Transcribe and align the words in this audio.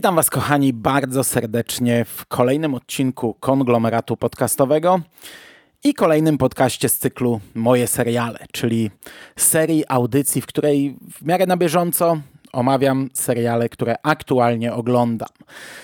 Witam 0.00 0.14
Was, 0.16 0.30
kochani, 0.30 0.72
bardzo 0.72 1.24
serdecznie 1.24 2.04
w 2.04 2.26
kolejnym 2.26 2.74
odcinku 2.74 3.34
konglomeratu 3.40 4.16
podcastowego 4.16 5.00
i 5.84 5.94
kolejnym 5.94 6.38
podcaście 6.38 6.88
z 6.88 6.98
cyklu 6.98 7.40
Moje 7.54 7.86
seriale, 7.86 8.38
czyli 8.52 8.90
serii 9.36 9.84
audycji, 9.88 10.40
w 10.40 10.46
której 10.46 10.96
w 11.12 11.26
miarę 11.26 11.46
na 11.46 11.56
bieżąco 11.56 12.20
omawiam 12.52 13.08
seriale, 13.14 13.68
które 13.68 13.94
aktualnie 14.02 14.74
oglądam. 14.74 15.28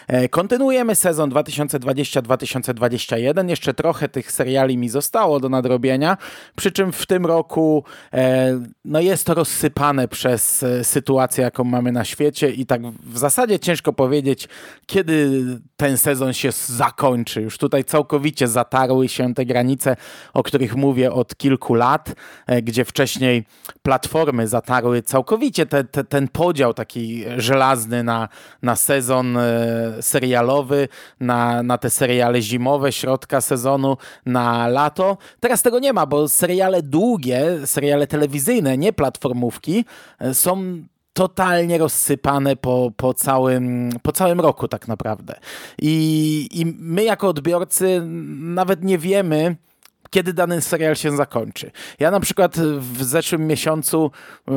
E, 0.08 0.28
kontynuujemy 0.28 0.94
sezon 0.94 1.30
2020-2021. 1.30 3.48
Jeszcze 3.48 3.74
trochę 3.74 4.08
tych 4.08 4.32
seriali 4.32 4.78
mi 4.78 4.88
zostało 4.88 5.40
do 5.40 5.48
nadrobienia, 5.48 6.16
przy 6.56 6.72
czym 6.72 6.92
w 6.92 7.06
tym 7.06 7.26
roku 7.26 7.84
e, 8.12 8.60
no 8.84 9.00
jest 9.00 9.26
to 9.26 9.34
rozsypane 9.34 10.08
przez 10.08 10.62
e, 10.62 10.84
sytuację, 10.84 11.44
jaką 11.44 11.64
mamy 11.64 11.92
na 11.92 12.04
świecie 12.04 12.50
i 12.50 12.66
tak 12.66 12.86
w 12.86 13.18
zasadzie 13.18 13.58
ciężko 13.58 13.92
powiedzieć, 13.92 14.48
kiedy 14.86 15.42
ten 15.76 15.98
sezon 15.98 16.32
się 16.32 16.52
zakończy. 16.66 17.42
Już 17.42 17.58
tutaj 17.58 17.84
całkowicie 17.84 18.48
zatarły 18.48 19.08
się 19.08 19.34
te 19.34 19.46
granice, 19.46 19.96
o 20.34 20.42
których 20.42 20.76
mówię 20.76 21.12
od 21.12 21.36
kilku 21.36 21.74
lat, 21.74 22.14
gdzie 22.62 22.84
wcześniej 22.84 23.44
platformy 23.82 24.48
zatarły 24.48 25.02
całkowicie 25.02 25.66
te, 25.66 25.84
te, 25.84 26.04
ten 26.04 26.28
podział 26.28 26.55
taki 26.74 27.24
żelazny 27.36 28.04
na, 28.04 28.28
na 28.62 28.76
sezon 28.76 29.38
serialowy, 30.00 30.88
na, 31.20 31.62
na 31.62 31.78
te 31.78 31.90
seriale 31.90 32.42
zimowe, 32.42 32.92
środka 32.92 33.40
sezonu, 33.40 33.96
na 34.26 34.68
lato. 34.68 35.18
Teraz 35.40 35.62
tego 35.62 35.78
nie 35.78 35.92
ma, 35.92 36.06
bo 36.06 36.28
seriale 36.28 36.82
długie, 36.82 37.66
seriale 37.66 38.06
telewizyjne, 38.06 38.78
nie 38.78 38.92
platformówki, 38.92 39.84
e, 40.18 40.34
są 40.34 40.82
totalnie 41.12 41.78
rozsypane 41.78 42.56
po, 42.56 42.92
po, 42.96 43.14
całym, 43.14 43.90
po 44.02 44.12
całym 44.12 44.40
roku 44.40 44.68
tak 44.68 44.88
naprawdę. 44.88 45.34
I, 45.82 46.48
I 46.52 46.66
my 46.78 47.04
jako 47.04 47.28
odbiorcy 47.28 48.02
nawet 48.38 48.84
nie 48.84 48.98
wiemy, 48.98 49.56
kiedy 50.10 50.32
dany 50.32 50.60
serial 50.60 50.96
się 50.96 51.16
zakończy. 51.16 51.70
Ja 51.98 52.10
na 52.10 52.20
przykład 52.20 52.56
w 52.78 53.02
zeszłym 53.04 53.46
miesiącu 53.46 54.10
yy, 54.46 54.54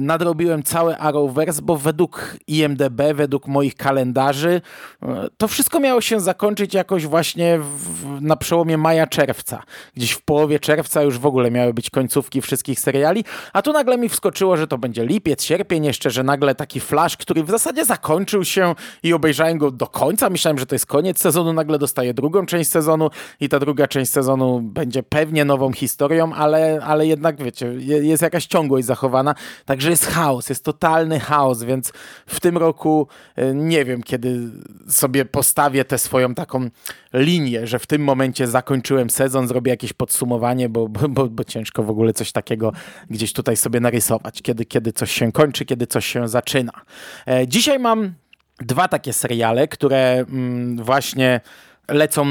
nadrobiłem 0.00 0.62
cały 0.62 0.96
Arrowverse, 0.96 1.62
bo 1.62 1.76
według 1.76 2.36
IMDB, 2.46 3.02
według 3.14 3.46
moich 3.46 3.74
kalendarzy, 3.74 4.60
yy, 5.02 5.08
to 5.36 5.48
wszystko 5.48 5.80
miało 5.80 6.00
się 6.00 6.20
zakończyć 6.20 6.74
jakoś 6.74 7.06
właśnie 7.06 7.58
w, 7.58 8.20
na 8.20 8.36
przełomie 8.36 8.78
maja-czerwca. 8.78 9.62
Gdzieś 9.96 10.12
w 10.12 10.22
połowie 10.22 10.58
czerwca 10.58 11.02
już 11.02 11.18
w 11.18 11.26
ogóle 11.26 11.50
miały 11.50 11.74
być 11.74 11.90
końcówki 11.90 12.40
wszystkich 12.40 12.80
seriali, 12.80 13.24
a 13.52 13.62
tu 13.62 13.72
nagle 13.72 13.98
mi 13.98 14.08
wskoczyło, 14.08 14.56
że 14.56 14.66
to 14.66 14.78
będzie 14.78 15.06
lipiec, 15.06 15.44
sierpień 15.44 15.84
jeszcze, 15.84 16.10
że 16.10 16.22
nagle 16.22 16.54
taki 16.54 16.80
flash, 16.80 17.16
który 17.16 17.44
w 17.44 17.50
zasadzie 17.50 17.84
zakończył 17.84 18.44
się 18.44 18.74
i 19.02 19.12
obejrzałem 19.12 19.58
go 19.58 19.70
do 19.70 19.86
końca. 19.86 20.30
Myślałem, 20.30 20.58
że 20.58 20.66
to 20.66 20.74
jest 20.74 20.86
koniec 20.86 21.18
sezonu, 21.18 21.52
nagle 21.52 21.78
dostaję 21.78 22.14
drugą 22.14 22.46
część 22.46 22.70
sezonu 22.70 23.10
i 23.40 23.48
ta 23.48 23.58
druga 23.58 23.88
część 23.88 24.10
sezonu 24.10 24.60
będzie 24.62 24.89
będzie 24.90 25.02
pewnie 25.02 25.44
nową 25.44 25.72
historią, 25.72 26.34
ale, 26.34 26.80
ale 26.82 27.06
jednak, 27.06 27.42
wiecie, 27.42 27.66
jest 27.80 28.22
jakaś 28.22 28.46
ciągłość 28.46 28.86
zachowana. 28.86 29.34
Także 29.64 29.90
jest 29.90 30.06
chaos, 30.06 30.48
jest 30.48 30.64
totalny 30.64 31.20
chaos, 31.20 31.62
więc 31.62 31.92
w 32.26 32.40
tym 32.40 32.58
roku 32.58 33.08
e, 33.36 33.54
nie 33.54 33.84
wiem, 33.84 34.02
kiedy 34.02 34.40
sobie 34.88 35.24
postawię 35.24 35.84
tę 35.84 35.98
swoją 35.98 36.34
taką 36.34 36.70
linię, 37.12 37.66
że 37.66 37.78
w 37.78 37.86
tym 37.86 38.02
momencie 38.02 38.46
zakończyłem 38.46 39.10
sezon, 39.10 39.48
zrobię 39.48 39.70
jakieś 39.70 39.92
podsumowanie, 39.92 40.68
bo, 40.68 40.88
bo, 40.88 41.26
bo 41.28 41.44
ciężko 41.44 41.82
w 41.82 41.90
ogóle 41.90 42.12
coś 42.12 42.32
takiego 42.32 42.72
gdzieś 43.10 43.32
tutaj 43.32 43.56
sobie 43.56 43.80
narysować, 43.80 44.42
kiedy, 44.42 44.64
kiedy 44.64 44.92
coś 44.92 45.12
się 45.12 45.32
kończy, 45.32 45.64
kiedy 45.64 45.86
coś 45.86 46.06
się 46.06 46.28
zaczyna. 46.28 46.72
E, 47.26 47.48
dzisiaj 47.48 47.78
mam 47.78 48.14
dwa 48.58 48.88
takie 48.88 49.12
seriale, 49.12 49.68
które 49.68 50.24
mm, 50.28 50.76
właśnie 50.76 51.40
lecą, 51.90 52.26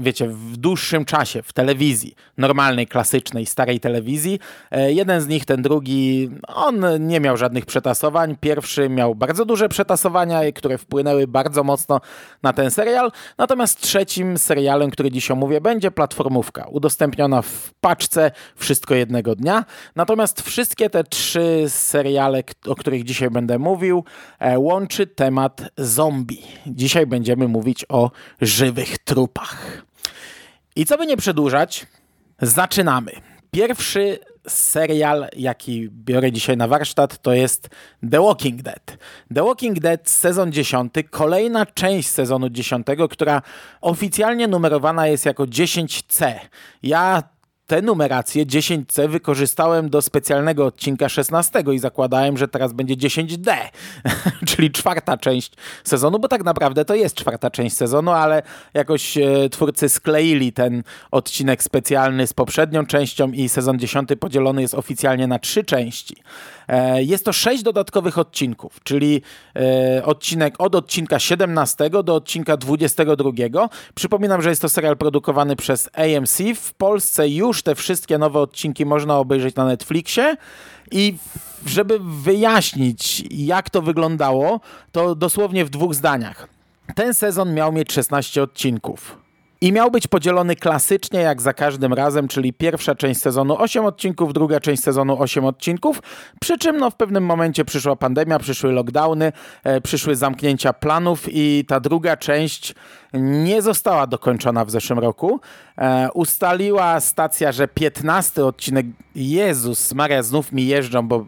wiecie, 0.00 0.28
w 0.28 0.56
dłuższym 0.56 1.04
czasie 1.04 1.42
w 1.42 1.52
telewizji, 1.52 2.14
normalnej, 2.38 2.86
klasycznej, 2.86 3.46
starej 3.46 3.80
telewizji. 3.80 4.38
E, 4.70 4.92
jeden 4.92 5.20
z 5.20 5.28
nich, 5.28 5.44
ten 5.44 5.62
drugi, 5.62 6.30
on 6.48 6.84
nie 6.98 7.20
miał 7.20 7.36
żadnych 7.36 7.66
przetasowań. 7.66 8.36
Pierwszy 8.40 8.88
miał 8.88 9.14
bardzo 9.14 9.44
duże 9.44 9.68
przetasowania, 9.68 10.52
które 10.52 10.78
wpłynęły 10.78 11.26
bardzo 11.26 11.64
mocno 11.64 12.00
na 12.42 12.52
ten 12.52 12.70
serial. 12.70 13.12
Natomiast 13.38 13.80
trzecim 13.80 14.38
serialem, 14.38 14.90
który 14.90 15.10
dziś 15.10 15.30
omówię, 15.30 15.60
będzie 15.60 15.90
platformówka, 15.90 16.66
udostępniona 16.70 17.42
w 17.42 17.70
paczce 17.80 18.30
wszystko 18.56 18.94
jednego 18.94 19.36
dnia. 19.36 19.64
Natomiast 19.96 20.42
wszystkie 20.42 20.90
te 20.90 21.04
trzy 21.04 21.64
seriale, 21.68 22.42
o 22.66 22.74
których 22.74 23.04
dzisiaj 23.04 23.30
będę 23.30 23.58
mówił, 23.58 24.04
e, 24.38 24.58
łączy 24.58 25.06
temat 25.06 25.62
zombie. 25.76 26.42
Dzisiaj 26.66 27.06
będziemy 27.06 27.48
mówić 27.48 27.84
o 27.88 28.10
żywych 28.40 28.98
trupach. 29.04 29.82
I 30.76 30.86
co 30.86 30.98
by 30.98 31.06
nie 31.06 31.16
przedłużać, 31.16 31.86
zaczynamy. 32.42 33.12
Pierwszy 33.50 34.18
serial, 34.48 35.28
jaki 35.36 35.88
biorę 35.90 36.32
dzisiaj 36.32 36.56
na 36.56 36.68
warsztat, 36.68 37.22
to 37.22 37.32
jest 37.32 37.68
The 38.10 38.22
Walking 38.22 38.62
Dead. 38.62 38.98
The 39.34 39.44
Walking 39.44 39.80
Dead 39.80 40.10
sezon 40.10 40.52
10, 40.52 40.94
kolejna 41.10 41.66
część 41.66 42.08
sezonu 42.08 42.50
10, 42.50 42.86
która 43.10 43.42
oficjalnie 43.80 44.48
numerowana 44.48 45.06
jest 45.06 45.26
jako 45.26 45.44
10C. 45.44 46.34
Ja 46.82 47.22
tę 47.72 47.82
numerację 47.82 48.46
10C 48.46 49.08
wykorzystałem 49.08 49.90
do 49.90 50.02
specjalnego 50.02 50.66
odcinka 50.66 51.08
16 51.08 51.64
i 51.72 51.78
zakładałem, 51.78 52.36
że 52.36 52.48
teraz 52.48 52.72
będzie 52.72 52.96
10D, 52.96 53.54
czyli 54.48 54.70
czwarta 54.70 55.16
część 55.16 55.52
sezonu, 55.84 56.18
bo 56.18 56.28
tak 56.28 56.44
naprawdę 56.44 56.84
to 56.84 56.94
jest 56.94 57.16
czwarta 57.16 57.50
część 57.50 57.76
sezonu, 57.76 58.10
ale 58.10 58.42
jakoś 58.74 59.18
e, 59.18 59.48
twórcy 59.50 59.88
skleili 59.88 60.52
ten 60.52 60.82
odcinek 61.10 61.62
specjalny 61.62 62.26
z 62.26 62.32
poprzednią 62.32 62.86
częścią 62.86 63.30
i 63.30 63.48
sezon 63.48 63.78
10 63.78 64.08
podzielony 64.20 64.62
jest 64.62 64.74
oficjalnie 64.74 65.26
na 65.26 65.38
trzy 65.38 65.64
części. 65.64 66.16
E, 66.68 67.02
jest 67.02 67.24
to 67.24 67.32
sześć 67.32 67.62
dodatkowych 67.62 68.18
odcinków, 68.18 68.80
czyli 68.84 69.22
e, 69.56 70.04
odcinek 70.04 70.54
od 70.58 70.74
odcinka 70.74 71.18
17 71.18 71.90
do 71.90 72.14
odcinka 72.14 72.56
22. 72.56 73.68
Przypominam, 73.94 74.42
że 74.42 74.50
jest 74.50 74.62
to 74.62 74.68
serial 74.68 74.96
produkowany 74.96 75.56
przez 75.56 75.90
AMC. 75.92 76.38
W 76.56 76.74
Polsce 76.74 77.28
już 77.28 77.61
te 77.62 77.74
wszystkie 77.74 78.18
nowe 78.18 78.40
odcinki 78.40 78.86
można 78.86 79.18
obejrzeć 79.18 79.54
na 79.54 79.64
Netflixie 79.64 80.36
i 80.90 81.16
żeby 81.66 81.98
wyjaśnić, 82.02 83.24
jak 83.30 83.70
to 83.70 83.82
wyglądało, 83.82 84.60
to 84.92 85.14
dosłownie 85.14 85.64
w 85.64 85.70
dwóch 85.70 85.94
zdaniach. 85.94 86.48
Ten 86.94 87.14
sezon 87.14 87.54
miał 87.54 87.72
mieć 87.72 87.92
16 87.92 88.42
odcinków. 88.42 89.21
I 89.62 89.72
miał 89.72 89.90
być 89.90 90.06
podzielony 90.06 90.56
klasycznie, 90.56 91.20
jak 91.20 91.42
za 91.42 91.52
każdym 91.52 91.92
razem, 91.92 92.28
czyli 92.28 92.52
pierwsza 92.52 92.94
część 92.94 93.20
sezonu 93.20 93.58
8 93.58 93.84
odcinków, 93.84 94.32
druga 94.32 94.60
część 94.60 94.82
sezonu 94.82 95.22
8 95.22 95.44
odcinków. 95.44 96.02
Przy 96.40 96.58
czym 96.58 96.76
no, 96.76 96.90
w 96.90 96.94
pewnym 96.94 97.24
momencie 97.24 97.64
przyszła 97.64 97.96
pandemia, 97.96 98.38
przyszły 98.38 98.72
lockdowny, 98.72 99.32
e, 99.64 99.80
przyszły 99.80 100.16
zamknięcia 100.16 100.72
planów 100.72 101.26
i 101.28 101.64
ta 101.68 101.80
druga 101.80 102.16
część 102.16 102.74
nie 103.14 103.62
została 103.62 104.06
dokończona 104.06 104.64
w 104.64 104.70
zeszłym 104.70 104.98
roku. 104.98 105.40
E, 105.78 106.08
ustaliła 106.14 107.00
stacja, 107.00 107.52
że 107.52 107.68
15 107.68 108.44
odcinek. 108.44 108.86
Jezus, 109.14 109.94
Maria, 109.94 110.22
znów 110.22 110.52
mi 110.52 110.66
jeżdżą, 110.66 111.08
bo 111.08 111.26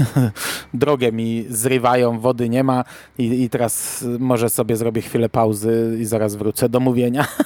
drogę 0.74 1.12
mi 1.12 1.44
zrywają, 1.48 2.20
wody 2.20 2.48
nie 2.48 2.64
ma 2.64 2.84
i, 3.18 3.42
i 3.42 3.50
teraz 3.50 4.04
może 4.18 4.50
sobie 4.50 4.76
zrobię 4.76 5.02
chwilę 5.02 5.28
pauzy 5.28 5.96
i 6.00 6.04
zaraz 6.04 6.34
wrócę 6.34 6.68
do 6.68 6.80
mówienia. 6.80 7.26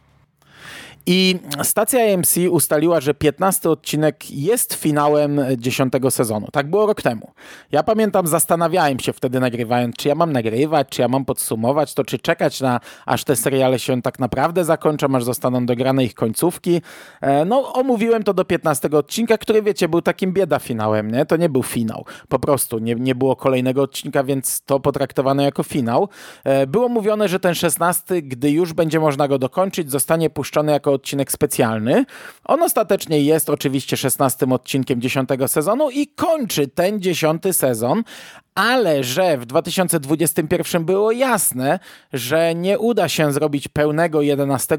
I 1.05 1.39
stacja 1.63 2.13
AMC 2.13 2.37
ustaliła, 2.49 2.99
że 2.99 3.13
15 3.13 3.69
odcinek 3.69 4.31
jest 4.31 4.73
finałem 4.73 5.41
10 5.57 5.93
sezonu. 6.09 6.47
Tak 6.51 6.69
było 6.69 6.85
rok 6.85 7.01
temu. 7.01 7.31
Ja 7.71 7.83
pamiętam, 7.83 8.27
zastanawiałem 8.27 8.99
się 8.99 9.13
wtedy 9.13 9.39
nagrywając, 9.39 9.95
czy 9.95 10.07
ja 10.07 10.15
mam 10.15 10.33
nagrywać, 10.33 10.87
czy 10.89 11.01
ja 11.01 11.07
mam 11.07 11.25
podsumować 11.25 11.93
to, 11.93 12.03
czy 12.03 12.19
czekać 12.19 12.61
na 12.61 12.79
aż 13.05 13.23
te 13.23 13.35
seriale 13.35 13.79
się 13.79 14.01
tak 14.01 14.19
naprawdę 14.19 14.65
zakończą, 14.65 15.15
aż 15.15 15.23
zostaną 15.23 15.65
dograne 15.65 16.03
ich 16.03 16.13
końcówki. 16.13 16.81
E, 17.21 17.45
no, 17.45 17.73
omówiłem 17.73 18.23
to 18.23 18.33
do 18.33 18.45
15 18.45 18.89
odcinka, 18.91 19.37
który 19.37 19.61
wiecie, 19.61 19.89
był 19.89 20.01
takim 20.01 20.33
bieda 20.33 20.59
finałem, 20.59 21.11
nie? 21.11 21.25
To 21.25 21.37
nie 21.37 21.49
był 21.49 21.63
finał. 21.63 22.05
Po 22.29 22.39
prostu 22.39 22.79
nie, 22.79 22.95
nie 22.95 23.15
było 23.15 23.35
kolejnego 23.35 23.81
odcinka, 23.81 24.23
więc 24.23 24.61
to 24.61 24.79
potraktowano 24.79 25.43
jako 25.43 25.63
finał. 25.63 26.09
E, 26.43 26.67
było 26.67 26.89
mówione, 26.89 27.27
że 27.27 27.39
ten 27.39 27.55
16, 27.55 28.21
gdy 28.21 28.51
już 28.51 28.73
będzie 28.73 28.99
można 28.99 29.27
go 29.27 29.39
dokończyć, 29.39 29.91
zostanie 29.91 30.29
puszczony 30.29 30.71
jako 30.71 30.90
odcinek 30.93 31.31
specjalny. 31.31 32.05
On 32.45 32.63
ostatecznie 32.63 33.21
jest 33.21 33.49
oczywiście 33.49 33.97
16 33.97 34.45
odcinkiem 34.49 35.01
10 35.01 35.29
sezonu 35.47 35.89
i 35.89 36.07
kończy 36.07 36.67
ten 36.67 37.01
10 37.01 37.43
sezon, 37.51 38.03
ale 38.55 39.03
że 39.03 39.37
w 39.37 39.45
2021 39.45 40.85
było 40.85 41.11
jasne, 41.11 41.79
że 42.13 42.55
nie 42.55 42.79
uda 42.79 43.09
się 43.09 43.31
zrobić 43.31 43.67
pełnego 43.67 44.21
11 44.21 44.77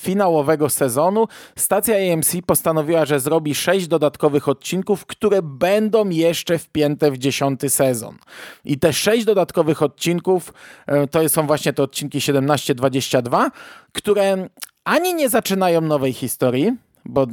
finałowego 0.00 0.70
sezonu 0.70 1.28
stacja 1.56 2.12
AMC 2.12 2.36
postanowiła, 2.46 3.04
że 3.04 3.20
zrobi 3.20 3.54
sześć 3.54 3.86
dodatkowych 3.86 4.48
odcinków, 4.48 5.06
które 5.06 5.42
będą 5.42 6.08
jeszcze 6.08 6.58
wpięte 6.58 7.10
w 7.10 7.18
dziesiąty 7.18 7.70
sezon. 7.70 8.18
I 8.64 8.78
te 8.78 8.92
sześć 8.92 9.24
dodatkowych 9.24 9.82
odcinków 9.82 10.52
e, 10.86 11.06
to 11.06 11.28
są 11.28 11.46
właśnie 11.46 11.72
te 11.72 11.82
odcinki 11.82 12.18
17-22, 12.18 13.50
które 13.92 14.48
ani 14.90 15.14
nie 15.14 15.28
zaczynają 15.28 15.80
nowej 15.80 16.12
historii, 16.12 16.76
bo 17.04 17.26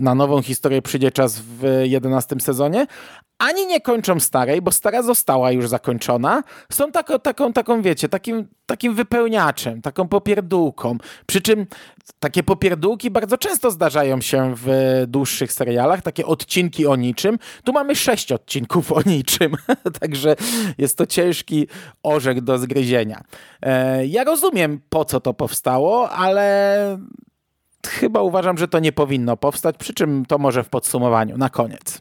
na 0.00 0.14
nową 0.14 0.42
historię 0.42 0.82
przyjdzie 0.82 1.10
czas 1.10 1.38
w 1.38 1.82
11 1.84 2.36
sezonie, 2.40 2.86
ani 3.40 3.66
nie 3.66 3.80
kończą 3.80 4.20
starej, 4.20 4.62
bo 4.62 4.72
stara 4.72 5.02
została 5.02 5.52
już 5.52 5.68
zakończona. 5.68 6.42
Są 6.72 6.92
taką, 6.92 7.18
taką, 7.18 7.52
taką 7.52 7.82
wiecie, 7.82 8.08
takim, 8.08 8.48
takim 8.66 8.94
wypełniaczem, 8.94 9.82
taką 9.82 10.08
popierdółką. 10.08 10.98
Przy 11.26 11.40
czym 11.40 11.66
takie 12.18 12.42
popierdółki 12.42 13.10
bardzo 13.10 13.38
często 13.38 13.70
zdarzają 13.70 14.20
się 14.20 14.54
w 14.56 14.68
dłuższych 15.08 15.52
serialach, 15.52 16.02
takie 16.02 16.26
odcinki 16.26 16.86
o 16.86 16.96
niczym. 16.96 17.38
Tu 17.64 17.72
mamy 17.72 17.96
sześć 17.96 18.32
odcinków 18.32 18.92
o 18.92 19.00
niczym, 19.06 19.52
także 20.00 20.36
jest 20.78 20.98
to 20.98 21.06
ciężki 21.06 21.66
orzech 22.02 22.40
do 22.40 22.58
zgryzienia. 22.58 23.22
E, 23.62 24.06
ja 24.06 24.24
rozumiem, 24.24 24.80
po 24.88 25.04
co 25.04 25.20
to 25.20 25.34
powstało, 25.34 26.10
ale 26.10 26.98
chyba 27.86 28.22
uważam, 28.22 28.58
że 28.58 28.68
to 28.68 28.78
nie 28.78 28.92
powinno 28.92 29.36
powstać, 29.36 29.76
przy 29.78 29.94
czym 29.94 30.26
to 30.26 30.38
może 30.38 30.64
w 30.64 30.68
podsumowaniu, 30.68 31.38
na 31.38 31.50
koniec. 31.50 32.00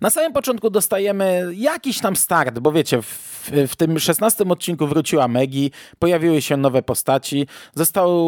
Na 0.00 0.10
samym 0.10 0.32
początku 0.32 0.70
dostajemy 0.70 1.50
jakiś 1.54 2.00
tam 2.00 2.16
start, 2.16 2.58
bo 2.58 2.72
wiecie, 2.72 3.02
w, 3.02 3.37
w 3.68 3.76
tym 3.76 3.98
szesnastym 3.98 4.50
odcinku 4.50 4.86
wróciła 4.86 5.28
Megi, 5.28 5.70
pojawiły 5.98 6.42
się 6.42 6.56
nowe 6.56 6.82
postaci, 6.82 7.46
został, 7.74 8.18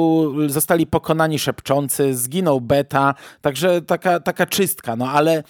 zostali 0.48 0.86
pokonani 0.86 1.38
szepczący, 1.38 2.14
zginął 2.14 2.60
Beta, 2.60 3.14
także 3.40 3.82
taka, 3.82 4.20
taka 4.20 4.46
czystka, 4.46 4.96
no 4.96 5.10
ale 5.10 5.32
e, 5.36 5.44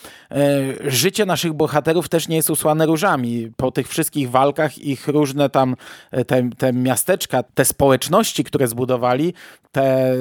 życie 0.84 1.26
naszych 1.26 1.52
bohaterów 1.52 2.08
też 2.08 2.28
nie 2.28 2.37
jest 2.37 2.50
usłane 2.50 2.87
różami. 2.87 3.50
Po 3.56 3.70
tych 3.70 3.88
wszystkich 3.88 4.31
walkach 4.31 4.78
ich 4.78 5.08
różne 5.08 5.50
tam 5.50 5.76
e, 6.11 6.25
te, 6.25 6.50
te 6.58 6.73
miasteczka, 6.73 7.43
te 7.43 7.64
społeczności, 7.64 8.44
które 8.44 8.69
zbudowali, 8.69 9.34
te, 9.73 10.14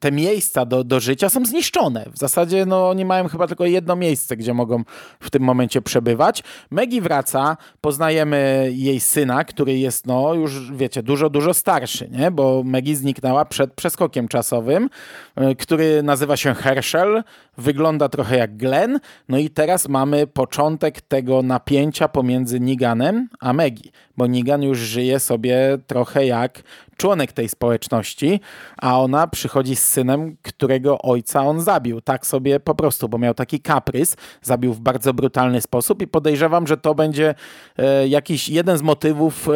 te 0.00 0.12
miejsca 0.12 0.66
do, 0.66 0.84
do 0.84 1.00
życia 1.00 1.28
są 1.28 1.44
zniszczone. 1.44 2.04
W 2.12 2.18
zasadzie 2.18 2.66
no, 2.66 2.88
oni 2.88 3.04
mają 3.04 3.28
chyba 3.28 3.46
tylko 3.46 3.66
jedno 3.66 3.96
miejsce, 3.96 4.36
gdzie 4.36 4.54
mogą 4.54 4.82
w 5.20 5.30
tym 5.30 5.42
momencie 5.42 5.82
przebywać. 5.82 6.42
Megi 6.70 7.00
wraca, 7.00 7.56
poznajemy 7.80 8.70
jej 8.72 8.93
syna, 9.00 9.44
który 9.44 9.78
jest 9.78 10.06
no 10.06 10.34
już 10.34 10.72
wiecie, 10.72 11.02
dużo, 11.02 11.30
dużo 11.30 11.54
starszy, 11.54 12.08
nie? 12.10 12.30
bo 12.30 12.62
Megi 12.64 12.94
zniknęła 12.94 13.44
przed 13.44 13.74
przeskokiem 13.74 14.28
czasowym, 14.28 14.90
e, 15.36 15.54
który 15.54 16.02
nazywa 16.02 16.36
się 16.36 16.54
Herschel, 16.54 17.22
wygląda 17.58 18.08
trochę 18.08 18.36
jak 18.36 18.56
Glenn, 18.56 19.00
no 19.28 19.38
i 19.38 19.50
teraz 19.50 19.88
mamy 19.88 20.26
początek 20.26 21.00
tego 21.00 21.42
napięcia 21.42 22.08
pomiędzy 22.08 22.60
Niganem 22.60 23.28
a 23.40 23.52
Megi, 23.52 23.92
bo 24.16 24.26
Nigan 24.26 24.62
już 24.62 24.78
żyje 24.78 25.20
sobie 25.20 25.78
trochę 25.86 26.26
jak 26.26 26.62
członek 26.96 27.32
tej 27.32 27.48
społeczności, 27.48 28.40
a 28.76 29.00
ona 29.00 29.26
przychodzi 29.26 29.76
z 29.76 29.84
synem, 29.84 30.36
którego 30.42 30.98
ojca 30.98 31.42
on 31.42 31.60
zabił. 31.60 32.00
Tak 32.00 32.26
sobie 32.26 32.60
po 32.60 32.74
prostu, 32.74 33.08
bo 33.08 33.18
miał 33.18 33.34
taki 33.34 33.60
kaprys, 33.60 34.16
zabił 34.42 34.74
w 34.74 34.80
bardzo 34.80 35.14
brutalny 35.14 35.60
sposób 35.60 36.02
i 36.02 36.06
podejrzewam, 36.06 36.66
że 36.66 36.76
to 36.76 36.94
będzie 36.94 37.34
e, 37.78 38.08
jakiś 38.08 38.48
jeden 38.48 38.78
z 38.78 38.82
motywów, 38.82 39.48
e, 39.48 39.52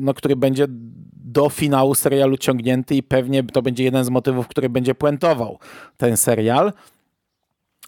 no, 0.00 0.14
który 0.14 0.36
będzie 0.36 0.66
do 1.24 1.48
finału 1.48 1.94
serialu 1.94 2.36
ciągnięty 2.36 2.94
i 2.94 3.02
pewnie 3.02 3.44
to 3.44 3.62
będzie 3.62 3.84
jeden 3.84 4.04
z 4.04 4.10
motywów, 4.10 4.48
który 4.48 4.68
będzie 4.68 4.94
puentował 4.94 5.58
ten 5.96 6.16
serial. 6.16 6.72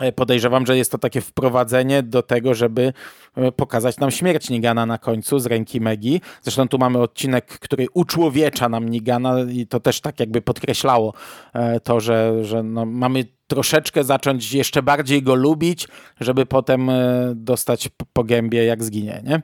E, 0.00 0.12
podejrzewam, 0.12 0.66
że 0.66 0.76
jest 0.76 0.92
to 0.92 0.98
takie 0.98 1.20
wprowadzenie 1.20 2.02
do 2.02 2.22
tego, 2.22 2.54
żeby 2.54 2.92
e, 3.36 3.52
pokazać 3.52 3.98
nam 3.98 4.10
śmierć 4.10 4.50
Nigana 4.50 4.86
na 4.86 4.98
końcu 4.98 5.38
z 5.38 5.46
ręki 5.46 5.80
Megi. 5.80 6.20
Zresztą 6.42 6.68
tu 6.68 6.78
mamy 6.78 6.98
odcinek, 6.98 7.46
który 7.46 7.86
uczłowiecza 7.94 8.68
nam 8.68 8.88
Nigana 8.88 9.36
i 9.40 9.66
to 9.66 9.80
też 9.80 10.00
tak 10.00 10.20
jakby 10.20 10.42
podkreślało 10.42 11.14
e, 11.52 11.80
to, 11.80 12.00
że, 12.00 12.44
że 12.44 12.62
no 12.62 12.86
mamy 12.86 13.24
troszeczkę 13.50 14.04
zacząć 14.04 14.52
jeszcze 14.52 14.82
bardziej 14.82 15.22
go 15.22 15.34
lubić, 15.34 15.88
żeby 16.20 16.46
potem 16.46 16.90
dostać 17.34 17.88
po 18.12 18.24
gębie 18.24 18.64
jak 18.64 18.84
zginie, 18.84 19.22
nie? 19.24 19.42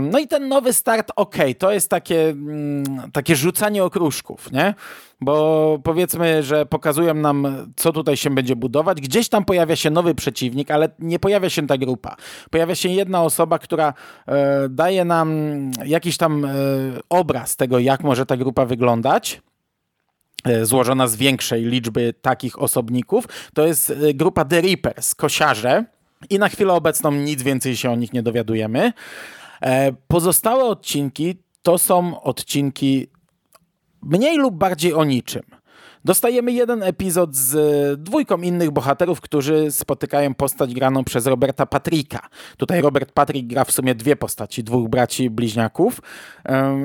No 0.00 0.18
i 0.18 0.28
ten 0.28 0.48
nowy 0.48 0.72
start, 0.72 1.12
ok, 1.16 1.36
to 1.58 1.72
jest 1.72 1.90
takie, 1.90 2.28
mm, 2.28 3.10
takie 3.12 3.36
rzucanie 3.36 3.84
okruszków, 3.84 4.52
nie? 4.52 4.74
bo 5.20 5.78
powiedzmy, 5.84 6.42
że 6.42 6.66
pokazują 6.66 7.14
nam, 7.14 7.46
co 7.76 7.92
tutaj 7.92 8.16
się 8.16 8.30
będzie 8.30 8.56
budować. 8.56 9.00
Gdzieś 9.00 9.28
tam 9.28 9.44
pojawia 9.44 9.76
się 9.76 9.90
nowy 9.90 10.14
przeciwnik, 10.14 10.70
ale 10.70 10.88
nie 10.98 11.18
pojawia 11.18 11.50
się 11.50 11.66
ta 11.66 11.78
grupa. 11.78 12.16
Pojawia 12.50 12.74
się 12.74 12.88
jedna 12.88 13.22
osoba, 13.22 13.58
która 13.58 13.94
e, 14.28 14.68
daje 14.68 15.04
nam 15.04 15.30
jakiś 15.84 16.16
tam 16.16 16.44
e, 16.44 16.50
obraz 17.08 17.56
tego, 17.56 17.78
jak 17.78 18.02
może 18.02 18.26
ta 18.26 18.36
grupa 18.36 18.64
wyglądać 18.64 19.34
e, 19.34 19.55
złożona 20.62 21.06
z 21.06 21.16
większej 21.16 21.64
liczby 21.64 22.14
takich 22.22 22.62
osobników. 22.62 23.28
To 23.54 23.66
jest 23.66 23.90
e, 23.90 24.14
grupa 24.14 24.44
The 24.44 24.60
Reapers, 24.60 25.14
kosiarze. 25.14 25.84
I 26.30 26.38
na 26.38 26.48
chwilę 26.48 26.72
obecną 26.72 27.12
nic 27.12 27.42
więcej 27.42 27.76
się 27.76 27.90
o 27.90 27.96
nich 27.96 28.12
nie 28.12 28.22
dowiadujemy. 28.22 28.92
E, 29.62 29.92
pozostałe 30.08 30.64
odcinki 30.64 31.42
to 31.62 31.78
są 31.78 32.22
odcinki 32.22 33.06
mniej 34.02 34.36
lub 34.36 34.54
bardziej 34.54 34.94
o 34.94 35.04
niczym. 35.04 35.42
Dostajemy 36.06 36.52
jeden 36.52 36.82
epizod 36.82 37.36
z 37.36 37.54
e, 37.54 37.96
dwójką 37.96 38.38
innych 38.38 38.70
bohaterów, 38.70 39.20
którzy 39.20 39.70
spotykają 39.70 40.34
postać 40.34 40.74
graną 40.74 41.04
przez 41.04 41.26
Roberta 41.26 41.66
Patricka. 41.66 42.28
Tutaj 42.56 42.80
Robert 42.80 43.12
Patrick 43.12 43.46
gra 43.48 43.64
w 43.64 43.72
sumie 43.72 43.94
dwie 43.94 44.16
postaci, 44.16 44.64
dwóch 44.64 44.88
braci 44.88 45.30
bliźniaków. 45.30 46.00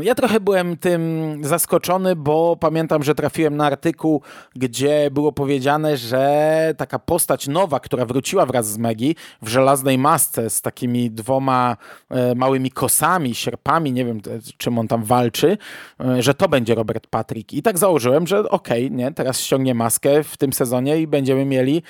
Ja 0.02 0.16
trochę 0.16 0.40
byłem 0.40 0.78
tym 0.78 1.02
zaskoczony, 1.44 2.16
bo 2.16 2.56
pamiętam, 2.56 3.04
że 3.04 3.16
trafiłem 3.16 3.58
na 3.58 3.66
artykuł, 3.66 4.22
gdzie 4.56 5.12
było 5.12 5.32
powiedziane, 5.32 5.98
że 5.98 6.74
taka 6.78 7.00
postać 7.00 7.48
nowa, 7.48 7.80
która 7.80 8.06
wróciła 8.06 8.46
wraz 8.46 8.68
z 8.68 8.78
Megi 8.78 9.16
w 9.42 9.48
żelaznej 9.48 9.98
masce 9.98 10.50
z 10.50 10.62
takimi 10.62 11.12
dwoma 11.12 11.78
e, 12.10 12.36
małymi 12.36 12.72
kosami, 12.72 13.36
sierpami, 13.36 13.92
nie 13.92 14.06
wiem 14.06 14.22
czym 14.58 14.80
on 14.80 14.88
tam 14.88 15.04
walczy, 15.04 15.58
e, 16.00 16.22
że 16.22 16.34
to 16.34 16.50
będzie 16.50 16.76
Robert 16.76 17.08
Patrick. 17.08 17.54
I 17.54 17.62
tak 17.62 17.78
założyłem, 17.78 18.28
że 18.28 18.50
okej, 18.50 18.86
okay, 18.86 18.98
nie, 18.98 19.11
teraz 19.14 19.40
ściągnie 19.40 19.76
maskę 19.76 20.24
w 20.24 20.38
tym 20.38 20.54
sezonie 20.54 21.02
i 21.02 21.08
będziemy 21.08 21.46
mieli 21.46 21.84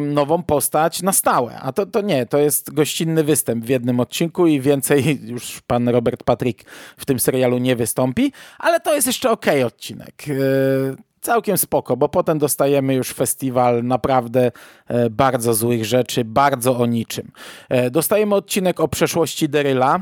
nową 0.00 0.42
postać 0.42 1.02
na 1.02 1.12
stałe. 1.12 1.58
A 1.60 1.72
to, 1.72 1.86
to 1.86 2.00
nie, 2.00 2.26
to 2.26 2.38
jest 2.38 2.74
gościnny 2.74 3.24
występ 3.24 3.64
w 3.64 3.68
jednym 3.68 4.00
odcinku 4.00 4.46
i 4.46 4.60
więcej 4.60 5.18
już 5.32 5.60
pan 5.66 5.88
Robert 5.88 6.24
Patrick 6.24 6.70
w 6.96 7.04
tym 7.04 7.20
serialu 7.20 7.58
nie 7.58 7.76
wystąpi, 7.76 8.32
ale 8.58 8.80
to 8.80 8.94
jest 8.94 9.06
jeszcze 9.06 9.30
ok 9.30 9.46
odcinek. 9.66 10.28
Yy, 10.28 10.36
całkiem 11.20 11.58
spoko, 11.58 11.96
bo 11.96 12.08
potem 12.08 12.38
dostajemy 12.38 12.94
już 12.94 13.12
festiwal 13.12 13.84
naprawdę 13.84 14.52
e, 14.88 15.10
bardzo 15.10 15.54
złych 15.54 15.84
rzeczy, 15.84 16.24
bardzo 16.24 16.78
o 16.78 16.86
niczym. 16.86 17.30
E, 17.68 17.90
dostajemy 17.90 18.34
odcinek 18.34 18.80
o 18.80 18.88
przeszłości 18.88 19.48
Deryla, 19.48 20.00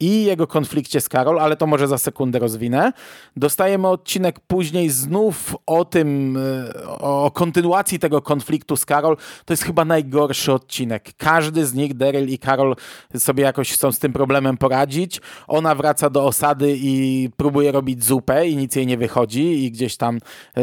i 0.00 0.24
jego 0.24 0.46
konflikcie 0.46 1.00
z 1.00 1.08
Karol, 1.08 1.40
ale 1.40 1.56
to 1.56 1.66
może 1.66 1.88
za 1.88 1.98
sekundę 1.98 2.38
rozwinę. 2.38 2.92
Dostajemy 3.36 3.88
odcinek 3.88 4.40
później 4.40 4.88
znów 4.88 5.56
o 5.66 5.84
tym, 5.84 6.36
e, 6.36 6.88
o 6.98 7.30
kontynuacji 7.34 7.98
tego 7.98 8.22
konfliktu 8.22 8.76
z 8.76 8.84
Karol. 8.84 9.16
To 9.44 9.52
jest 9.52 9.62
chyba 9.62 9.84
najgorszy 9.84 10.52
odcinek. 10.52 11.10
Każdy 11.16 11.66
z 11.66 11.74
nich, 11.74 11.96
Daryl 11.96 12.28
i 12.28 12.38
Karol, 12.38 12.76
sobie 13.16 13.44
jakoś 13.44 13.72
chcą 13.72 13.92
z 13.92 13.98
tym 13.98 14.12
problemem 14.12 14.56
poradzić. 14.56 15.20
Ona 15.48 15.74
wraca 15.74 16.10
do 16.10 16.24
osady 16.24 16.76
i 16.76 17.28
próbuje 17.36 17.72
robić 17.72 18.04
zupę 18.04 18.48
i 18.48 18.56
nic 18.56 18.76
jej 18.76 18.86
nie 18.86 18.96
wychodzi 18.96 19.64
i 19.64 19.70
gdzieś 19.70 19.96
tam 19.96 20.18
yy, 20.56 20.62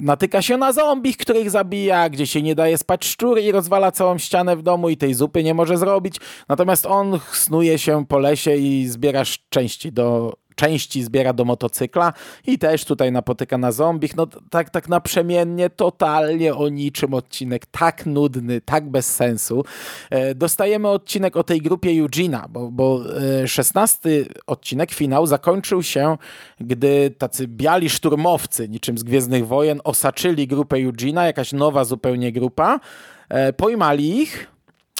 natyka 0.00 0.42
się 0.42 0.56
na 0.56 0.72
zombich, 0.72 1.16
których 1.16 1.50
zabija, 1.50 2.08
gdzie 2.08 2.26
się 2.26 2.42
nie 2.42 2.54
daje 2.54 2.78
spać 2.78 3.04
szczur 3.04 3.38
i 3.40 3.52
rozwala 3.52 3.92
całą 3.92 4.18
ścianę 4.18 4.56
w 4.56 4.62
domu 4.62 4.88
i 4.88 4.96
tej 4.96 5.14
zupy 5.14 5.44
nie 5.44 5.54
może 5.54 5.78
zrobić. 5.78 6.16
Natomiast 6.48 6.86
on 6.86 7.18
snuje 7.32 7.78
się 7.78 8.06
po 8.06 8.18
lesie 8.18 8.45
i 8.54 8.86
zbierasz 8.88 9.38
części 9.50 9.92
do 9.92 10.36
części 10.56 11.02
zbiera 11.02 11.32
do 11.32 11.44
motocykla 11.44 12.12
i 12.46 12.58
też 12.58 12.84
tutaj 12.84 13.12
napotyka 13.12 13.58
na 13.58 13.72
zombich. 13.72 14.16
No 14.16 14.26
tak, 14.50 14.70
tak 14.70 14.88
naprzemiennie, 14.88 15.70
totalnie 15.70 16.54
o 16.54 16.68
niczym 16.68 17.14
odcinek, 17.14 17.66
tak 17.66 18.06
nudny, 18.06 18.60
tak 18.60 18.90
bez 18.90 19.14
sensu. 19.14 19.64
E, 20.10 20.34
dostajemy 20.34 20.88
odcinek 20.88 21.36
o 21.36 21.44
tej 21.44 21.60
grupie 21.60 21.90
Eugena, 21.90 22.46
bo, 22.50 22.70
bo 22.70 23.02
e, 23.42 23.48
szesnasty 23.48 24.26
odcinek, 24.46 24.92
finał, 24.92 25.26
zakończył 25.26 25.82
się, 25.82 26.16
gdy 26.60 27.10
tacy 27.18 27.48
biali 27.48 27.90
szturmowcy, 27.90 28.68
niczym 28.68 28.98
z 28.98 29.02
Gwiezdnych 29.02 29.46
Wojen, 29.46 29.80
osaczyli 29.84 30.46
grupę 30.46 30.76
Eugena, 30.76 31.26
jakaś 31.26 31.52
nowa 31.52 31.84
zupełnie 31.84 32.32
grupa, 32.32 32.80
e, 33.28 33.52
pojmali 33.52 34.18
ich 34.18 34.46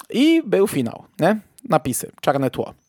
i 0.09 0.41
był 0.45 0.67
finał, 0.67 1.03
nie? 1.19 1.39
Napisy, 1.69 2.11
czarne 2.21 2.49
tło. 2.49 2.86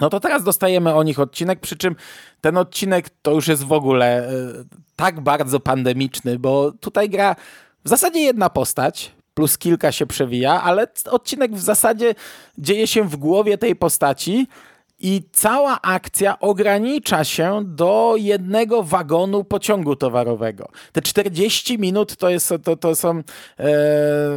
No 0.00 0.10
to 0.10 0.20
teraz 0.20 0.44
dostajemy 0.44 0.94
o 0.94 1.02
nich 1.02 1.20
odcinek, 1.20 1.60
przy 1.60 1.76
czym 1.76 1.96
ten 2.40 2.56
odcinek 2.56 3.10
to 3.22 3.30
już 3.30 3.48
jest 3.48 3.64
w 3.64 3.72
ogóle 3.72 4.30
y, 4.30 4.64
tak 4.96 5.20
bardzo 5.20 5.60
pandemiczny, 5.60 6.38
bo 6.38 6.72
tutaj 6.72 7.10
gra 7.10 7.36
w 7.84 7.88
zasadzie 7.88 8.20
jedna 8.20 8.50
postać, 8.50 9.12
plus 9.34 9.58
kilka 9.58 9.92
się 9.92 10.06
przewija, 10.06 10.62
ale 10.62 10.86
odcinek 11.10 11.54
w 11.54 11.60
zasadzie 11.60 12.14
dzieje 12.58 12.86
się 12.86 13.08
w 13.08 13.16
głowie 13.16 13.58
tej 13.58 13.76
postaci 13.76 14.46
i 15.06 15.22
cała 15.32 15.82
akcja 15.82 16.38
ogranicza 16.38 17.24
się 17.24 17.62
do 17.64 18.14
jednego 18.18 18.82
wagonu 18.82 19.44
pociągu 19.44 19.96
towarowego. 19.96 20.68
Te 20.92 21.02
40 21.02 21.78
minut 21.78 22.16
to, 22.16 22.30
jest, 22.30 22.54
to, 22.64 22.76
to 22.76 22.94
są 22.94 23.18
e, 23.18 23.22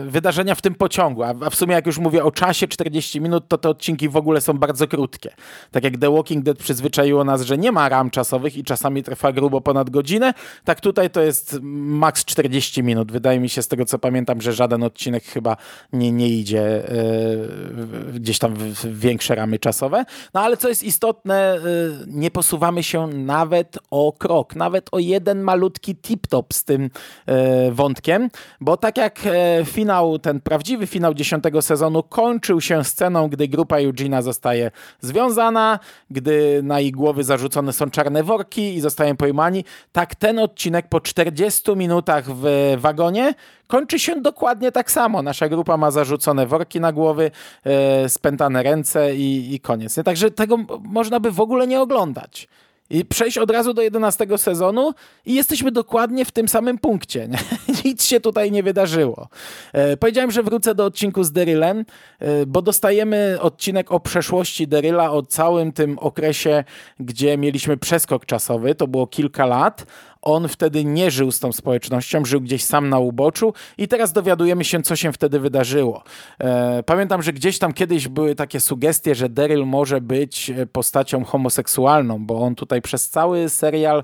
wydarzenia 0.07 0.55
w 0.55 0.61
tym 0.61 0.75
pociągu, 0.75 1.23
a, 1.23 1.33
a, 1.45 1.49
w 1.49 1.55
sumie 1.55 1.73
jak 1.73 1.85
już 1.85 1.97
mówię 1.97 2.23
o 2.23 2.31
czasie 2.31 2.67
40 2.67 3.21
minut, 3.21 3.47
to 3.47 3.57
te 3.57 3.69
odcinki 3.69 4.09
w 4.09 4.17
ogóle 4.17 4.41
są 4.41 4.53
bardzo 4.53 4.87
krótkie. 4.87 5.33
Tak 5.71 5.83
jak 5.83 5.97
The 5.97 6.11
Walking 6.11 6.43
Dead 6.43 6.57
przyzwyczaiło 6.57 7.23
nas, 7.23 7.41
że 7.41 7.57
nie 7.57 7.71
ma 7.71 7.89
ram 7.89 8.09
czasowych 8.09 8.57
i 8.57 8.63
czasami 8.63 9.03
trwa 9.03 9.31
grubo 9.31 9.61
ponad 9.61 9.89
godzinę, 9.89 10.33
tak 10.63 10.81
tutaj 10.81 11.09
to 11.09 11.21
jest 11.21 11.59
maks 11.61 12.25
40 12.25 12.83
minut. 12.83 13.11
Wydaje 13.11 13.39
mi 13.39 13.49
się 13.49 13.61
z 13.61 13.67
tego 13.67 13.85
co 13.85 13.99
pamiętam, 13.99 14.41
że 14.41 14.53
żaden 14.53 14.83
odcinek 14.83 15.23
chyba 15.23 15.57
nie, 15.93 16.11
nie 16.11 16.29
idzie 16.29 16.89
e, 16.89 18.13
gdzieś 18.13 18.39
tam 18.39 18.53
w, 18.55 18.73
w 18.73 18.99
większe 18.99 19.35
ramy 19.35 19.59
czasowe. 19.59 20.05
No 20.33 20.41
ale 20.41 20.56
co 20.57 20.69
jest 20.69 20.83
istotne, 20.83 21.55
y, 21.55 21.59
nie 22.07 22.31
posuwamy 22.31 22.83
się 22.83 23.07
nawet 23.07 23.77
o 23.91 24.13
krok, 24.13 24.55
nawet 24.55 24.89
o 24.91 24.99
jeden 24.99 25.41
malutki 25.41 25.95
tip-top 25.95 26.53
z 26.53 26.63
tym 26.63 26.83
y, 26.83 27.71
wątkiem, 27.71 28.29
bo 28.61 28.77
tak 28.77 28.97
jak 28.97 29.19
e, 29.25 29.65
finał, 29.65 30.19
ten 30.19 30.41
prawdziwy 30.41 30.87
finał 30.87 31.13
dziesiątego 31.13 31.61
sezonu 31.61 32.03
kończył 32.03 32.61
się 32.61 32.83
sceną, 32.83 33.27
gdy 33.27 33.47
grupa 33.47 33.77
Eugena 33.77 34.21
zostaje 34.21 34.71
związana, 35.01 35.79
gdy 36.09 36.63
na 36.63 36.79
ich 36.79 36.91
głowy 36.91 37.23
zarzucone 37.23 37.73
są 37.73 37.89
czarne 37.89 38.23
worki 38.23 38.75
i 38.75 38.81
zostają 38.81 39.17
pojmani, 39.17 39.65
tak 39.91 40.15
ten 40.15 40.39
odcinek 40.39 40.89
po 40.89 41.01
40 41.01 41.75
minutach 41.75 42.25
w 42.27 42.75
wagonie 42.77 43.33
kończy 43.67 43.99
się 43.99 44.21
dokładnie 44.21 44.71
tak 44.71 44.91
samo. 44.91 45.21
Nasza 45.21 45.49
grupa 45.49 45.77
ma 45.77 45.91
zarzucone 45.91 46.47
worki 46.47 46.79
na 46.79 46.91
głowy, 46.91 47.31
e, 47.63 48.09
spętane 48.09 48.63
ręce 48.63 49.15
i, 49.15 49.53
i 49.53 49.59
koniec. 49.59 49.97
Nie? 49.97 50.03
Także 50.03 50.31
tego 50.31 50.57
można 50.83 51.19
by 51.19 51.31
w 51.31 51.39
ogóle 51.39 51.67
nie 51.67 51.81
oglądać. 51.81 52.47
I 52.89 53.05
przejść 53.05 53.37
od 53.37 53.51
razu 53.51 53.73
do 53.73 53.81
11 53.81 54.27
sezonu 54.37 54.93
i 55.25 55.33
jesteśmy 55.33 55.71
dokładnie 55.71 56.25
w 56.25 56.31
tym 56.31 56.47
samym 56.47 56.77
punkcie. 56.77 57.27
Nie? 57.27 57.37
Nic 57.85 58.05
się 58.05 58.19
tutaj 58.19 58.51
nie 58.51 58.63
wydarzyło. 58.63 59.27
E, 59.73 59.97
powiedziałem, 59.97 60.31
że 60.31 60.43
wrócę 60.43 60.75
do 60.75 60.85
odcinku 60.85 61.23
z 61.23 61.31
Derylem, 61.31 61.85
e, 62.19 62.45
bo 62.45 62.61
dostajemy 62.61 63.37
odcinek 63.41 63.91
o 63.91 63.99
przeszłości 63.99 64.67
Deryla, 64.67 65.11
o 65.11 65.23
całym 65.23 65.71
tym 65.71 65.99
okresie, 65.99 66.63
gdzie 66.99 67.37
mieliśmy 67.37 67.77
przeskok 67.77 68.25
czasowy, 68.25 68.75
to 68.75 68.87
było 68.87 69.07
kilka 69.07 69.45
lat, 69.45 69.85
on 70.27 70.47
wtedy 70.47 70.85
nie 70.85 71.11
żył 71.11 71.31
z 71.31 71.39
tą 71.39 71.51
społecznością, 71.51 72.25
żył 72.25 72.41
gdzieś 72.41 72.63
sam 72.63 72.89
na 72.89 72.99
uboczu 72.99 73.53
i 73.77 73.87
teraz 73.87 74.13
dowiadujemy 74.13 74.63
się, 74.63 74.81
co 74.81 74.95
się 74.95 75.13
wtedy 75.13 75.39
wydarzyło. 75.39 76.03
E, 76.39 76.83
pamiętam, 76.83 77.21
że 77.21 77.33
gdzieś 77.33 77.59
tam 77.59 77.73
kiedyś 77.73 78.07
były 78.07 78.35
takie 78.35 78.59
sugestie, 78.59 79.15
że 79.15 79.29
Daryl 79.29 79.65
może 79.65 80.01
być 80.01 80.51
postacią 80.71 81.23
homoseksualną, 81.23 82.25
bo 82.25 82.41
on 82.41 82.55
tutaj 82.55 82.81
przez 82.81 83.09
cały 83.09 83.49
serial 83.49 84.03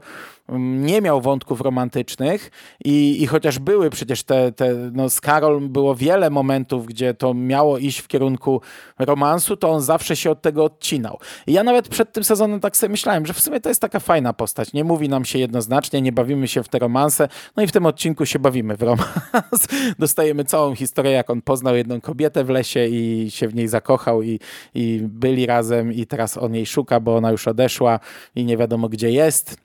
nie 0.59 1.01
miał 1.01 1.21
wątków 1.21 1.62
romantycznych 1.62 2.51
i, 2.85 3.23
i 3.23 3.27
chociaż 3.27 3.59
były 3.59 3.89
przecież 3.89 4.23
te, 4.23 4.51
te, 4.51 4.75
no 4.93 5.09
z 5.09 5.21
Karol 5.21 5.62
było 5.62 5.95
wiele 5.95 6.29
momentów, 6.29 6.85
gdzie 6.85 7.13
to 7.13 7.33
miało 7.33 7.77
iść 7.77 8.00
w 8.00 8.07
kierunku 8.07 8.62
romansu, 9.00 9.57
to 9.57 9.69
on 9.69 9.81
zawsze 9.81 10.15
się 10.15 10.31
od 10.31 10.41
tego 10.41 10.63
odcinał. 10.63 11.19
I 11.47 11.53
ja 11.53 11.63
nawet 11.63 11.89
przed 11.89 12.13
tym 12.13 12.23
sezonem 12.23 12.59
tak 12.59 12.77
sobie 12.77 12.91
myślałem, 12.91 13.25
że 13.25 13.33
w 13.33 13.39
sumie 13.39 13.59
to 13.59 13.69
jest 13.69 13.81
taka 13.81 14.00
fajna 14.00 14.33
postać. 14.33 14.73
Nie 14.73 14.83
mówi 14.83 15.09
nam 15.09 15.25
się 15.25 15.39
jednoznacznie, 15.39 16.01
nie 16.01 16.12
bawimy 16.12 16.47
się 16.47 16.63
w 16.63 16.69
te 16.69 16.79
romanse, 16.79 17.27
no 17.55 17.63
i 17.63 17.67
w 17.67 17.71
tym 17.71 17.85
odcinku 17.85 18.25
się 18.25 18.39
bawimy 18.39 18.77
w 18.77 18.81
romans. 18.81 19.67
Dostajemy 20.00 20.45
całą 20.45 20.75
historię, 20.75 21.12
jak 21.12 21.29
on 21.29 21.41
poznał 21.41 21.75
jedną 21.75 22.01
kobietę 22.01 22.43
w 22.43 22.50
lesie 22.50 22.88
i 22.88 23.31
się 23.31 23.47
w 23.47 23.55
niej 23.55 23.67
zakochał 23.67 24.21
i, 24.21 24.39
i 24.73 25.00
byli 25.03 25.45
razem 25.45 25.93
i 25.93 26.05
teraz 26.05 26.38
on 26.38 26.55
jej 26.55 26.65
szuka, 26.65 27.00
bo 27.00 27.15
ona 27.15 27.31
już 27.31 27.47
odeszła 27.47 28.00
i 28.35 28.45
nie 28.45 28.57
wiadomo 28.57 28.89
gdzie 28.89 29.12
jest. 29.12 29.62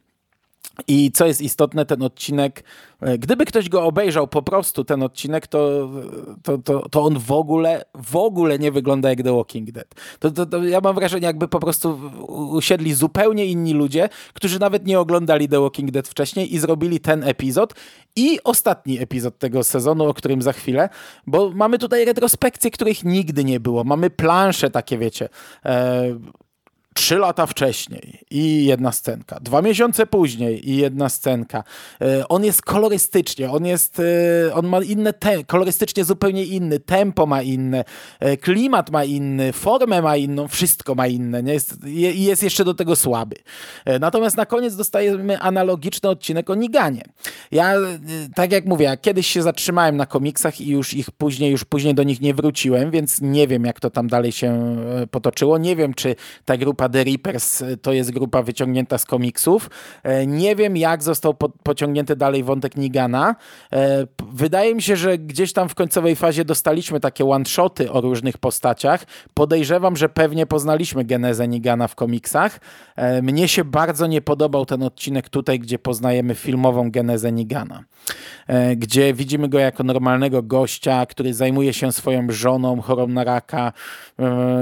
I 0.86 1.12
co 1.12 1.26
jest 1.26 1.40
istotne, 1.40 1.86
ten 1.86 2.02
odcinek, 2.02 2.64
e, 3.00 3.18
gdyby 3.18 3.44
ktoś 3.44 3.68
go 3.68 3.84
obejrzał 3.84 4.28
po 4.28 4.42
prostu, 4.42 4.84
ten 4.84 5.02
odcinek, 5.02 5.46
to, 5.46 5.90
to, 6.42 6.58
to, 6.58 6.88
to 6.88 7.04
on 7.04 7.18
w 7.18 7.32
ogóle, 7.32 7.84
w 7.94 8.16
ogóle 8.16 8.58
nie 8.58 8.72
wygląda 8.72 9.08
jak 9.08 9.22
The 9.22 9.36
Walking 9.36 9.70
Dead. 9.70 9.94
To, 10.18 10.30
to, 10.30 10.46
to, 10.46 10.64
ja 10.64 10.80
mam 10.80 10.94
wrażenie, 10.94 11.26
jakby 11.26 11.48
po 11.48 11.60
prostu 11.60 12.00
usiedli 12.28 12.94
zupełnie 12.94 13.46
inni 13.46 13.74
ludzie, 13.74 14.08
którzy 14.34 14.60
nawet 14.60 14.86
nie 14.86 15.00
oglądali 15.00 15.48
The 15.48 15.60
Walking 15.60 15.90
Dead 15.90 16.08
wcześniej 16.08 16.54
i 16.54 16.58
zrobili 16.58 17.00
ten 17.00 17.24
epizod 17.24 17.74
i 18.16 18.38
ostatni 18.44 18.98
epizod 18.98 19.38
tego 19.38 19.64
sezonu, 19.64 20.04
o 20.04 20.14
którym 20.14 20.42
za 20.42 20.52
chwilę, 20.52 20.88
bo 21.26 21.50
mamy 21.50 21.78
tutaj 21.78 22.04
retrospekcje, 22.04 22.70
których 22.70 23.04
nigdy 23.04 23.44
nie 23.44 23.60
było. 23.60 23.84
Mamy 23.84 24.10
plansze 24.10 24.70
takie, 24.70 24.98
wiecie, 24.98 25.28
e, 25.64 26.18
trzy 26.98 27.18
lata 27.18 27.46
wcześniej 27.46 28.18
i 28.30 28.66
jedna 28.66 28.92
scenka, 28.92 29.40
dwa 29.40 29.62
miesiące 29.62 30.06
później 30.06 30.70
i 30.70 30.76
jedna 30.76 31.08
scenka. 31.08 31.64
E, 32.00 32.28
on 32.28 32.44
jest 32.44 32.62
kolorystycznie, 32.62 33.50
on 33.50 33.66
jest, 33.66 34.00
e, 34.00 34.54
on 34.54 34.66
ma 34.66 34.82
inne, 34.82 35.12
te, 35.12 35.44
kolorystycznie 35.44 36.04
zupełnie 36.04 36.44
inny, 36.44 36.80
tempo 36.80 37.26
ma 37.26 37.42
inne, 37.42 37.84
e, 38.20 38.36
klimat 38.36 38.90
ma 38.90 39.04
inny, 39.04 39.52
formę 39.52 40.02
ma 40.02 40.16
inną, 40.16 40.48
wszystko 40.48 40.94
ma 40.94 41.06
inne, 41.06 41.42
nie? 41.42 41.52
Jest, 41.52 41.76
jest 42.14 42.42
jeszcze 42.42 42.64
do 42.64 42.74
tego 42.74 42.96
słaby. 42.96 43.36
Natomiast 44.00 44.36
na 44.36 44.46
koniec 44.46 44.76
dostajemy 44.76 45.38
analogiczny 45.38 46.08
odcinek 46.08 46.50
o 46.50 46.54
Niganie. 46.54 47.02
Ja, 47.50 47.74
tak 48.34 48.52
jak 48.52 48.66
mówię, 48.66 48.98
kiedyś 49.02 49.26
się 49.26 49.42
zatrzymałem 49.42 49.96
na 49.96 50.06
komiksach 50.06 50.60
i 50.60 50.68
już 50.68 50.94
ich 50.94 51.10
później, 51.10 51.50
już 51.50 51.64
później 51.64 51.94
do 51.94 52.02
nich 52.02 52.20
nie 52.20 52.34
wróciłem, 52.34 52.90
więc 52.90 53.20
nie 53.20 53.48
wiem, 53.48 53.64
jak 53.64 53.80
to 53.80 53.90
tam 53.90 54.08
dalej 54.08 54.32
się 54.32 54.76
potoczyło. 55.10 55.58
Nie 55.58 55.76
wiem, 55.76 55.94
czy 55.94 56.16
ta 56.44 56.56
grupa 56.56 56.87
The 56.88 57.04
Reapers 57.04 57.64
to 57.82 57.92
jest 57.92 58.10
grupa 58.10 58.42
wyciągnięta 58.42 58.98
z 58.98 59.04
komiksów. 59.04 59.70
E, 60.02 60.26
nie 60.26 60.56
wiem, 60.56 60.76
jak 60.76 61.02
został 61.02 61.34
po, 61.34 61.48
pociągnięty 61.48 62.16
dalej 62.16 62.44
wątek 62.44 62.76
Nigana. 62.76 63.36
E, 63.72 64.06
wydaje 64.32 64.74
mi 64.74 64.82
się, 64.82 64.96
że 64.96 65.18
gdzieś 65.18 65.52
tam 65.52 65.68
w 65.68 65.74
końcowej 65.74 66.16
fazie 66.16 66.44
dostaliśmy 66.44 67.00
takie 67.00 67.24
one-shoty 67.24 67.92
o 67.92 68.00
różnych 68.00 68.38
postaciach. 68.38 69.04
Podejrzewam, 69.34 69.96
że 69.96 70.08
pewnie 70.08 70.46
poznaliśmy 70.46 71.04
genezę 71.04 71.48
Nigana 71.48 71.88
w 71.88 71.94
komiksach. 71.94 72.60
E, 72.96 73.22
mnie 73.22 73.48
się 73.48 73.64
bardzo 73.64 74.06
nie 74.06 74.20
podobał 74.20 74.66
ten 74.66 74.82
odcinek 74.82 75.28
tutaj, 75.28 75.58
gdzie 75.58 75.78
poznajemy 75.78 76.34
filmową 76.34 76.90
genezę 76.90 77.32
Nigana. 77.32 77.84
Gdzie 78.76 79.14
widzimy 79.14 79.48
go 79.48 79.58
jako 79.58 79.82
normalnego 79.84 80.42
gościa, 80.42 81.06
który 81.06 81.34
zajmuje 81.34 81.72
się 81.72 81.92
swoją 81.92 82.26
żoną 82.28 82.80
chorą 82.80 83.06
na 83.08 83.24
raka, 83.24 83.72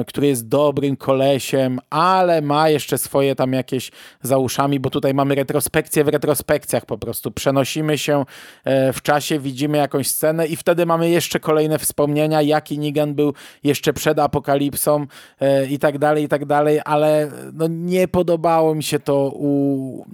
który 0.06 0.26
jest 0.26 0.48
dobrym 0.48 0.96
kolesiem, 0.96 1.78
a 1.90 2.15
ale 2.16 2.42
ma 2.42 2.68
jeszcze 2.68 2.98
swoje 2.98 3.34
tam 3.34 3.52
jakieś 3.52 3.90
za 4.22 4.38
uszami, 4.38 4.80
bo 4.80 4.90
tutaj 4.90 5.14
mamy 5.14 5.34
retrospekcję 5.34 6.04
w 6.04 6.08
retrospekcjach 6.08 6.86
po 6.86 6.98
prostu. 6.98 7.30
Przenosimy 7.30 7.98
się 7.98 8.24
e, 8.64 8.92
w 8.92 9.02
czasie, 9.02 9.38
widzimy 9.38 9.78
jakąś 9.78 10.08
scenę 10.08 10.46
i 10.46 10.56
wtedy 10.56 10.86
mamy 10.86 11.10
jeszcze 11.10 11.40
kolejne 11.40 11.78
wspomnienia, 11.78 12.42
jaki 12.42 12.78
Nigan 12.78 13.14
był 13.14 13.34
jeszcze 13.64 13.92
przed 13.92 14.18
apokalipsą 14.18 15.06
e, 15.40 15.66
i 15.66 15.78
tak 15.78 15.98
dalej, 15.98 16.24
i 16.24 16.28
tak 16.28 16.44
dalej, 16.44 16.80
ale 16.84 17.30
no 17.52 17.66
nie 17.68 18.08
podobało 18.08 18.74
mi 18.74 18.82
się 18.82 18.98
to 19.00 19.30
u, 19.34 20.04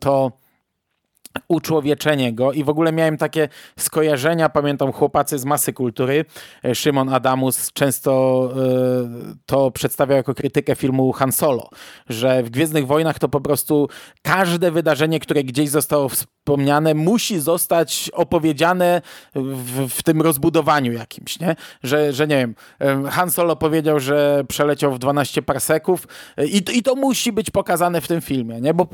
to 0.00 0.39
uczłowieczenie 1.48 2.32
go 2.32 2.52
i 2.52 2.64
w 2.64 2.68
ogóle 2.68 2.92
miałem 2.92 3.16
takie 3.16 3.48
skojarzenia, 3.78 4.48
pamiętam 4.48 4.92
chłopacy 4.92 5.38
z 5.38 5.44
masy 5.44 5.72
kultury, 5.72 6.24
e, 6.64 6.74
Szymon 6.74 7.08
Adamus 7.08 7.72
często 7.72 8.50
y, 9.32 9.36
to 9.46 9.70
przedstawiał 9.70 10.16
jako 10.16 10.34
krytykę 10.34 10.76
filmu 10.76 11.12
Han 11.12 11.32
Solo, 11.32 11.68
że 12.08 12.42
w 12.42 12.50
Gwiezdnych 12.50 12.86
Wojnach 12.86 13.18
to 13.18 13.28
po 13.28 13.40
prostu 13.40 13.88
każde 14.22 14.70
wydarzenie, 14.70 15.20
które 15.20 15.44
gdzieś 15.44 15.68
zostało 15.68 16.08
musi 16.94 17.40
zostać 17.40 18.10
opowiedziane 18.14 19.02
w, 19.34 19.88
w 19.88 20.02
tym 20.02 20.22
rozbudowaniu 20.22 20.92
jakimś, 20.92 21.40
nie? 21.40 21.56
Że, 21.82 22.12
że 22.12 22.26
nie 22.26 22.36
wiem, 22.36 22.54
Han 23.10 23.30
Solo 23.30 23.56
powiedział, 23.56 24.00
że 24.00 24.44
przeleciał 24.48 24.92
w 24.92 24.98
12 24.98 25.42
parseków 25.42 26.08
e, 26.36 26.46
i, 26.46 26.78
i 26.78 26.82
to 26.82 26.94
musi 26.94 27.32
być 27.32 27.50
pokazane 27.50 28.00
w 28.00 28.08
tym 28.08 28.20
filmie, 28.20 28.60
nie? 28.60 28.74
Bo, 28.74 28.86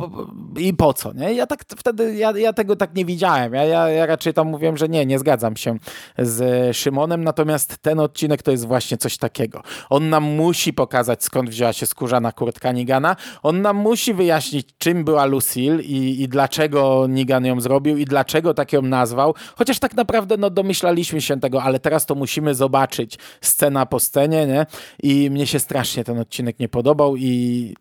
I 0.58 0.74
po 0.74 0.92
co, 0.92 1.12
nie? 1.12 1.34
Ja 1.34 1.46
tak 1.46 1.64
wtedy, 1.76 2.14
ja, 2.14 2.30
ja 2.30 2.52
tego 2.52 2.76
tak 2.76 2.94
nie 2.94 3.04
widziałem. 3.04 3.54
Ja, 3.54 3.64
ja, 3.64 3.88
ja 3.88 4.06
raczej 4.06 4.34
tam 4.34 4.48
mówiłem, 4.48 4.76
że 4.76 4.88
nie, 4.88 5.06
nie 5.06 5.18
zgadzam 5.18 5.56
się 5.56 5.78
z 6.18 6.76
Szymonem, 6.76 7.24
natomiast 7.24 7.78
ten 7.78 8.00
odcinek 8.00 8.42
to 8.42 8.50
jest 8.50 8.66
właśnie 8.66 8.96
coś 8.96 9.18
takiego. 9.18 9.62
On 9.90 10.08
nam 10.08 10.22
musi 10.24 10.72
pokazać, 10.72 11.24
skąd 11.24 11.50
wzięła 11.50 11.72
się 11.72 11.86
skórzana 11.86 12.32
kurtka 12.32 12.72
Nigana. 12.72 13.16
On 13.42 13.62
nam 13.62 13.76
musi 13.76 14.14
wyjaśnić, 14.14 14.68
czym 14.78 15.04
była 15.04 15.24
Lucille 15.24 15.82
i, 15.82 16.22
i 16.22 16.28
dlaczego 16.28 17.06
Nigan 17.08 17.45
ją 17.46 17.60
zrobił 17.60 17.96
i 17.96 18.04
dlaczego 18.04 18.54
tak 18.54 18.72
ją 18.72 18.82
nazwał. 18.82 19.34
Chociaż 19.56 19.78
tak 19.78 19.94
naprawdę 19.94 20.36
no, 20.36 20.50
domyślaliśmy 20.50 21.20
się 21.20 21.40
tego, 21.40 21.62
ale 21.62 21.80
teraz 21.80 22.06
to 22.06 22.14
musimy 22.14 22.54
zobaczyć 22.54 23.18
scena 23.40 23.86
po 23.86 24.00
scenie, 24.00 24.46
nie? 24.46 24.66
I 25.02 25.30
mnie 25.30 25.46
się 25.46 25.60
strasznie 25.60 26.04
ten 26.04 26.18
odcinek 26.18 26.58
nie 26.58 26.68
podobał 26.68 27.16
i, 27.16 27.74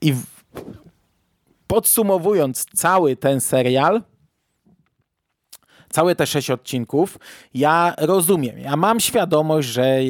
i 0.00 0.14
podsumowując 1.66 2.66
cały 2.74 3.16
ten 3.16 3.40
serial, 3.40 4.02
całe 5.92 6.14
te 6.14 6.26
sześć 6.26 6.50
odcinków, 6.50 7.18
ja 7.54 7.94
rozumiem, 7.98 8.58
ja 8.58 8.76
mam 8.76 9.00
świadomość, 9.00 9.68
że 9.68 10.04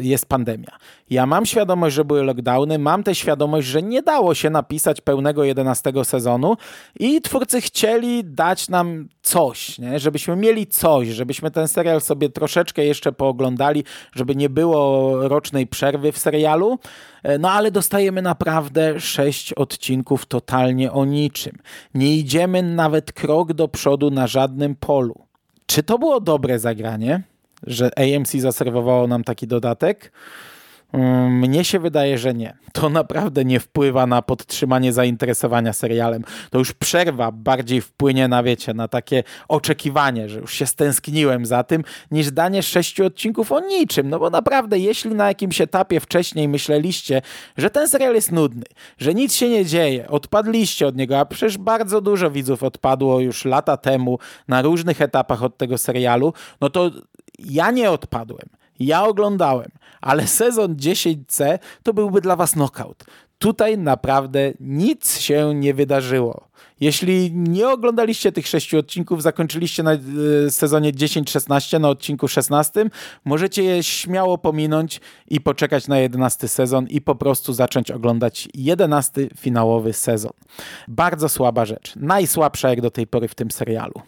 jest 0.00 0.26
pandemia. 0.26 0.78
Ja 1.10 1.26
mam 1.26 1.46
świadomość, 1.46 1.96
że 1.96 2.04
były 2.04 2.22
lockdowny, 2.22 2.78
mam 2.78 3.02
też 3.02 3.18
świadomość, 3.18 3.66
że 3.68 3.82
nie 3.82 4.02
dało 4.02 4.34
się 4.34 4.50
napisać 4.50 5.00
pełnego 5.00 5.44
11 5.44 5.92
sezonu 6.04 6.56
i 7.00 7.20
twórcy 7.20 7.60
chcieli 7.60 8.24
dać 8.24 8.68
nam 8.68 9.08
coś, 9.22 9.78
nie? 9.78 9.98
żebyśmy 9.98 10.36
mieli 10.36 10.66
coś, 10.66 11.08
żebyśmy 11.08 11.50
ten 11.50 11.68
serial 11.68 12.00
sobie 12.00 12.28
troszeczkę 12.28 12.84
jeszcze 12.84 13.12
pooglądali, 13.12 13.84
żeby 14.12 14.36
nie 14.36 14.48
było 14.48 15.28
rocznej 15.28 15.66
przerwy 15.66 16.12
w 16.12 16.18
serialu. 16.18 16.78
No 17.38 17.50
ale 17.50 17.70
dostajemy 17.70 18.22
naprawdę 18.22 19.00
sześć 19.00 19.52
odcinków 19.52 20.26
totalnie 20.26 20.92
o 20.92 21.04
niczym. 21.04 21.58
Nie 21.94 22.16
idziemy 22.16 22.62
nawet 22.62 23.12
krok 23.12 23.52
do 23.52 23.68
przodu 23.68 24.10
na 24.10 24.26
żadnym 24.26 24.74
polu. 24.74 25.14
Czy 25.66 25.82
to 25.82 25.98
było 25.98 26.20
dobre 26.20 26.58
zagranie, 26.58 27.22
że 27.66 27.90
AMC 27.98 28.32
zaserwowało 28.32 29.06
nam 29.06 29.24
taki 29.24 29.46
dodatek? 29.46 30.12
Mm, 30.92 31.38
mnie 31.38 31.64
się 31.64 31.78
wydaje, 31.78 32.18
że 32.18 32.34
nie. 32.34 32.56
To 32.72 32.88
naprawdę 32.88 33.44
nie 33.44 33.60
wpływa 33.60 34.06
na 34.06 34.22
podtrzymanie 34.22 34.92
zainteresowania 34.92 35.72
serialem. 35.72 36.24
To 36.50 36.58
już 36.58 36.72
przerwa 36.72 37.32
bardziej 37.32 37.80
wpłynie 37.80 38.28
na, 38.28 38.42
wiecie, 38.42 38.74
na 38.74 38.88
takie 38.88 39.22
oczekiwanie, 39.48 40.28
że 40.28 40.40
już 40.40 40.54
się 40.54 40.66
stęskniłem 40.66 41.46
za 41.46 41.64
tym, 41.64 41.84
niż 42.10 42.30
danie 42.30 42.62
sześciu 42.62 43.06
odcinków 43.06 43.52
o 43.52 43.60
niczym. 43.60 44.08
No 44.08 44.18
bo 44.18 44.30
naprawdę, 44.30 44.78
jeśli 44.78 45.14
na 45.14 45.28
jakimś 45.28 45.60
etapie 45.60 46.00
wcześniej 46.00 46.48
myśleliście, 46.48 47.22
że 47.56 47.70
ten 47.70 47.88
serial 47.88 48.14
jest 48.14 48.32
nudny, 48.32 48.64
że 48.98 49.14
nic 49.14 49.34
się 49.34 49.48
nie 49.48 49.64
dzieje, 49.64 50.08
odpadliście 50.08 50.86
od 50.86 50.96
niego, 50.96 51.18
a 51.18 51.24
przecież 51.24 51.58
bardzo 51.58 52.00
dużo 52.00 52.30
widzów 52.30 52.62
odpadło 52.62 53.20
już 53.20 53.44
lata 53.44 53.76
temu 53.76 54.18
na 54.48 54.62
różnych 54.62 55.00
etapach 55.00 55.42
od 55.42 55.56
tego 55.56 55.78
serialu, 55.78 56.32
no 56.60 56.70
to 56.70 56.90
ja 57.38 57.70
nie 57.70 57.90
odpadłem. 57.90 58.59
Ja 58.80 59.04
oglądałem, 59.04 59.70
ale 60.00 60.26
sezon 60.26 60.76
10C 60.76 61.58
to 61.82 61.94
byłby 61.94 62.20
dla 62.20 62.36
was 62.36 62.50
knockout. 62.50 63.04
Tutaj 63.38 63.78
naprawdę 63.78 64.52
nic 64.60 65.18
się 65.18 65.54
nie 65.54 65.74
wydarzyło. 65.74 66.50
Jeśli 66.80 67.32
nie 67.34 67.68
oglądaliście 67.68 68.32
tych 68.32 68.46
sześciu 68.46 68.78
odcinków, 68.78 69.22
zakończyliście 69.22 69.82
na 69.82 69.92
y, 69.92 70.50
sezonie 70.50 70.92
10-16, 70.92 71.80
na 71.80 71.88
odcinku 71.88 72.28
16, 72.28 72.90
możecie 73.24 73.64
je 73.64 73.82
śmiało 73.82 74.38
pominąć 74.38 75.00
i 75.28 75.40
poczekać 75.40 75.88
na 75.88 75.98
11 75.98 76.48
sezon 76.48 76.86
i 76.86 77.00
po 77.00 77.14
prostu 77.14 77.52
zacząć 77.52 77.90
oglądać 77.90 78.48
11 78.54 79.28
finałowy 79.36 79.92
sezon. 79.92 80.32
Bardzo 80.88 81.28
słaba 81.28 81.64
rzecz. 81.64 81.92
Najsłabsza 81.96 82.70
jak 82.70 82.80
do 82.80 82.90
tej 82.90 83.06
pory 83.06 83.28
w 83.28 83.34
tym 83.34 83.50
serialu. 83.50 84.02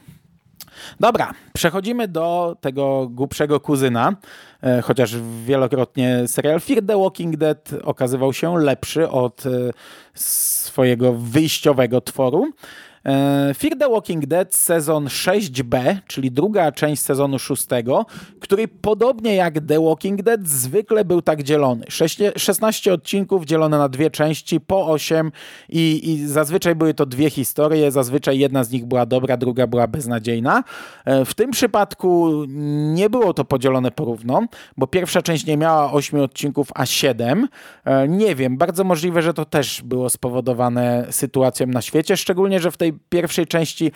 Dobra, 1.01 1.33
przechodzimy 1.53 2.09
do 2.09 2.57
tego 2.61 3.09
głupszego 3.11 3.61
kuzyna, 3.61 4.17
e, 4.63 4.83
chociaż 4.83 5.17
wielokrotnie 5.45 6.23
serial 6.27 6.61
Fear 6.61 6.83
the 6.87 6.99
Walking 6.99 7.37
Dead 7.37 7.71
okazywał 7.85 8.33
się 8.33 8.59
lepszy 8.59 9.09
od 9.09 9.47
e, 9.47 9.51
swojego 10.15 11.13
wyjściowego 11.13 12.01
tworu. 12.01 12.53
E, 13.05 13.55
Fear 13.55 13.79
the 13.79 13.89
Walking 13.89 14.27
Dead 14.27 14.55
sezon 14.55 15.07
6b, 15.07 15.97
czyli 16.07 16.31
druga 16.31 16.73
część 16.73 17.03
sezonu 17.03 17.39
6, 17.39 17.67
który 18.41 18.69
podobnie 18.69 19.35
jak 19.35 19.55
The 19.67 19.85
Walking 19.85 20.23
Dead 20.23 20.49
zwykle 20.49 21.05
był 21.05 21.23
tak 21.23 21.43
dzielony. 21.43 21.85
16 22.37 22.93
odcinków 22.93 23.45
dzielone 23.45 23.79
na 23.79 23.89
dwie 23.89 24.11
części, 24.11 24.61
po 24.61 24.87
8 24.87 25.33
i, 25.69 26.11
i 26.11 26.27
zazwyczaj 26.27 26.75
były 26.75 26.95
to 26.95 27.07
dwie 27.07 27.31
historie, 27.31 27.91
zazwyczaj 27.91 28.39
jedna 28.39 28.65
z 28.65 28.71
nich 28.71 28.85
była 28.85 29.07
dobra, 29.07 29.37
druga 29.37 29.67
była 29.67 29.87
beznadziejna. 29.87 30.65
E, 31.05 31.25
w 31.25 31.35
tym 31.35 31.51
przypadku 31.51 32.45
nie 32.95 33.11
było 33.11 33.35
to 33.35 33.45
podzielone 33.45 33.91
porówno, 33.91 34.47
bo 34.77 34.87
pierwsza 34.87 35.23
część 35.23 35.47
nie 35.47 35.57
miała 35.57 35.93
8 35.93 36.21
odcinków, 36.21 36.69
a 36.75 36.87
7. 36.87 37.49
E, 37.85 38.09
nie 38.09 38.35
wiem, 38.35 38.57
bardzo 38.57 38.85
możliwe, 38.85 39.23
że 39.23 39.35
to 39.35 39.45
też 39.45 39.83
było 39.83 40.11
spowodowane 40.11 41.07
sytuacją 41.11 41.67
na 41.67 41.83
świecie, 41.83 42.17
szczególnie, 42.17 42.61
że 42.61 42.71
w 42.71 42.77
tej 42.77 42.92
pierwszej 43.09 43.47
części 43.47 43.93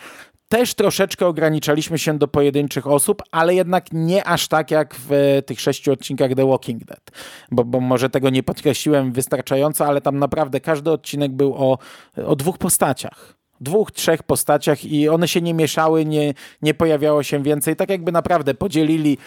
też 0.49 0.73
troszeczkę 0.73 1.27
ograniczaliśmy 1.27 1.99
się 1.99 2.17
do 2.17 2.27
pojedynczych 2.27 2.87
osób, 2.87 3.23
ale 3.31 3.55
jednak 3.55 3.85
nie 3.93 4.27
aż 4.27 4.47
tak 4.47 4.71
jak 4.71 4.95
w 5.09 5.41
tych 5.45 5.61
sześciu 5.61 5.91
odcinkach 5.91 6.35
The 6.35 6.47
Walking 6.47 6.85
Dead, 6.85 7.11
bo, 7.51 7.63
bo 7.63 7.79
może 7.79 8.09
tego 8.09 8.29
nie 8.29 8.43
podkreśliłem 8.43 9.11
wystarczająco, 9.11 9.85
ale 9.85 10.01
tam 10.01 10.19
naprawdę 10.19 10.59
każdy 10.59 10.91
odcinek 10.91 11.31
był 11.31 11.53
o, 11.55 11.77
o 12.25 12.35
dwóch 12.35 12.57
postaciach 12.57 13.37
dwóch, 13.61 13.91
trzech 13.91 14.23
postaciach 14.23 14.85
i 14.85 15.09
one 15.09 15.27
się 15.27 15.41
nie 15.41 15.53
mieszały, 15.53 16.05
nie, 16.05 16.33
nie 16.61 16.73
pojawiało 16.73 17.23
się 17.23 17.43
więcej. 17.43 17.75
Tak 17.75 17.89
jakby 17.89 18.11
naprawdę 18.11 18.53
podzielili 18.53 19.17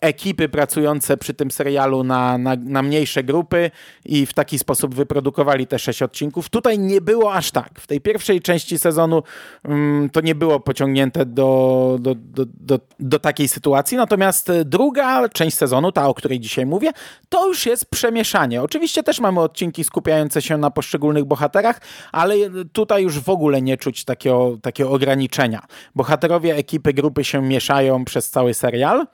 ekipy 0.00 0.48
pracujące 0.48 1.16
przy 1.16 1.34
tym 1.34 1.50
serialu 1.50 2.04
na, 2.04 2.38
na, 2.38 2.56
na, 2.56 2.82
mniejsze 2.82 3.24
grupy 3.24 3.70
i 4.04 4.26
w 4.26 4.34
taki 4.34 4.58
sposób 4.58 4.94
wyprodukowali 4.94 5.66
te 5.66 5.78
sześć 5.78 6.02
odcinków. 6.02 6.48
Tutaj 6.48 6.78
nie 6.78 7.00
było 7.00 7.34
aż 7.34 7.50
tak. 7.50 7.80
W 7.80 7.86
tej 7.86 8.00
pierwszej 8.00 8.40
części 8.40 8.78
sezonu 8.78 9.22
um, 9.68 10.10
to 10.12 10.20
nie 10.20 10.34
było 10.34 10.60
pociągnięte 10.60 11.26
do, 11.26 11.98
do, 12.00 12.14
do, 12.14 12.44
do, 12.46 12.78
do 13.00 13.18
takiej 13.18 13.48
sytuacji, 13.48 13.96
natomiast 13.96 14.52
druga 14.64 15.28
część 15.28 15.56
sezonu, 15.56 15.92
ta 15.92 16.08
o 16.08 16.14
której 16.14 16.40
dzisiaj 16.40 16.66
mówię, 16.66 16.90
to 17.28 17.48
już 17.48 17.66
jest 17.66 17.86
przemieszanie. 17.86 18.62
Oczywiście 18.62 19.02
też 19.02 19.20
mamy 19.20 19.40
odcinki 19.40 19.84
skupiające 19.84 20.42
się 20.42 20.56
na 20.58 20.70
poszczególnych 20.70 21.24
bohaterach, 21.24 21.80
ale 22.12 22.34
tutaj 22.72 23.02
już 23.02 23.20
w 23.20 23.28
ogóle 23.28 23.62
nie 23.62 23.76
czuć 23.76 24.04
takiego, 24.04 24.58
takiego 24.62 24.90
ograniczenia. 24.90 25.66
Bohaterowie 25.94 26.56
ekipy, 26.56 26.92
grupy 26.92 27.24
się 27.24 27.42
mieszają 27.42 28.04
przez 28.04 28.30
cały 28.30 28.54
serial. 28.54 29.06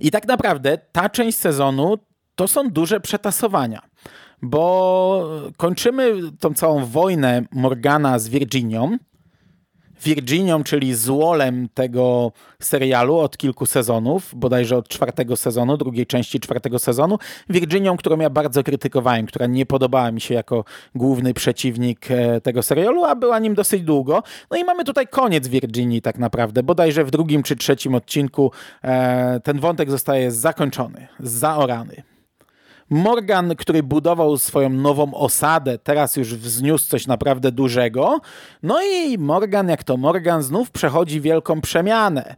I 0.00 0.10
tak 0.10 0.28
naprawdę 0.28 0.78
ta 0.92 1.08
część 1.08 1.38
sezonu 1.38 1.98
to 2.34 2.48
są 2.48 2.70
duże 2.70 3.00
przetasowania, 3.00 3.82
bo 4.42 5.28
kończymy 5.56 6.12
tą 6.40 6.54
całą 6.54 6.84
wojnę 6.84 7.42
Morgana 7.52 8.18
z 8.18 8.28
Virginią, 8.28 8.98
Virginią, 10.04 10.64
czyli 10.64 10.94
złolem 10.94 11.68
tego 11.74 12.32
serialu 12.60 13.18
od 13.18 13.36
kilku 13.36 13.66
sezonów, 13.66 14.34
bodajże 14.34 14.76
od 14.76 14.88
czwartego 14.88 15.36
sezonu, 15.36 15.76
drugiej 15.76 16.06
części 16.06 16.40
czwartego 16.40 16.78
sezonu. 16.78 17.18
Virginią, 17.50 17.96
którą 17.96 18.18
ja 18.18 18.30
bardzo 18.30 18.62
krytykowałem, 18.62 19.26
która 19.26 19.46
nie 19.46 19.66
podobała 19.66 20.10
mi 20.10 20.20
się 20.20 20.34
jako 20.34 20.64
główny 20.94 21.34
przeciwnik 21.34 22.10
e, 22.10 22.40
tego 22.40 22.62
serialu, 22.62 23.04
a 23.04 23.14
była 23.14 23.38
nim 23.38 23.54
dosyć 23.54 23.82
długo. 23.82 24.22
No 24.50 24.56
i 24.56 24.64
mamy 24.64 24.84
tutaj 24.84 25.06
koniec 25.08 25.48
Virginii 25.48 26.02
tak 26.02 26.18
naprawdę. 26.18 26.62
Bodajże 26.62 27.04
w 27.04 27.10
drugim 27.10 27.42
czy 27.42 27.56
trzecim 27.56 27.94
odcinku 27.94 28.50
e, 28.82 29.40
ten 29.40 29.60
wątek 29.60 29.90
zostaje 29.90 30.32
zakończony, 30.32 31.08
zaorany. 31.20 32.13
Morgan, 32.94 33.56
który 33.56 33.82
budował 33.82 34.38
swoją 34.38 34.70
nową 34.70 35.14
osadę, 35.14 35.78
teraz 35.78 36.16
już 36.16 36.34
wzniósł 36.34 36.88
coś 36.88 37.06
naprawdę 37.06 37.52
dużego. 37.52 38.20
No 38.62 38.78
i 38.82 39.18
Morgan, 39.18 39.68
jak 39.68 39.84
to 39.84 39.96
Morgan, 39.96 40.42
znów 40.42 40.70
przechodzi 40.70 41.20
wielką 41.20 41.60
przemianę, 41.60 42.34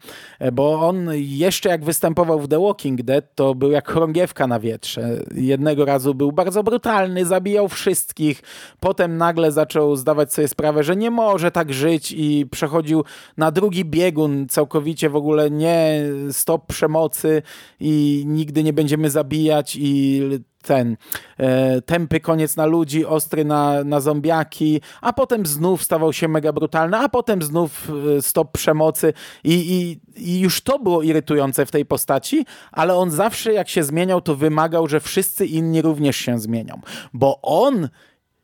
bo 0.53 0.89
on 0.89 1.09
jeszcze 1.15 1.69
jak 1.69 1.85
występował 1.85 2.41
w 2.41 2.49
The 2.49 2.61
Walking 2.61 3.03
Dead, 3.03 3.35
to 3.35 3.55
był 3.55 3.71
jak 3.71 3.91
chorągiewka 3.91 4.47
na 4.47 4.61
wietrze. 4.61 5.21
Jednego 5.35 5.85
razu 5.85 6.15
był 6.15 6.33
bardzo 6.33 6.63
brutalny, 6.63 7.27
zabijał 7.27 7.69
wszystkich, 7.69 8.43
potem 8.81 9.17
nagle 9.17 9.53
zaczął 9.53 9.97
zdawać 9.97 10.33
sobie 10.33 10.49
sprawę, 10.49 10.85
że 10.85 10.97
nie 10.97 11.11
może 11.11 11.51
tak 11.51 11.73
żyć 11.73 12.13
i 12.13 12.47
przechodził 12.51 13.05
na 13.37 13.51
drugi 13.51 13.85
biegun, 13.85 14.47
całkowicie 14.49 15.11
w 15.11 15.17
ogóle 15.17 15.51
nie 15.51 16.03
stop 16.33 16.67
przemocy 16.67 17.43
i 17.81 18.25
nigdy 18.27 18.63
nie 18.65 18.73
będziemy 18.73 19.11
zabijać 19.11 19.77
i 19.81 20.23
ten 20.67 20.97
e, 21.39 21.83
tępy 21.83 22.21
koniec 22.21 22.57
na 22.57 22.67
ludzi, 22.67 23.07
ostry 23.07 23.45
na, 23.45 23.85
na 23.85 24.01
zombiaki, 24.01 24.81
a 25.01 25.13
potem 25.13 25.47
znów 25.47 25.83
stawał 25.83 26.13
się 26.13 26.29
mega 26.29 26.53
brutalny, 26.53 26.97
a 26.97 27.09
potem 27.09 27.43
znów 27.43 27.91
e, 28.19 28.23
stop 28.23 28.53
przemocy. 28.53 29.13
I, 29.45 29.55
i, 29.55 30.01
i 30.31 30.41
już 30.41 30.61
to 30.61 30.79
było 30.79 31.03
irytujące 31.03 31.67
w 31.67 31.71
tej 31.71 31.87
postaci, 31.87 32.47
ale 32.73 32.95
on 32.95 33.11
zawsze 33.11 33.53
jak 33.53 33.69
się 33.69 33.85
zmieniał, 33.85 34.21
to 34.21 34.37
wymagał, 34.37 34.87
że 34.87 35.01
wszyscy 35.01 35.47
inni 35.47 35.83
również 35.83 36.17
się 36.17 36.39
zmienią, 36.39 36.81
bo 37.13 37.39
on 37.43 37.89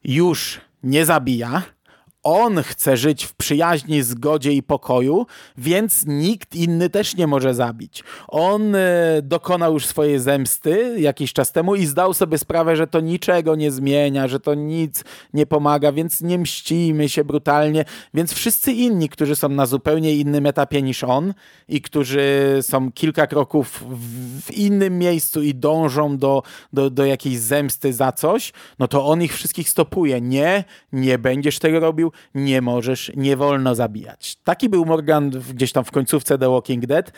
już 0.05 0.61
nie 0.83 1.05
zabija, 1.05 1.63
on 2.23 2.63
chce 2.63 2.97
żyć 2.97 3.25
w 3.25 3.35
przyjaźni, 3.35 4.03
zgodzie 4.03 4.53
i 4.53 4.63
pokoju, 4.63 5.27
więc 5.59 6.05
nikt 6.07 6.55
inny 6.55 6.91
też 6.91 7.17
nie 7.17 7.27
może 7.27 7.55
zabić. 7.55 8.05
On 8.29 8.75
e, 8.75 8.81
dokonał 9.23 9.73
już 9.73 9.87
swojej 9.87 10.19
zemsty 10.19 10.95
jakiś 10.99 11.33
czas 11.33 11.53
temu 11.53 11.75
i 11.75 11.87
zdał 11.87 12.15
sobie 12.15 12.39
sprawę, 12.39 12.77
że 12.77 12.87
to 12.87 13.01
niczego 13.01 13.55
nie 13.55 13.71
zmienia, 13.71 14.29
że 14.29 14.41
to 14.41 14.55
nic 14.55 15.05
nie 15.35 15.47
pomaga, 15.47 15.93
więc 15.93 16.21
nie 16.21 16.39
mścimy 16.39 17.09
się 17.09 17.25
brutalnie. 17.25 17.85
Więc 18.15 18.33
wszyscy 18.33 18.73
inni, 18.73 19.09
którzy 19.09 19.37
są 19.37 19.49
na 19.49 19.67
zupełnie 19.67 20.15
innym 20.15 20.47
etapie 20.47 20.83
niż 20.83 21.05
on 21.05 21.35
i 21.69 21.81
którzy 21.81 22.59
są 22.61 22.93
kilka 22.93 23.27
kroków 23.27 23.85
w 24.47 24.53
innym 24.53 24.99
miejscu 24.99 25.43
i 25.43 25.55
dążą 25.55 26.19
do, 26.19 26.43
do, 26.73 26.91
do 26.91 27.05
jakiejś 27.05 27.39
zemsty 27.39 27.93
za 27.93 28.13
coś, 28.13 28.53
no 28.79 28.89
to 28.89 29.07
on 29.07 29.23
ich 29.23 29.35
wszystkich 29.35 29.69
stopuje. 29.69 30.21
Nie, 30.21 30.65
nie 30.93 31.19
będziesz 31.19 31.59
tego 31.59 31.81
robił, 31.81 32.12
nie 32.35 32.63
możesz, 32.63 33.13
nie 33.17 33.37
wolno 33.37 33.75
zabijać. 33.75 34.37
Taki 34.45 34.69
był 34.69 34.85
Morgan 34.85 35.31
gdzieś 35.31 35.73
tam 35.73 35.85
w 35.85 35.91
końcówce 35.91 36.39
The 36.39 36.51
Walking 36.51 36.87
Dead. 36.87 37.13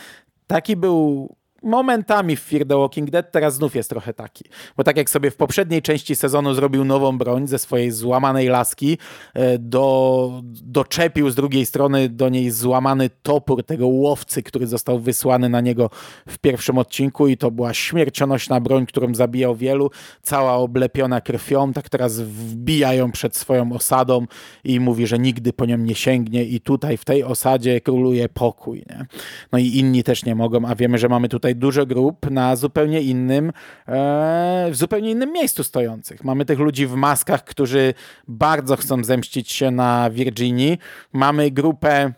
Taki 0.46 0.76
był 0.76 1.28
momentami 1.64 2.36
w 2.36 2.40
Fear 2.40 2.66
the 2.66 2.76
Walking 2.76 3.10
Dead 3.10 3.32
teraz 3.32 3.54
znów 3.54 3.74
jest 3.74 3.90
trochę 3.90 4.14
taki. 4.14 4.44
Bo 4.76 4.84
tak 4.84 4.96
jak 4.96 5.10
sobie 5.10 5.30
w 5.30 5.36
poprzedniej 5.36 5.82
części 5.82 6.16
sezonu 6.16 6.54
zrobił 6.54 6.84
nową 6.84 7.18
broń 7.18 7.46
ze 7.46 7.58
swojej 7.58 7.90
złamanej 7.90 8.48
laski, 8.48 8.98
e, 9.34 9.58
do, 9.58 10.42
doczepił 10.62 11.30
z 11.30 11.34
drugiej 11.34 11.66
strony 11.66 12.08
do 12.08 12.28
niej 12.28 12.50
złamany 12.50 13.10
topór 13.22 13.64
tego 13.64 13.86
łowcy, 13.86 14.42
który 14.42 14.66
został 14.66 14.98
wysłany 14.98 15.48
na 15.48 15.60
niego 15.60 15.90
w 16.28 16.38
pierwszym 16.38 16.78
odcinku 16.78 17.28
i 17.28 17.36
to 17.36 17.50
była 17.50 17.74
śmiercionośna 17.74 18.60
broń, 18.60 18.86
którą 18.86 19.14
zabijał 19.14 19.56
wielu, 19.56 19.90
cała 20.22 20.54
oblepiona 20.54 21.20
krwią, 21.20 21.72
tak 21.72 21.88
teraz 21.88 22.20
wbija 22.20 22.94
ją 22.94 23.12
przed 23.12 23.36
swoją 23.36 23.72
osadą 23.72 24.26
i 24.64 24.80
mówi, 24.80 25.06
że 25.06 25.18
nigdy 25.18 25.52
po 25.52 25.66
nią 25.66 25.78
nie 25.78 25.94
sięgnie 25.94 26.44
i 26.44 26.60
tutaj 26.60 26.96
w 26.96 27.04
tej 27.04 27.24
osadzie 27.24 27.80
króluje 27.80 28.28
pokój. 28.28 28.84
Nie? 28.90 29.06
No 29.52 29.58
i 29.58 29.66
inni 29.66 30.02
też 30.02 30.24
nie 30.24 30.34
mogą, 30.34 30.66
a 30.66 30.74
wiemy, 30.74 30.98
że 30.98 31.08
mamy 31.08 31.28
tutaj 31.28 31.53
dużo 31.54 31.86
grup 31.86 32.30
na 32.30 32.56
zupełnie 32.56 33.02
innym, 33.02 33.52
e, 33.88 34.68
w 34.70 34.76
zupełnie 34.76 35.10
innym 35.10 35.32
miejscu 35.32 35.64
stojących. 35.64 36.24
Mamy 36.24 36.44
tych 36.44 36.58
ludzi 36.58 36.86
w 36.86 36.94
maskach, 36.94 37.44
którzy 37.44 37.94
bardzo 38.28 38.76
chcą 38.76 39.04
zemścić 39.04 39.52
się 39.52 39.70
na 39.70 40.10
Virginii. 40.10 40.78
Mamy 41.12 41.50
grupę 41.50 42.12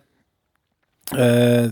e, 1.13 1.71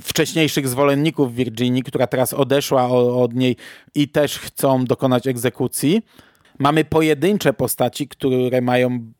wcześniejszych 0.00 0.68
zwolenników 0.68 1.34
Virginii, 1.34 1.82
która 1.82 2.06
teraz 2.06 2.34
odeszła 2.34 2.88
od 3.16 3.34
niej 3.34 3.56
i 3.94 4.08
też 4.08 4.38
chcą 4.38 4.84
dokonać 4.84 5.26
egzekucji. 5.26 6.02
Mamy 6.58 6.84
pojedyncze 6.84 7.52
postaci, 7.52 8.08
które 8.08 8.60
mają 8.60 9.12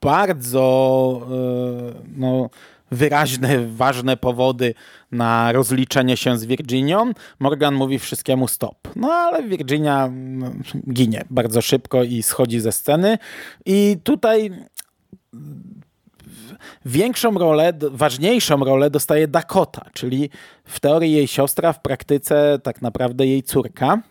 bardzo 0.00 1.20
e, 1.22 2.02
no, 2.16 2.50
wyraźne, 2.90 3.66
ważne 3.66 4.16
powody 4.16 4.74
na 5.12 5.52
rozliczenie 5.52 6.16
się 6.16 6.38
z 6.38 6.44
Virginią, 6.44 7.12
Morgan 7.38 7.74
mówi 7.74 7.98
wszystkiemu 7.98 8.48
stop. 8.48 8.76
No 8.96 9.12
ale 9.12 9.42
Virginia 9.42 10.04
mm, 10.04 10.62
ginie 10.92 11.24
bardzo 11.30 11.62
szybko 11.62 12.02
i 12.02 12.22
schodzi 12.22 12.60
ze 12.60 12.72
sceny 12.72 13.18
i 13.66 13.96
tutaj 14.04 14.50
większą 16.84 17.34
rolę, 17.34 17.72
ważniejszą 17.90 18.64
rolę 18.64 18.90
dostaje 18.90 19.28
Dakota, 19.28 19.86
czyli 19.92 20.30
w 20.64 20.80
teorii 20.80 21.12
jej 21.12 21.28
siostra, 21.28 21.72
w 21.72 21.82
praktyce 21.82 22.58
tak 22.62 22.82
naprawdę 22.82 23.26
jej 23.26 23.42
córka. 23.42 24.02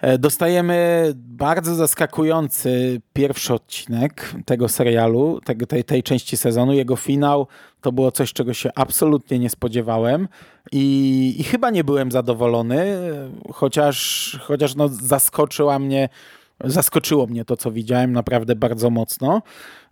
E, 0.00 0.18
dostajemy 0.18 1.08
bardzo 1.14 1.74
zaskakujący 1.74 3.00
pierwszy 3.12 3.54
odcinek 3.54 4.34
tego 4.44 4.68
serialu, 4.68 5.40
tego, 5.44 5.66
tej, 5.66 5.84
tej 5.84 6.02
części 6.02 6.36
sezonu. 6.36 6.72
Jego 6.72 6.96
finał 6.96 7.46
to 7.80 7.92
było 7.92 8.12
coś, 8.12 8.32
czego 8.32 8.54
się 8.54 8.70
absolutnie 8.74 9.38
nie 9.38 9.50
spodziewałem 9.50 10.28
i, 10.72 11.34
i 11.38 11.44
chyba 11.44 11.70
nie 11.70 11.84
byłem 11.84 12.12
zadowolony, 12.12 12.98
chociaż, 13.52 14.38
chociaż 14.42 14.74
no 14.74 14.88
zaskoczyła 14.88 15.78
mnie 15.78 16.08
zaskoczyło 16.64 17.26
mnie 17.26 17.44
to, 17.44 17.56
co 17.56 17.70
widziałem 17.70 18.12
naprawdę 18.12 18.56
bardzo 18.56 18.90
mocno. 18.90 19.42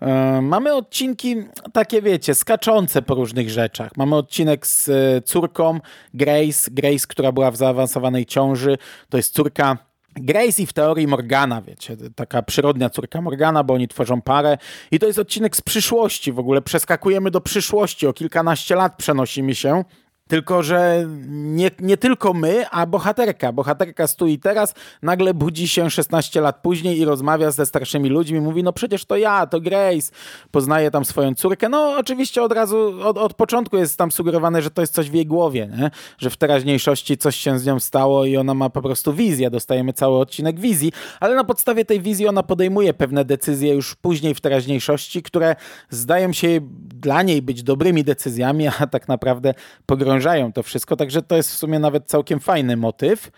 E, 0.00 0.40
mamy 0.42 0.74
odcinki 0.74 1.36
takie, 1.72 2.02
wiecie, 2.02 2.34
skaczące 2.34 3.02
po 3.02 3.14
różnych 3.14 3.50
rzeczach. 3.50 3.96
Mamy 3.96 4.16
odcinek 4.16 4.66
z 4.66 4.90
córką 5.24 5.80
Grace, 6.14 6.70
Grace, 6.70 7.06
która 7.08 7.32
była 7.32 7.50
w 7.50 7.56
zaawansowanej 7.56 8.26
ciąży. 8.26 8.78
To 9.08 9.16
jest 9.16 9.34
córka 9.34 9.85
Grace 10.20 10.62
i 10.62 10.66
w 10.66 10.72
teorii 10.72 11.06
Morgana, 11.06 11.62
wiecie, 11.62 11.96
taka 12.14 12.42
przyrodnia 12.42 12.90
córka 12.90 13.20
Morgana, 13.20 13.64
bo 13.64 13.74
oni 13.74 13.88
tworzą 13.88 14.22
parę. 14.22 14.58
I 14.90 14.98
to 14.98 15.06
jest 15.06 15.18
odcinek 15.18 15.56
z 15.56 15.60
przyszłości 15.60 16.32
w 16.32 16.38
ogóle. 16.38 16.62
Przeskakujemy 16.62 17.30
do 17.30 17.40
przyszłości, 17.40 18.06
o 18.06 18.12
kilkanaście 18.12 18.74
lat 18.74 18.96
przenosimy 18.96 19.54
się. 19.54 19.84
Tylko, 20.28 20.62
że 20.62 21.04
nie, 21.28 21.70
nie 21.80 21.96
tylko 21.96 22.32
my, 22.32 22.68
a 22.70 22.86
bohaterka. 22.86 23.52
Bohaterka 23.52 24.06
stoi 24.06 24.38
teraz, 24.38 24.74
nagle 25.02 25.34
budzi 25.34 25.68
się 25.68 25.90
16 25.90 26.40
lat 26.40 26.62
później 26.62 26.98
i 26.98 27.04
rozmawia 27.04 27.50
ze 27.50 27.66
starszymi 27.66 28.08
ludźmi. 28.08 28.40
Mówi, 28.40 28.62
no 28.62 28.72
przecież 28.72 29.04
to 29.04 29.16
ja, 29.16 29.46
to 29.46 29.60
Grace. 29.60 30.12
Poznaje 30.50 30.90
tam 30.90 31.04
swoją 31.04 31.34
córkę. 31.34 31.68
No 31.68 31.96
oczywiście 31.98 32.42
od 32.42 32.52
razu, 32.52 32.92
od, 33.04 33.18
od 33.18 33.34
początku 33.34 33.76
jest 33.76 33.98
tam 33.98 34.12
sugerowane, 34.12 34.62
że 34.62 34.70
to 34.70 34.80
jest 34.80 34.94
coś 34.94 35.10
w 35.10 35.14
jej 35.14 35.26
głowie, 35.26 35.68
nie? 35.78 35.90
że 36.18 36.30
w 36.30 36.36
teraźniejszości 36.36 37.18
coś 37.18 37.36
się 37.36 37.58
z 37.58 37.66
nią 37.66 37.80
stało 37.80 38.24
i 38.24 38.36
ona 38.36 38.54
ma 38.54 38.70
po 38.70 38.82
prostu 38.82 39.12
wizję. 39.12 39.50
Dostajemy 39.50 39.92
cały 39.92 40.18
odcinek 40.18 40.60
wizji, 40.60 40.92
ale 41.20 41.34
na 41.34 41.44
podstawie 41.44 41.84
tej 41.84 42.00
wizji 42.00 42.28
ona 42.28 42.42
podejmuje 42.42 42.94
pewne 42.94 43.24
decyzje 43.24 43.74
już 43.74 43.94
później 43.94 44.34
w 44.34 44.40
teraźniejszości, 44.40 45.22
które 45.22 45.56
zdają 45.90 46.32
się 46.32 46.48
dla 46.94 47.22
niej 47.22 47.42
być 47.42 47.62
dobrymi 47.62 48.04
decyzjami, 48.04 48.68
a 48.80 48.86
tak 48.86 49.08
naprawdę 49.08 49.54
pogrążają 49.86 50.15
pogrążają 50.16 50.52
to 50.52 50.62
wszystko, 50.62 50.96
także 50.96 51.22
to 51.22 51.36
jest 51.36 51.50
w 51.52 51.56
sumie 51.56 51.78
nawet 51.78 52.06
całkiem 52.06 52.40
fajny 52.40 52.76
motyw. 52.76 53.30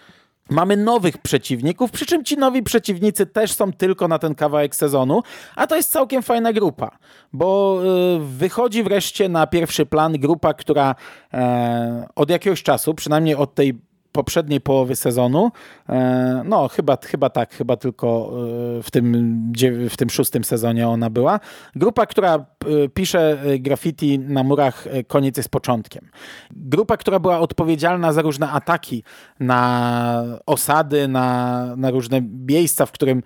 Mamy 0.51 0.77
nowych 0.77 1.19
przeciwników, 1.19 1.91
przy 1.91 2.07
czym 2.07 2.25
ci 2.25 2.37
nowi 2.37 2.63
przeciwnicy 2.63 3.27
też 3.27 3.53
są 3.53 3.73
tylko 3.73 4.09
na 4.09 4.19
ten 4.19 4.35
kawałek 4.35 4.77
sezonu, 4.77 5.23
a 5.57 5.67
to 5.67 5.77
jest 5.77 5.91
całkiem 5.91 6.23
fajna 6.23 6.53
grupa, 6.53 6.99
bo 7.33 7.81
y, 8.17 8.19
wychodzi 8.19 8.83
wreszcie 8.83 9.29
na 9.29 9.47
pierwszy 9.47 9.87
plan 9.87 10.13
grupa, 10.13 10.55
która 10.55 10.95
e, 11.35 12.09
od 12.17 12.31
jakiegoś 12.31 12.63
czasu, 12.63 12.95
przynajmniej 12.95 13.35
od 13.35 13.55
tej 13.55 13.75
poprzedniej 14.13 14.61
połowy 14.61 14.97
sezonu. 14.97 15.51
E, 15.89 16.43
no, 16.45 16.69
chyba, 16.69 16.99
chyba 17.05 17.31
tak, 17.31 17.55
chyba 17.55 17.77
tylko 17.77 18.33
e, 18.79 18.83
w 18.83 18.91
tym, 18.91 19.53
w 19.91 19.97
tym 19.97 20.11
szóstym 20.11 20.45
sezonie 20.45 20.89
ona 20.89 21.11
była. 21.11 21.41
Grupa, 21.77 22.07
która 22.07 22.35
e, 22.35 22.89
pisze 22.89 23.39
graffiti 23.59 24.19
na 24.19 24.43
murach 24.43 24.85
Koniec 25.07 25.37
jest 25.37 25.49
początkiem. 25.49 26.11
Grupa, 26.51 26.97
która 26.97 27.19
była 27.19 27.39
odpowiedzialna 27.39 28.13
za 28.13 28.23
różne 28.23 28.51
ataki 28.51 29.03
na 29.41 30.39
osady, 30.47 31.09
na, 31.09 31.77
na 31.77 31.91
różne 31.91 32.21
miejsca, 32.49 32.87
w 32.87 32.93
którym 32.93 33.23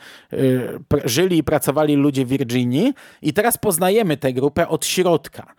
żyli 1.04 1.38
i 1.38 1.44
pracowali 1.44 1.94
ludzie 1.96 2.24
w 2.24 2.28
Virginii. 2.28 2.94
I 3.22 3.32
teraz 3.32 3.58
poznajemy 3.58 4.16
tę 4.16 4.32
grupę 4.32 4.68
od 4.68 4.86
środka. 4.86 5.54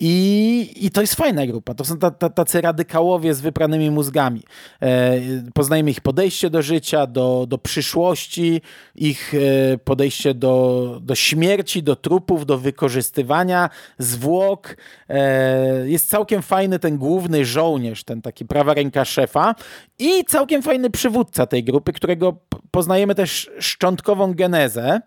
I, 0.00 0.72
I 0.86 0.90
to 0.90 1.00
jest 1.00 1.14
fajna 1.14 1.46
grupa. 1.46 1.74
To 1.74 1.84
są 1.84 1.98
tacy 2.34 2.60
radykałowie 2.60 3.34
z 3.34 3.40
wypranymi 3.40 3.90
mózgami. 3.90 4.42
E, 4.82 5.20
poznajemy 5.54 5.90
ich 5.90 6.00
podejście 6.00 6.50
do 6.50 6.62
życia, 6.62 7.06
do, 7.06 7.46
do 7.48 7.58
przyszłości, 7.58 8.60
ich 8.94 9.34
e, 9.34 9.78
podejście 9.78 10.34
do, 10.34 10.98
do 11.02 11.14
śmierci, 11.14 11.82
do 11.82 11.96
trupów, 11.96 12.46
do 12.46 12.58
wykorzystywania 12.58 13.70
zwłok. 13.98 14.76
E, 15.08 15.88
jest 15.88 16.08
całkiem 16.08 16.42
fajny 16.42 16.78
ten 16.78 16.98
główny 16.98 17.44
żołnierz, 17.44 18.04
ten 18.04 18.22
taki 18.22 18.44
prawa 18.44 18.74
ręka 18.74 19.04
szefa 19.04 19.54
i 19.98 20.24
całkiem 20.24 20.62
fajny 20.62 20.90
przywódca 20.90 21.46
tej 21.46 21.64
grupy, 21.64 21.92
którego 21.92 22.36
poznajemy 22.70 23.14
też 23.14 23.50
szczątkową 23.58 24.34
genezę. 24.34 25.00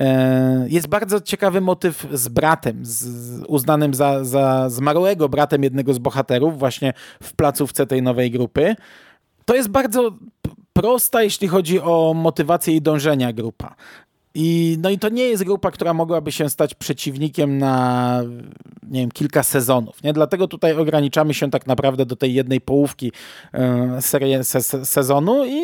E, 0.00 0.66
jest 0.68 0.86
bardzo 0.86 1.20
ciekawy 1.20 1.60
motyw 1.60 2.06
z 2.12 2.28
bratem, 2.28 2.78
z, 2.82 3.42
uznanym 3.48 3.94
za, 3.94 4.24
za 4.24 4.70
zmarłego 4.70 5.28
bratem 5.28 5.62
jednego 5.62 5.94
z 5.94 5.98
bohaterów, 5.98 6.58
właśnie 6.58 6.92
w 7.22 7.34
placówce 7.34 7.86
tej 7.86 8.02
nowej 8.02 8.30
grupy. 8.30 8.76
To 9.44 9.54
jest 9.54 9.68
bardzo 9.68 10.10
prosta, 10.72 11.22
jeśli 11.22 11.48
chodzi 11.48 11.80
o 11.80 12.14
motywację 12.16 12.76
i 12.76 12.82
dążenia 12.82 13.32
grupa. 13.32 13.74
I, 14.38 14.78
no 14.80 14.90
i 14.90 14.98
to 14.98 15.08
nie 15.08 15.22
jest 15.22 15.44
grupa, 15.44 15.70
która 15.70 15.94
mogłaby 15.94 16.32
się 16.32 16.50
stać 16.50 16.74
przeciwnikiem 16.74 17.58
na 17.58 18.22
nie 18.90 19.00
wiem, 19.00 19.10
kilka 19.10 19.42
sezonów. 19.42 20.02
Nie? 20.02 20.12
Dlatego 20.12 20.48
tutaj 20.48 20.72
ograniczamy 20.72 21.34
się 21.34 21.50
tak 21.50 21.66
naprawdę 21.66 22.06
do 22.06 22.16
tej 22.16 22.34
jednej 22.34 22.60
połówki 22.60 23.12
e, 23.54 24.02
serii, 24.02 24.44
se, 24.44 24.62
sezonu 24.84 25.44
i 25.46 25.62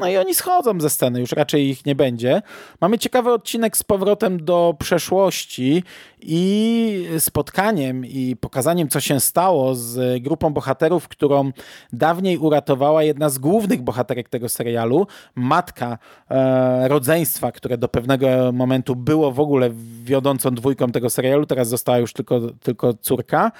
no 0.00 0.08
i 0.08 0.16
oni 0.16 0.34
schodzą 0.34 0.80
ze 0.80 0.90
sceny, 0.90 1.20
już 1.20 1.32
raczej 1.32 1.68
ich 1.68 1.86
nie 1.86 1.94
będzie. 1.94 2.42
Mamy 2.80 2.98
ciekawy 2.98 3.32
odcinek 3.32 3.76
z 3.76 3.82
powrotem 3.82 4.44
do 4.44 4.74
przeszłości 4.78 5.82
i 6.20 7.08
spotkaniem 7.18 8.06
i 8.06 8.36
pokazaniem, 8.40 8.88
co 8.88 9.00
się 9.00 9.20
stało 9.20 9.74
z 9.74 10.22
grupą 10.22 10.52
bohaterów, 10.52 11.08
którą 11.08 11.50
dawniej 11.92 12.38
uratowała 12.38 13.02
jedna 13.02 13.28
z 13.28 13.38
głównych 13.38 13.82
bohaterek 13.82 14.28
tego 14.28 14.48
serialu, 14.48 15.06
matka 15.34 15.98
e, 16.30 16.88
rodzeństwa, 16.88 17.52
które 17.52 17.78
do 17.78 17.88
pewnego 17.88 18.52
momentu 18.52 18.96
było 18.96 19.32
w 19.32 19.40
ogóle 19.40 19.70
wiodącą 20.04 20.50
dwójką 20.50 20.92
tego 20.92 21.10
serialu, 21.10 21.46
teraz 21.46 21.68
została 21.68 21.98
już 21.98 22.12
tylko, 22.12 22.40
tylko 22.40 22.94
córka. 22.94 23.52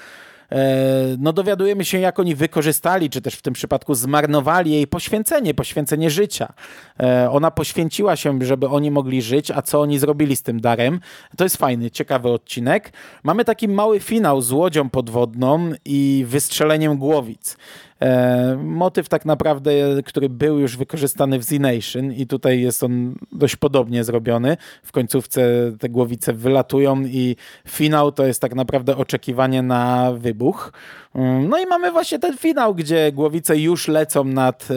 E, 0.51 1.15
no 1.19 1.33
dowiadujemy 1.33 1.85
się, 1.85 1.99
jak 1.99 2.19
oni 2.19 2.35
wykorzystali, 2.35 3.09
czy 3.09 3.21
też 3.21 3.35
w 3.35 3.41
tym 3.41 3.53
przypadku 3.53 3.95
zmarnowali 3.95 4.71
jej 4.71 4.87
poświęcenie, 4.87 5.53
poświęcenie 5.53 6.09
życia. 6.09 6.53
E, 6.99 7.31
ona 7.31 7.51
poświęciła 7.51 8.15
się, 8.15 8.39
żeby 8.41 8.67
oni 8.67 8.91
mogli 8.91 9.21
żyć, 9.21 9.51
a 9.51 9.61
co 9.61 9.81
oni 9.81 9.99
zrobili 9.99 10.35
z 10.35 10.41
tym 10.41 10.61
darem. 10.61 10.99
To 11.37 11.43
jest 11.43 11.57
fajny, 11.57 11.91
ciekawy 11.91 12.29
odcinek. 12.29 12.93
Mamy 13.23 13.45
taki 13.45 13.67
mały 13.67 13.99
finał 13.99 14.41
z 14.41 14.51
łodzią 14.51 14.89
podwodną 14.89 15.71
i 15.85 16.25
wystrzeleniem 16.27 16.97
głowic. 16.97 17.57
E, 18.01 18.57
motyw 18.63 19.09
tak 19.09 19.25
naprawdę, 19.25 19.71
który 20.05 20.29
był 20.29 20.59
już 20.59 20.77
wykorzystany 20.77 21.39
w 21.39 21.43
Z-Nation 21.43 22.11
i 22.11 22.27
tutaj 22.27 22.61
jest 22.61 22.83
on 22.83 23.15
dość 23.31 23.55
podobnie 23.55 24.03
zrobiony. 24.03 24.57
W 24.83 24.91
końcówce 24.91 25.41
te 25.79 25.89
głowice 25.89 26.33
wylatują 26.33 27.01
i 27.01 27.35
finał 27.67 28.11
to 28.11 28.25
jest 28.25 28.41
tak 28.41 28.55
naprawdę 28.55 28.97
oczekiwanie 28.97 29.61
na 29.61 30.11
wybuch. 30.13 30.71
Mm, 31.15 31.49
no 31.49 31.59
i 31.59 31.65
mamy 31.65 31.91
właśnie 31.91 32.19
ten 32.19 32.37
finał, 32.37 32.75
gdzie 32.75 33.11
głowice 33.11 33.57
już 33.57 33.87
lecą 33.87 34.23
nad 34.23 34.67
e, 34.71 34.75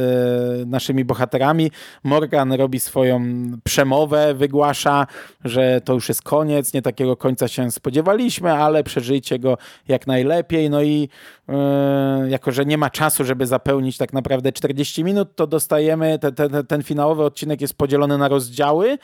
naszymi 0.66 1.04
bohaterami. 1.04 1.70
Morgan 2.04 2.52
robi 2.52 2.80
swoją 2.80 3.22
przemowę, 3.64 4.34
wygłasza, 4.34 5.06
że 5.44 5.80
to 5.80 5.94
już 5.94 6.08
jest 6.08 6.22
koniec, 6.22 6.72
nie 6.72 6.82
takiego 6.82 7.16
końca 7.16 7.48
się 7.48 7.70
spodziewaliśmy, 7.70 8.52
ale 8.52 8.84
przeżyjcie 8.84 9.38
go 9.38 9.58
jak 9.88 10.06
najlepiej. 10.06 10.70
No 10.70 10.82
i 10.82 11.08
e, 11.48 12.26
jako, 12.28 12.52
że 12.52 12.64
nie 12.64 12.78
ma 12.78 12.90
czasu, 12.90 13.17
żeby 13.24 13.46
zapełnić 13.46 13.96
tak 13.96 14.12
naprawdę 14.12 14.52
40 14.52 15.04
minut, 15.04 15.36
to 15.36 15.46
dostajemy, 15.46 16.18
te, 16.18 16.32
te, 16.32 16.64
ten 16.64 16.82
finałowy 16.82 17.24
odcinek 17.24 17.60
jest 17.60 17.74
podzielony 17.74 18.18
na 18.18 18.28
rozdziały, 18.28 18.98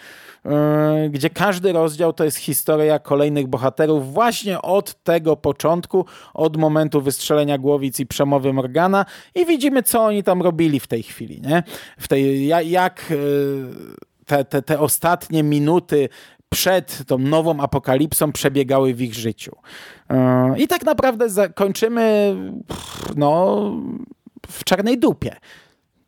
e, 0.44 1.08
gdzie 1.10 1.30
każdy 1.30 1.72
rozdział 1.72 2.12
to 2.12 2.24
jest 2.24 2.36
historia 2.36 2.98
kolejnych 2.98 3.46
bohaterów 3.46 4.12
właśnie 4.12 4.62
od 4.62 5.02
tego 5.02 5.36
początku, 5.36 6.06
od 6.34 6.56
momentu 6.56 7.00
wystrzału 7.00 7.24
strzelenia 7.24 7.58
głowic 7.58 8.00
i 8.00 8.06
przemowy 8.06 8.52
Morgana 8.52 9.06
i 9.34 9.46
widzimy, 9.46 9.82
co 9.82 10.04
oni 10.04 10.22
tam 10.22 10.42
robili 10.42 10.80
w 10.80 10.86
tej 10.86 11.02
chwili, 11.02 11.40
nie? 11.40 11.62
W 11.98 12.08
tej, 12.08 12.46
jak 12.70 13.04
e, 13.10 13.14
te, 14.26 14.44
te, 14.44 14.62
te 14.62 14.80
ostatnie 14.80 15.42
minuty 15.42 16.08
przed 16.54 17.06
tą 17.06 17.18
nową 17.18 17.60
apokalipsą 17.60 18.32
przebiegały 18.32 18.94
w 18.94 19.02
ich 19.02 19.14
życiu. 19.14 19.56
E, 20.10 20.54
I 20.58 20.68
tak 20.68 20.84
naprawdę 20.84 21.28
zakończymy 21.28 22.36
no, 23.16 23.60
w 24.46 24.64
czarnej 24.64 24.98
dupie. 24.98 25.36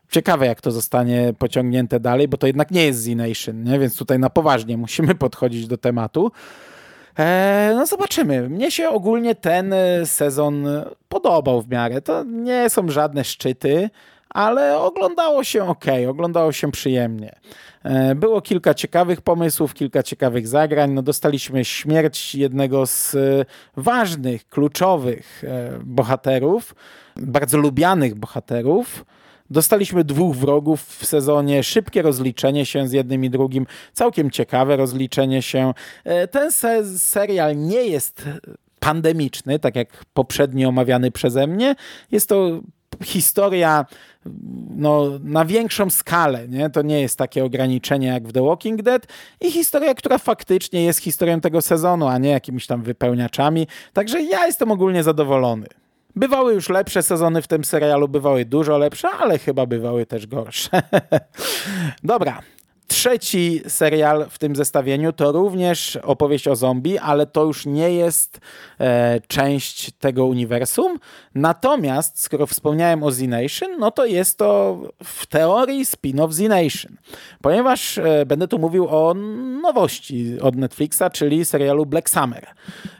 Ciekawe, 0.09 0.45
jak 0.45 0.61
to 0.61 0.71
zostanie 0.71 1.33
pociągnięte 1.39 1.99
dalej, 1.99 2.27
bo 2.27 2.37
to 2.37 2.47
jednak 2.47 2.71
nie 2.71 2.85
jest 2.85 2.99
Z-Nation, 2.99 3.63
nie? 3.63 3.79
więc 3.79 3.97
tutaj 3.97 4.19
na 4.19 4.29
poważnie 4.29 4.77
musimy 4.87 5.15
podchodzić 5.15 5.67
do 5.67 5.77
tematu. 5.77 6.31
E, 7.19 7.73
no 7.75 7.85
zobaczymy. 7.85 8.49
Mnie 8.49 8.71
się 8.71 8.89
ogólnie 8.89 9.35
ten 9.35 9.73
e, 9.73 10.05
sezon 10.05 10.65
podobał 11.09 11.61
w 11.61 11.69
miarę. 11.69 12.01
To 12.01 12.23
nie 12.23 12.69
są 12.69 12.89
żadne 12.89 13.23
szczyty, 13.23 13.89
ale 14.29 14.77
oglądało 14.77 15.43
się 15.43 15.63
ok, 15.63 15.85
oglądało 16.09 16.51
się 16.51 16.71
przyjemnie. 16.71 17.35
E, 17.83 18.15
było 18.15 18.41
kilka 18.41 18.73
ciekawych 18.73 19.21
pomysłów, 19.21 19.73
kilka 19.73 20.03
ciekawych 20.03 20.47
zagrań. 20.47 20.91
No, 20.91 21.01
dostaliśmy 21.01 21.65
śmierć 21.65 22.35
jednego 22.35 22.85
z 22.85 23.15
ważnych, 23.77 24.49
kluczowych 24.49 25.43
bohaterów, 25.83 26.75
bardzo 27.15 27.57
lubianych 27.57 28.15
bohaterów. 28.15 29.05
Dostaliśmy 29.49 30.03
dwóch 30.03 30.35
wrogów 30.35 30.85
w 30.85 31.05
sezonie, 31.05 31.63
szybkie 31.63 32.01
rozliczenie 32.01 32.65
się 32.65 32.87
z 32.87 32.91
jednym 32.91 33.25
i 33.25 33.29
drugim, 33.29 33.65
całkiem 33.93 34.31
ciekawe 34.31 34.75
rozliczenie 34.75 35.41
się. 35.41 35.73
E, 36.03 36.27
ten 36.27 36.51
se 36.51 36.97
serial 36.97 37.57
nie 37.57 37.83
jest 37.83 38.25
pandemiczny, 38.79 39.59
tak 39.59 39.75
jak 39.75 40.05
poprzednio 40.13 40.69
omawiany 40.69 41.11
przeze 41.11 41.47
mnie. 41.47 41.75
Jest 42.11 42.29
to 42.29 42.61
historia 43.03 43.85
no, 44.75 45.05
na 45.23 45.45
większą 45.45 45.89
skalę. 45.89 46.47
Nie? 46.47 46.69
To 46.69 46.81
nie 46.81 47.01
jest 47.01 47.17
takie 47.17 47.45
ograniczenie 47.45 48.07
jak 48.07 48.27
w 48.27 48.33
The 48.33 48.45
Walking 48.45 48.81
Dead 48.81 49.07
i 49.41 49.51
historia, 49.51 49.93
która 49.93 50.17
faktycznie 50.17 50.83
jest 50.83 50.99
historią 50.99 51.41
tego 51.41 51.61
sezonu, 51.61 52.07
a 52.07 52.17
nie 52.17 52.29
jakimiś 52.29 52.67
tam 52.67 52.83
wypełniaczami. 52.83 53.67
Także 53.93 54.21
ja 54.21 54.45
jestem 54.45 54.71
ogólnie 54.71 55.03
zadowolony. 55.03 55.67
Bywały 56.15 56.53
już 56.53 56.69
lepsze 56.69 57.03
sezony 57.03 57.41
w 57.41 57.47
tym 57.47 57.63
serialu, 57.63 58.07
bywały 58.07 58.45
dużo 58.45 58.77
lepsze, 58.77 59.09
ale 59.09 59.39
chyba 59.39 59.65
bywały 59.65 60.05
też 60.05 60.27
gorsze. 60.27 60.81
Dobra, 62.03 62.41
Trzeci 62.87 63.61
serial 63.67 64.25
w 64.29 64.39
tym 64.39 64.55
zestawieniu 64.55 65.13
to 65.13 65.31
również 65.31 65.95
opowieść 65.95 66.47
o 66.47 66.55
zombie, 66.55 66.97
ale 66.97 67.25
to 67.25 67.43
już 67.45 67.65
nie 67.65 67.91
jest 67.91 68.39
e, 68.79 69.19
część 69.27 69.91
tego 69.91 70.25
uniwersum. 70.25 70.99
Natomiast, 71.35 72.21
skoro 72.21 72.47
wspomniałem 72.47 73.03
o 73.03 73.11
Z-Nation, 73.11 73.69
no 73.79 73.91
to 73.91 74.05
jest 74.05 74.37
to 74.37 74.79
w 75.03 75.25
teorii 75.25 75.85
spin-off 75.85 76.31
Z-Nation. 76.31 76.97
Ponieważ 77.41 77.97
e, 77.97 78.25
będę 78.25 78.47
tu 78.47 78.59
mówił 78.59 78.87
o 78.89 79.13
nowości 79.61 80.41
od 80.41 80.55
Netflixa, 80.55 81.03
czyli 81.13 81.45
serialu 81.45 81.85
Black 81.85 82.09
Summer. 82.09 82.47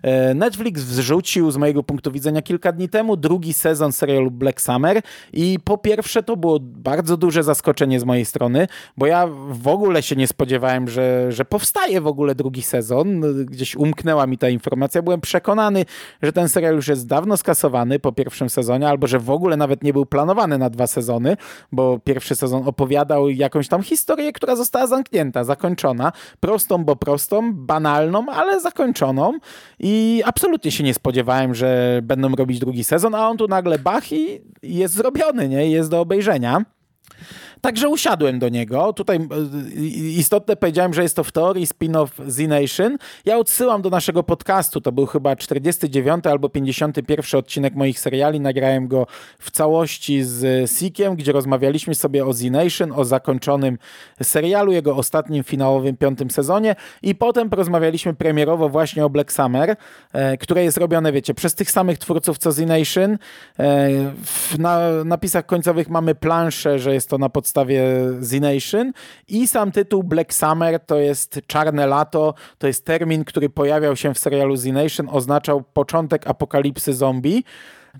E, 0.01 0.33
Netflix 0.33 0.83
wrzucił 0.83 1.51
z 1.51 1.57
mojego 1.57 1.83
punktu 1.83 2.11
widzenia 2.11 2.41
kilka 2.41 2.71
dni 2.71 2.89
temu 2.89 3.17
drugi 3.17 3.53
sezon 3.53 3.91
serialu 3.91 4.31
Black 4.31 4.61
Summer 4.61 5.01
i 5.33 5.59
po 5.63 5.77
pierwsze 5.77 6.23
to 6.23 6.37
było 6.37 6.59
bardzo 6.61 7.17
duże 7.17 7.43
zaskoczenie 7.43 7.99
z 7.99 8.03
mojej 8.03 8.25
strony, 8.25 8.67
bo 8.97 9.05
ja 9.05 9.27
w 9.49 9.67
ogóle 9.67 9.76
się 10.01 10.15
nie 10.15 10.27
spodziewałem, 10.27 10.87
że, 10.87 11.31
że 11.31 11.45
powstaje 11.45 12.01
w 12.01 12.07
ogóle 12.07 12.35
drugi 12.35 12.61
sezon. 12.61 13.21
Gdzieś 13.45 13.75
umknęła 13.75 14.27
mi 14.27 14.37
ta 14.37 14.49
informacja. 14.49 15.01
Byłem 15.01 15.21
przekonany, 15.21 15.85
że 16.21 16.33
ten 16.33 16.49
serial 16.49 16.75
już 16.75 16.87
jest 16.87 17.07
dawno 17.07 17.37
skasowany 17.37 17.99
po 17.99 18.11
pierwszym 18.11 18.49
sezonie, 18.49 18.89
albo 18.89 19.07
że 19.07 19.19
w 19.19 19.29
ogóle 19.29 19.57
nawet 19.57 19.83
nie 19.83 19.93
był 19.93 20.05
planowany 20.05 20.57
na 20.57 20.69
dwa 20.69 20.87
sezony, 20.87 21.37
bo 21.71 21.99
pierwszy 21.99 22.35
sezon 22.35 22.63
opowiadał 22.65 23.29
jakąś 23.29 23.67
tam 23.67 23.83
historię, 23.83 24.33
która 24.33 24.55
została 24.55 24.87
zamknięta, 24.87 25.43
zakończona. 25.43 26.11
Prostą, 26.39 26.85
bo 26.85 26.95
prostą, 26.95 27.53
banalną, 27.53 28.25
ale 28.29 28.61
zakończoną. 28.61 29.33
I 29.79 30.23
absolutnie 30.25 30.71
się 30.71 30.83
nie 30.83 30.93
spodziewałem, 30.93 31.55
że 31.55 31.99
będą 32.03 32.35
robić 32.35 32.59
drugi 32.59 32.83
sezon, 32.83 33.15
a 33.15 33.29
on 33.29 33.37
tu 33.37 33.47
nagle 33.47 33.79
bach 33.79 34.11
i 34.11 34.41
jest 34.63 34.93
zrobiony, 34.93 35.49
nie? 35.49 35.69
Jest 35.69 35.89
do 35.89 36.01
obejrzenia. 36.01 36.76
Także 37.61 37.89
usiadłem 37.89 38.39
do 38.39 38.49
niego. 38.49 38.93
Tutaj 38.93 39.17
e, 39.17 39.81
istotne 39.95 40.55
powiedziałem, 40.55 40.93
że 40.93 41.03
jest 41.03 41.15
to 41.15 41.23
w 41.23 41.31
teorii 41.31 41.67
spin-off 41.67 42.07
Z-Nation. 42.27 42.97
Ja 43.25 43.37
odsyłam 43.37 43.81
do 43.81 43.89
naszego 43.89 44.23
podcastu. 44.23 44.81
To 44.81 44.91
był 44.91 45.05
chyba 45.05 45.35
49 45.35 46.25
albo 46.25 46.49
51 46.49 47.39
odcinek 47.39 47.75
moich 47.75 47.99
seriali. 47.99 48.39
Nagrałem 48.39 48.87
go 48.87 49.07
w 49.39 49.51
całości 49.51 50.23
z 50.23 50.71
Sikiem, 50.71 51.15
gdzie 51.15 51.31
rozmawialiśmy 51.31 51.95
sobie 51.95 52.25
o 52.25 52.33
Z-Nation, 52.33 52.91
o 52.95 53.05
zakończonym 53.05 53.77
serialu, 54.23 54.71
jego 54.71 54.95
ostatnim 54.95 55.43
finałowym 55.43 55.97
piątym 55.97 56.31
sezonie 56.31 56.75
i 57.01 57.15
potem 57.15 57.49
porozmawialiśmy 57.49 58.13
premierowo 58.13 58.69
właśnie 58.69 59.05
o 59.05 59.09
Black 59.09 59.31
Summer, 59.31 59.75
e, 60.13 60.37
które 60.37 60.63
jest 60.63 60.77
robione, 60.77 61.11
wiecie, 61.11 61.33
przez 61.33 61.55
tych 61.55 61.71
samych 61.71 61.97
twórców 61.97 62.37
co 62.37 62.51
Z-Nation. 62.51 63.17
E, 63.59 63.89
na 64.59 65.03
napisach 65.05 65.45
końcowych 65.45 65.89
mamy 65.89 66.15
planszę, 66.15 66.79
że 66.79 66.93
jest 66.97 67.09
to 67.09 67.17
na 67.17 67.29
podstawie 67.29 67.47
podstawie 67.47 67.81
Z-Nation 68.19 68.91
i 69.27 69.47
sam 69.47 69.71
tytuł 69.71 70.03
Black 70.03 70.33
Summer 70.33 70.79
to 70.79 70.97
jest 70.97 71.39
czarne 71.47 71.87
lato, 71.87 72.33
to 72.57 72.67
jest 72.67 72.85
termin, 72.85 73.25
który 73.25 73.49
pojawiał 73.49 73.95
się 73.95 74.13
w 74.13 74.19
serialu 74.19 74.55
Z-Nation, 74.55 75.07
oznaczał 75.11 75.63
początek 75.63 76.27
apokalipsy 76.27 76.93
zombie. 76.93 77.43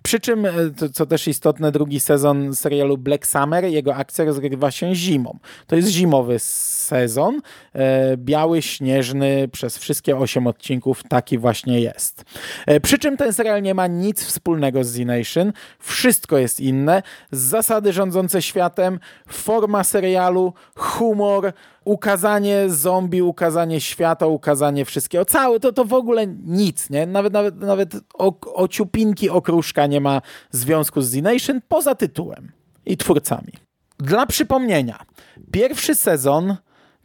Przy 0.04 0.20
czym, 0.20 0.46
e, 0.46 0.52
co 0.94 1.06
też 1.06 1.28
istotne, 1.28 1.72
drugi 1.72 2.00
sezon 2.00 2.56
serialu 2.56 2.98
Black 2.98 3.28
Summer, 3.28 3.66
jego 3.66 3.96
akcja 3.96 4.26
rozgrywa 4.26 4.72
się 4.72 4.96
zimą. 4.96 5.40
To 5.68 5.76
jest 5.76 5.88
zimowy 5.88 6.40
sezon, 6.40 7.42
e, 7.74 8.18
biały, 8.18 8.62
śnieżny, 8.62 9.48
przez 9.52 9.78
wszystkie 9.78 10.18
osiem 10.18 10.48
odcinków 10.48 11.04
taki 11.04 11.38
właśnie 11.38 11.82
jest. 11.82 12.24
E, 12.66 12.80
przy 12.80 12.98
czym 12.98 13.18
ten 13.18 13.34
serial 13.34 13.62
nie 13.62 13.74
ma 13.74 13.88
nic 13.88 14.24
wspólnego 14.24 14.84
z 14.84 14.88
Z-Nation, 14.88 15.54
wszystko 15.80 16.38
jest 16.38 16.60
inne, 16.60 17.04
zasady 17.32 17.94
rządzące 17.94 18.42
światem, 18.42 19.00
forma 19.28 19.84
serialu, 19.84 20.54
humor, 20.76 21.54
ukazanie 21.88 22.70
zombie, 22.70 23.22
ukazanie 23.22 23.82
świata, 23.82 24.28
ukazanie 24.28 24.86
wszystkiego. 24.86 25.26
Całe 25.26 25.60
to, 25.60 25.74
to 25.74 25.86
w 25.86 25.94
ogóle 25.94 26.28
nic, 26.28 26.90
nie? 26.90 27.06
Nawet, 27.06 27.34
nawet, 27.34 27.56
nawet 27.56 27.96
o, 28.14 28.68
ciupinki 28.68 29.30
okruszka 29.30 29.88
nie 29.88 30.02
ma 30.02 30.22
związku 30.52 31.02
z 31.02 31.10
Z-Nation 31.10 31.62
poza 31.68 31.96
tytułem 31.96 32.52
i 32.86 32.98
twórcami. 32.98 33.54
Dla 34.00 34.26
przypomnienia, 34.26 35.06
pierwszy 35.52 35.96
sezon 35.96 36.56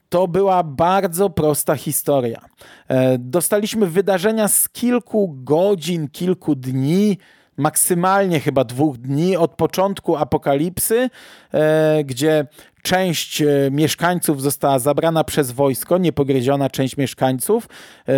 to 0.08 0.28
była 0.28 0.62
bardzo 0.62 1.30
prosta 1.30 1.74
historia. 1.76 2.40
E, 2.88 3.18
dostaliśmy 3.18 3.86
wydarzenia 3.86 4.48
z 4.48 4.68
kilku 4.68 5.34
godzin, 5.42 6.08
kilku 6.08 6.54
dni, 6.54 7.18
maksymalnie 7.56 8.40
chyba 8.40 8.64
dwóch 8.64 8.98
dni 8.98 9.36
od 9.36 9.54
początku 9.54 10.16
apokalipsy, 10.16 11.10
e, 11.52 12.04
gdzie 12.04 12.46
część 12.82 13.42
e, 13.42 13.46
mieszkańców 13.70 14.42
została 14.42 14.78
zabrana 14.78 15.24
przez 15.24 15.50
wojsko, 15.50 15.98
niepogryziona 15.98 16.70
część 16.70 16.96
mieszkańców, 16.96 17.68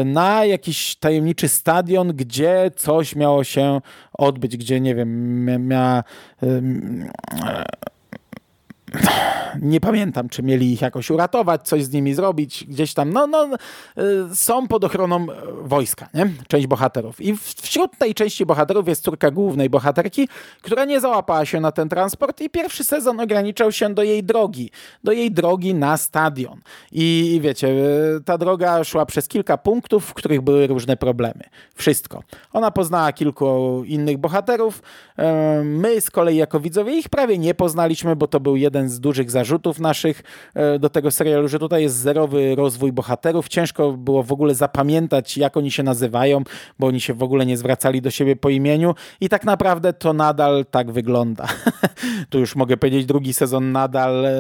na 0.05 0.45
jakiś 0.45 0.97
tajemniczy 0.97 1.49
stadion, 1.49 2.17
gdzie 2.17 2.71
coś 2.77 3.17
miało 3.17 3.45
się 3.45 3.81
odbyć, 4.13 4.57
gdzie 4.57 4.81
nie 4.81 4.95
wiem, 4.95 5.45
miała 5.69 6.05
nie 9.63 9.81
pamiętam, 9.81 10.29
czy 10.29 10.43
mieli 10.43 10.73
ich 10.73 10.81
jakoś 10.81 11.11
uratować, 11.11 11.63
coś 11.63 11.85
z 11.85 11.93
nimi 11.93 12.15
zrobić, 12.15 12.65
gdzieś 12.69 12.95
tam, 12.95 13.13
no, 13.13 13.27
no 13.27 13.49
y, 14.33 14.37
są 14.37 14.69
pod 14.69 14.85
ochroną 14.85 15.27
wojska, 15.63 16.09
nie? 16.15 16.31
Część 16.49 16.67
bohaterów. 16.67 17.21
I 17.21 17.37
wśród 17.63 17.99
tej 17.99 18.15
części 18.15 18.47
bohaterów 18.47 18.89
jest 18.89 19.05
córka 19.05 19.31
głównej 19.31 19.71
bohaterki, 19.71 20.29
która 20.63 20.85
nie 20.85 21.01
załapała 21.01 21.45
się 21.45 21.61
na 21.61 21.73
ten 21.73 21.89
transport 21.89 22.41
i 22.41 22.51
pierwszy 22.51 22.85
sezon 22.85 23.21
ograniczał 23.21 23.73
się 23.73 23.95
do 23.95 24.03
jej 24.03 24.25
drogi, 24.25 24.71
do 25.05 25.13
jej 25.13 25.31
drogi 25.31 25.75
na 25.75 25.97
stadion. 25.97 26.61
I 26.93 27.39
wiecie, 27.43 27.69
y, 27.69 28.21
ta 28.25 28.39
droga 28.39 28.85
szła 28.85 29.07
przez 29.07 29.29
kilka 29.29 29.59
punktów, 29.59 30.05
w 30.05 30.15
których 30.15 30.41
były 30.41 30.67
różne 30.67 30.97
problemy. 30.97 31.45
Wszystko. 31.75 32.23
Ona 32.53 32.71
poznała 32.71 33.13
kilku 33.13 33.83
innych 33.87 34.19
bohaterów. 34.19 34.83
Y, 35.19 35.65
my 35.65 36.01
z 36.01 36.11
kolei 36.11 36.37
jako 36.37 36.61
widzowie 36.61 36.99
ich 36.99 37.09
prawie 37.09 37.39
nie 37.39 37.55
poznaliśmy, 37.55 38.17
bo 38.17 38.27
to 38.27 38.41
był 38.41 38.57
jeden 38.57 38.84
z 38.89 39.01
dużych 39.01 39.31
zarzutów 39.31 39.55
zarzutów 39.55 39.81
naszych 39.81 40.23
e, 40.55 40.79
do 40.79 40.89
tego 40.89 41.11
serialu, 41.11 41.49
że 41.49 41.59
tutaj 41.59 41.83
jest 41.83 41.97
zerowy 41.97 42.55
rozwój 42.55 42.93
bohaterów. 42.93 43.49
Ciężko 43.49 43.93
było 43.93 44.23
w 44.23 44.33
ogóle 44.33 44.55
zapamiętać, 44.55 45.37
jak 45.37 45.57
oni 45.57 45.71
się 45.71 45.83
nazywają, 45.83 46.43
bo 46.79 46.87
oni 46.87 47.01
się 47.01 47.15
w 47.15 47.23
ogóle 47.23 47.47
nie 47.47 47.57
zwracali 47.57 48.03
do 48.03 48.11
siebie 48.11 48.37
po 48.37 48.49
imieniu 48.49 48.95
i 49.21 49.29
tak 49.29 49.45
naprawdę 49.45 49.93
to 49.93 50.13
nadal 50.13 50.65
tak 50.71 50.91
wygląda. 50.91 51.47
tu 52.31 52.39
już 52.39 52.57
mogę 52.57 52.77
powiedzieć, 52.77 53.07
drugi 53.07 53.35
sezon 53.35 53.73
nadal 53.73 54.27
e, 54.27 54.33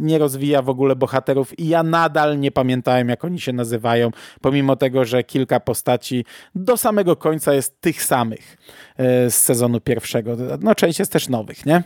nie 0.00 0.18
rozwija 0.18 0.62
w 0.62 0.68
ogóle 0.68 0.96
bohaterów 0.96 1.58
i 1.58 1.68
ja 1.68 1.82
nadal 1.82 2.40
nie 2.40 2.50
pamiętałem, 2.50 3.08
jak 3.08 3.24
oni 3.24 3.40
się 3.40 3.52
nazywają, 3.52 4.10
pomimo 4.40 4.76
tego, 4.76 5.04
że 5.04 5.24
kilka 5.24 5.60
postaci 5.60 6.24
do 6.54 6.76
samego 6.76 7.16
końca 7.16 7.54
jest 7.54 7.80
tych 7.80 8.02
samych 8.02 8.56
e, 8.96 9.30
z 9.30 9.36
sezonu 9.36 9.80
pierwszego. 9.80 10.36
No 10.60 10.74
część 10.74 10.98
jest 10.98 11.12
też 11.12 11.28
nowych, 11.28 11.66
nie? 11.66 11.82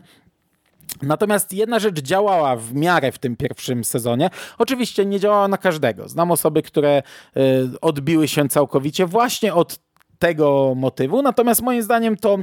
Natomiast 1.03 1.53
jedna 1.53 1.79
rzecz 1.79 2.01
działała 2.01 2.57
w 2.57 2.75
miarę 2.75 3.13
w 3.13 3.19
tym 3.19 3.37
pierwszym 3.37 3.85
sezonie. 3.85 4.31
Oczywiście 4.59 5.07
nie 5.07 5.21
działała 5.21 5.49
na 5.49 5.59
każdego. 5.59 6.09
Znam 6.09 6.31
osoby, 6.31 6.63
które 6.63 7.03
y, 7.37 7.81
odbiły 7.81 8.29
się 8.29 8.49
całkowicie 8.49 9.07
właśnie 9.07 9.55
od 9.55 9.79
tego 10.19 10.75
motywu, 10.77 11.23
natomiast 11.23 11.63
moim 11.63 11.83
zdaniem 11.83 12.17
to, 12.17 12.39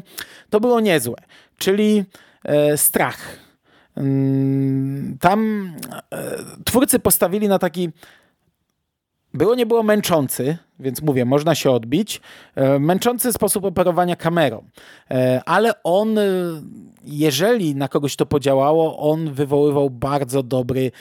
to 0.50 0.60
było 0.60 0.80
niezłe. 0.80 1.16
Czyli 1.58 2.04
e, 2.44 2.78
strach. 2.78 3.40
Mm, 3.98 5.18
tam 5.20 5.72
e, 6.12 6.38
twórcy 6.66 7.00
postawili 7.00 7.48
na 7.48 7.60
taki 7.60 7.90
było 9.34 9.56
nie 9.56 9.66
było 9.66 9.84
męczący, 9.84 10.58
więc 10.80 11.02
mówię, 11.02 11.26
można 11.26 11.56
się 11.56 11.72
odbić. 11.72 12.22
E, 12.56 12.80
męczący 12.80 13.34
sposób 13.34 13.66
operowania 13.66 14.16
kamerą, 14.16 14.64
e, 15.12 15.42
ale 15.46 15.84
on, 15.84 16.18
e, 16.18 16.24
jeżeli 17.04 17.76
na 17.76 17.88
kogoś 17.88 18.16
to 18.16 18.26
podziałało, 18.26 19.12
on 19.12 19.34
wywoływał 19.34 19.90
bardzo 19.90 20.44
dobry 20.44 20.92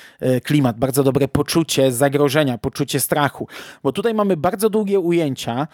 klimat, 0.45 0.79
bardzo 0.79 1.03
dobre 1.03 1.29
poczucie 1.29 1.93
zagrożenia, 1.93 2.59
poczucie 2.59 3.01
strachu. 3.01 3.49
Bo 3.83 3.93
tutaj 3.93 4.15
mamy 4.15 4.37
bardzo 4.37 4.71
długie 4.71 5.01
ujęcia, 5.01 5.69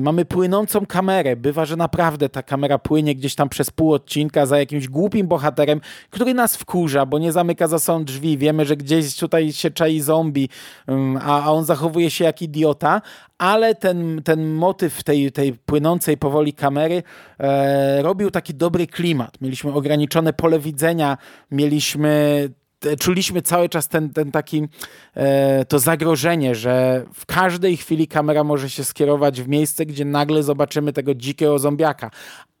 mamy 0.00 0.24
płynącą 0.24 0.86
kamerę. 0.86 1.36
Bywa, 1.36 1.64
że 1.64 1.76
naprawdę 1.76 2.28
ta 2.28 2.42
kamera 2.42 2.78
płynie 2.78 3.14
gdzieś 3.14 3.34
tam 3.34 3.48
przez 3.48 3.70
pół 3.70 3.92
odcinka 3.92 4.46
za 4.46 4.58
jakimś 4.58 4.88
głupim 4.88 5.26
bohaterem, 5.26 5.80
który 6.10 6.34
nas 6.34 6.56
wkurza, 6.56 7.06
bo 7.06 7.18
nie 7.18 7.32
zamyka 7.32 7.68
za 7.68 7.78
sobą 7.78 8.04
drzwi. 8.04 8.38
Wiemy, 8.38 8.66
że 8.66 8.76
gdzieś 8.76 9.16
tutaj 9.16 9.52
się 9.52 9.70
czai 9.70 10.00
zombie, 10.00 10.48
a 11.20 11.52
on 11.52 11.64
zachowuje 11.64 12.10
się 12.10 12.24
jak 12.24 12.42
idiota, 12.42 13.02
ale 13.38 13.74
ten, 13.74 14.22
ten 14.24 14.54
motyw 14.54 15.02
tej, 15.02 15.32
tej 15.32 15.52
płynącej 15.52 16.16
powoli 16.16 16.52
kamery 16.52 17.02
e, 17.38 18.02
robił 18.02 18.30
taki 18.30 18.54
dobry 18.54 18.86
klimat. 18.86 19.40
Mieliśmy 19.40 19.72
ograniczone 19.72 20.32
pole 20.32 20.58
widzenia, 20.58 21.18
mieliśmy 21.50 22.48
czuliśmy 22.98 23.42
cały 23.42 23.68
czas 23.68 23.88
ten, 23.88 24.10
ten 24.12 24.32
taki 24.32 24.68
e, 25.14 25.64
to 25.64 25.78
zagrożenie, 25.78 26.54
że 26.54 27.04
w 27.14 27.26
każdej 27.26 27.76
chwili 27.76 28.08
kamera 28.08 28.44
może 28.44 28.70
się 28.70 28.84
skierować 28.84 29.42
w 29.42 29.48
miejsce, 29.48 29.86
gdzie 29.86 30.04
nagle 30.04 30.42
zobaczymy 30.42 30.92
tego 30.92 31.14
dzikiego 31.14 31.58
zombiaka 31.58 32.10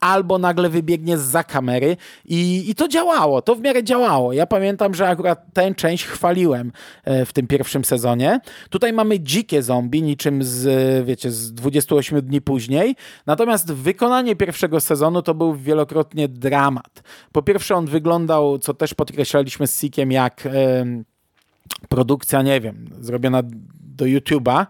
albo 0.04 0.38
nagle 0.38 0.68
wybiegnie 0.68 1.18
za 1.18 1.44
kamery 1.44 1.96
i, 2.24 2.70
i 2.70 2.74
to 2.74 2.88
działało, 2.88 3.42
to 3.42 3.54
w 3.54 3.60
miarę 3.60 3.84
działało. 3.84 4.32
Ja 4.32 4.46
pamiętam, 4.46 4.94
że 4.94 5.08
akurat 5.08 5.52
tę 5.52 5.74
część 5.74 6.04
chwaliłem 6.04 6.72
e, 7.04 7.26
w 7.26 7.32
tym 7.32 7.46
pierwszym 7.46 7.84
sezonie. 7.84 8.40
Tutaj 8.70 8.92
mamy 8.92 9.20
dzikie 9.20 9.62
zombie, 9.62 10.02
niczym 10.02 10.42
z, 10.42 11.06
wiecie, 11.06 11.30
z 11.30 11.54
28 11.54 12.22
dni 12.22 12.40
później, 12.40 12.96
natomiast 13.26 13.72
wykonanie 13.72 14.36
pierwszego 14.36 14.80
sezonu 14.80 15.22
to 15.22 15.34
był 15.34 15.54
wielokrotnie 15.54 16.28
dramat. 16.28 17.02
Po 17.32 17.42
pierwsze 17.42 17.74
on 17.74 17.86
wyglądał, 17.86 18.58
co 18.58 18.74
też 18.74 18.94
podkreślaliśmy 18.94 19.66
z 19.66 19.80
Sikiem, 19.80 20.12
jak... 20.14 20.48
Produkcja, 21.88 22.42
nie 22.42 22.60
wiem, 22.60 22.90
zrobiona 23.00 23.42
do 23.80 24.04
YouTube'a, 24.04 24.66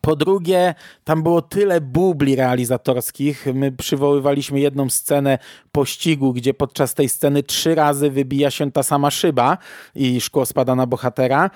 po 0.00 0.16
drugie, 0.16 0.74
tam 1.04 1.22
było 1.22 1.42
tyle 1.42 1.80
bubli 1.80 2.36
realizatorskich. 2.36 3.46
My 3.54 3.72
przywoływaliśmy 3.72 4.60
jedną 4.60 4.90
scenę 4.90 5.38
pościgu, 5.72 6.32
gdzie 6.32 6.54
podczas 6.54 6.94
tej 6.94 7.08
sceny 7.08 7.42
trzy 7.42 7.74
razy 7.74 8.10
wybija 8.10 8.50
się 8.50 8.72
ta 8.72 8.82
sama 8.82 9.10
szyba 9.10 9.58
i 9.94 10.20
szkło 10.20 10.46
spada 10.46 10.74
na 10.74 10.86
bohatera. 10.86 11.50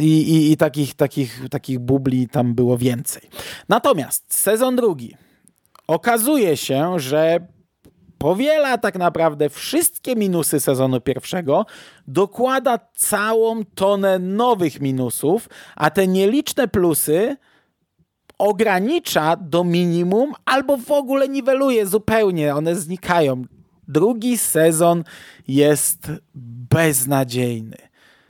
I, 0.00 0.34
i, 0.34 0.52
i 0.52 0.56
takich, 0.56 0.94
takich, 0.94 1.40
takich 1.50 1.78
bubli 1.78 2.28
tam 2.28 2.54
było 2.54 2.78
więcej. 2.78 3.22
Natomiast 3.68 4.34
sezon 4.34 4.76
drugi. 4.76 5.16
Okazuje 5.86 6.56
się, 6.56 7.00
że 7.00 7.46
powiela 8.18 8.78
tak 8.78 8.98
naprawdę 8.98 9.48
wszystkie 9.48 10.16
minusy 10.16 10.60
sezonu 10.60 11.00
pierwszego, 11.00 11.66
dokłada 12.08 12.78
całą 12.94 13.64
tonę 13.64 14.18
nowych 14.18 14.80
minusów, 14.80 15.48
a 15.76 15.90
te 15.90 16.06
nieliczne 16.06 16.68
plusy 16.68 17.36
ogranicza 18.38 19.36
do 19.36 19.64
minimum 19.64 20.32
albo 20.44 20.76
w 20.76 20.90
ogóle 20.90 21.28
niweluje 21.28 21.86
zupełnie, 21.86 22.54
one 22.54 22.76
znikają. 22.76 23.44
Drugi 23.88 24.38
sezon 24.38 25.04
jest 25.48 26.12
beznadziejny. 26.74 27.76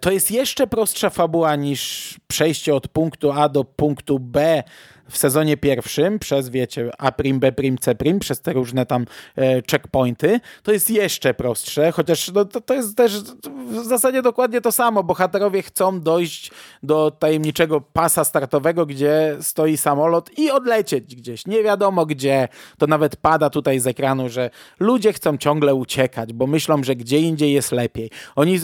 To 0.01 0.11
jest 0.11 0.31
jeszcze 0.31 0.67
prostsza 0.67 1.11
fabuła 1.11 1.57
niż 1.57 2.15
przejście 2.27 2.75
od 2.75 2.89
punktu 2.89 3.33
A 3.33 3.49
do 3.49 3.65
punktu 3.65 4.19
B 4.19 4.63
w 5.09 5.19
sezonie 5.19 5.57
pierwszym 5.57 6.19
przez, 6.19 6.49
wiecie, 6.49 6.91
A 6.99 7.13
prim, 7.13 7.41
B 7.41 7.53
prim, 7.53 7.79
C 7.79 7.95
prim, 7.95 8.19
przez 8.19 8.41
te 8.41 8.53
różne 8.53 8.87
tam 8.87 9.07
e, 9.37 9.63
checkpointy, 9.71 10.41
to 10.63 10.73
jest 10.73 10.91
jeszcze 10.91 11.35
prostsze, 11.35 11.93
chociaż 11.93 12.33
no, 12.33 12.45
to, 12.45 12.61
to 12.61 12.75
jest 12.75 12.97
też 12.97 13.21
w 13.67 13.85
zasadzie 13.85 14.23
dokładnie 14.23 14.61
to 14.61 14.73
samo. 14.73 15.03
Bohaterowie 15.03 15.63
chcą 15.63 16.01
dojść 16.01 16.51
do 16.83 17.11
tajemniczego 17.11 17.81
pasa 17.81 18.25
startowego, 18.25 18.87
gdzie 18.87 19.37
stoi 19.41 19.77
samolot 19.77 20.39
i 20.39 20.51
odlecieć 20.51 21.17
gdzieś. 21.17 21.47
Nie 21.47 21.63
wiadomo 21.63 22.07
gdzie. 22.07 22.49
To 22.79 22.87
nawet 22.87 23.17
pada 23.17 23.51
tutaj 23.51 23.81
z 23.81 23.87
ekranu, 23.87 24.29
że 24.29 24.51
ludzie 24.81 25.13
chcą 25.13 25.37
ciągle 25.37 25.75
uciekać, 25.75 26.33
bo 26.33 26.47
myślą, 26.47 26.85
że 26.85 26.97
gdzie 26.97 27.19
indziej 27.19 27.53
jest 27.53 27.73
lepiej. 27.73 28.11
Oni 28.37 28.61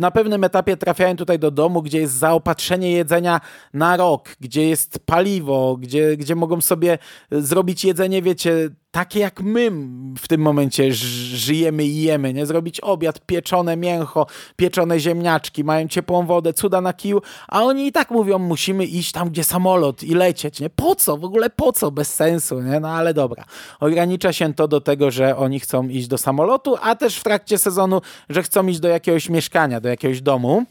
na 0.00 0.10
pewnym 0.10 0.44
etapie 0.44 0.76
trafiają 0.76 1.16
tutaj 1.16 1.38
do 1.38 1.50
domu, 1.50 1.82
gdzie 1.82 2.00
jest 2.00 2.14
zaopatrzenie 2.14 2.92
jedzenia 2.92 3.40
na 3.74 3.96
rok, 3.96 4.28
gdzie 4.40 4.68
jest 4.68 4.98
paliwo, 5.06 5.47
gdzie, 5.80 6.16
gdzie 6.16 6.34
mogą 6.34 6.60
sobie 6.60 6.98
zrobić 7.30 7.84
jedzenie, 7.84 8.22
wiecie, 8.22 8.70
takie 8.90 9.20
jak 9.20 9.42
my 9.42 9.70
w 10.18 10.28
tym 10.28 10.40
momencie 10.40 10.92
żyjemy 10.92 11.84
i 11.84 12.02
jemy, 12.02 12.34
nie? 12.34 12.46
Zrobić 12.46 12.80
obiad, 12.80 13.26
pieczone 13.26 13.76
mięcho, 13.76 14.26
pieczone 14.56 15.00
ziemniaczki, 15.00 15.64
mają 15.64 15.88
ciepłą 15.88 16.26
wodę, 16.26 16.52
cuda 16.52 16.80
na 16.80 16.92
kiju, 16.92 17.22
a 17.48 17.62
oni 17.62 17.86
i 17.86 17.92
tak 17.92 18.10
mówią, 18.10 18.38
musimy 18.38 18.84
iść 18.84 19.12
tam, 19.12 19.30
gdzie 19.30 19.44
samolot 19.44 20.02
i 20.02 20.14
lecieć, 20.14 20.60
nie? 20.60 20.70
Po 20.70 20.94
co? 20.94 21.16
W 21.16 21.24
ogóle 21.24 21.50
po 21.50 21.72
co? 21.72 21.90
Bez 21.90 22.14
sensu, 22.14 22.60
nie? 22.60 22.80
No 22.80 22.88
ale 22.88 23.14
dobra. 23.14 23.44
Ogranicza 23.80 24.32
się 24.32 24.54
to 24.54 24.68
do 24.68 24.80
tego, 24.80 25.10
że 25.10 25.36
oni 25.36 25.60
chcą 25.60 25.88
iść 25.88 26.08
do 26.08 26.18
samolotu, 26.18 26.76
a 26.82 26.94
też 26.94 27.16
w 27.16 27.22
trakcie 27.22 27.58
sezonu, 27.58 28.00
że 28.28 28.42
chcą 28.42 28.66
iść 28.66 28.80
do 28.80 28.88
jakiegoś 28.88 29.28
mieszkania, 29.28 29.80
do 29.80 29.88
jakiegoś 29.88 30.20
domu. 30.20 30.64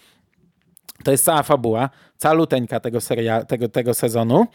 To 1.07 1.11
jest 1.11 1.25
cała 1.25 1.43
fabuła, 1.43 1.89
cała 2.17 2.33
luteńka 2.33 2.79
tego, 2.79 3.01
seria, 3.01 3.45
tego, 3.45 3.69
tego 3.69 3.93
sezonu. 3.93 4.47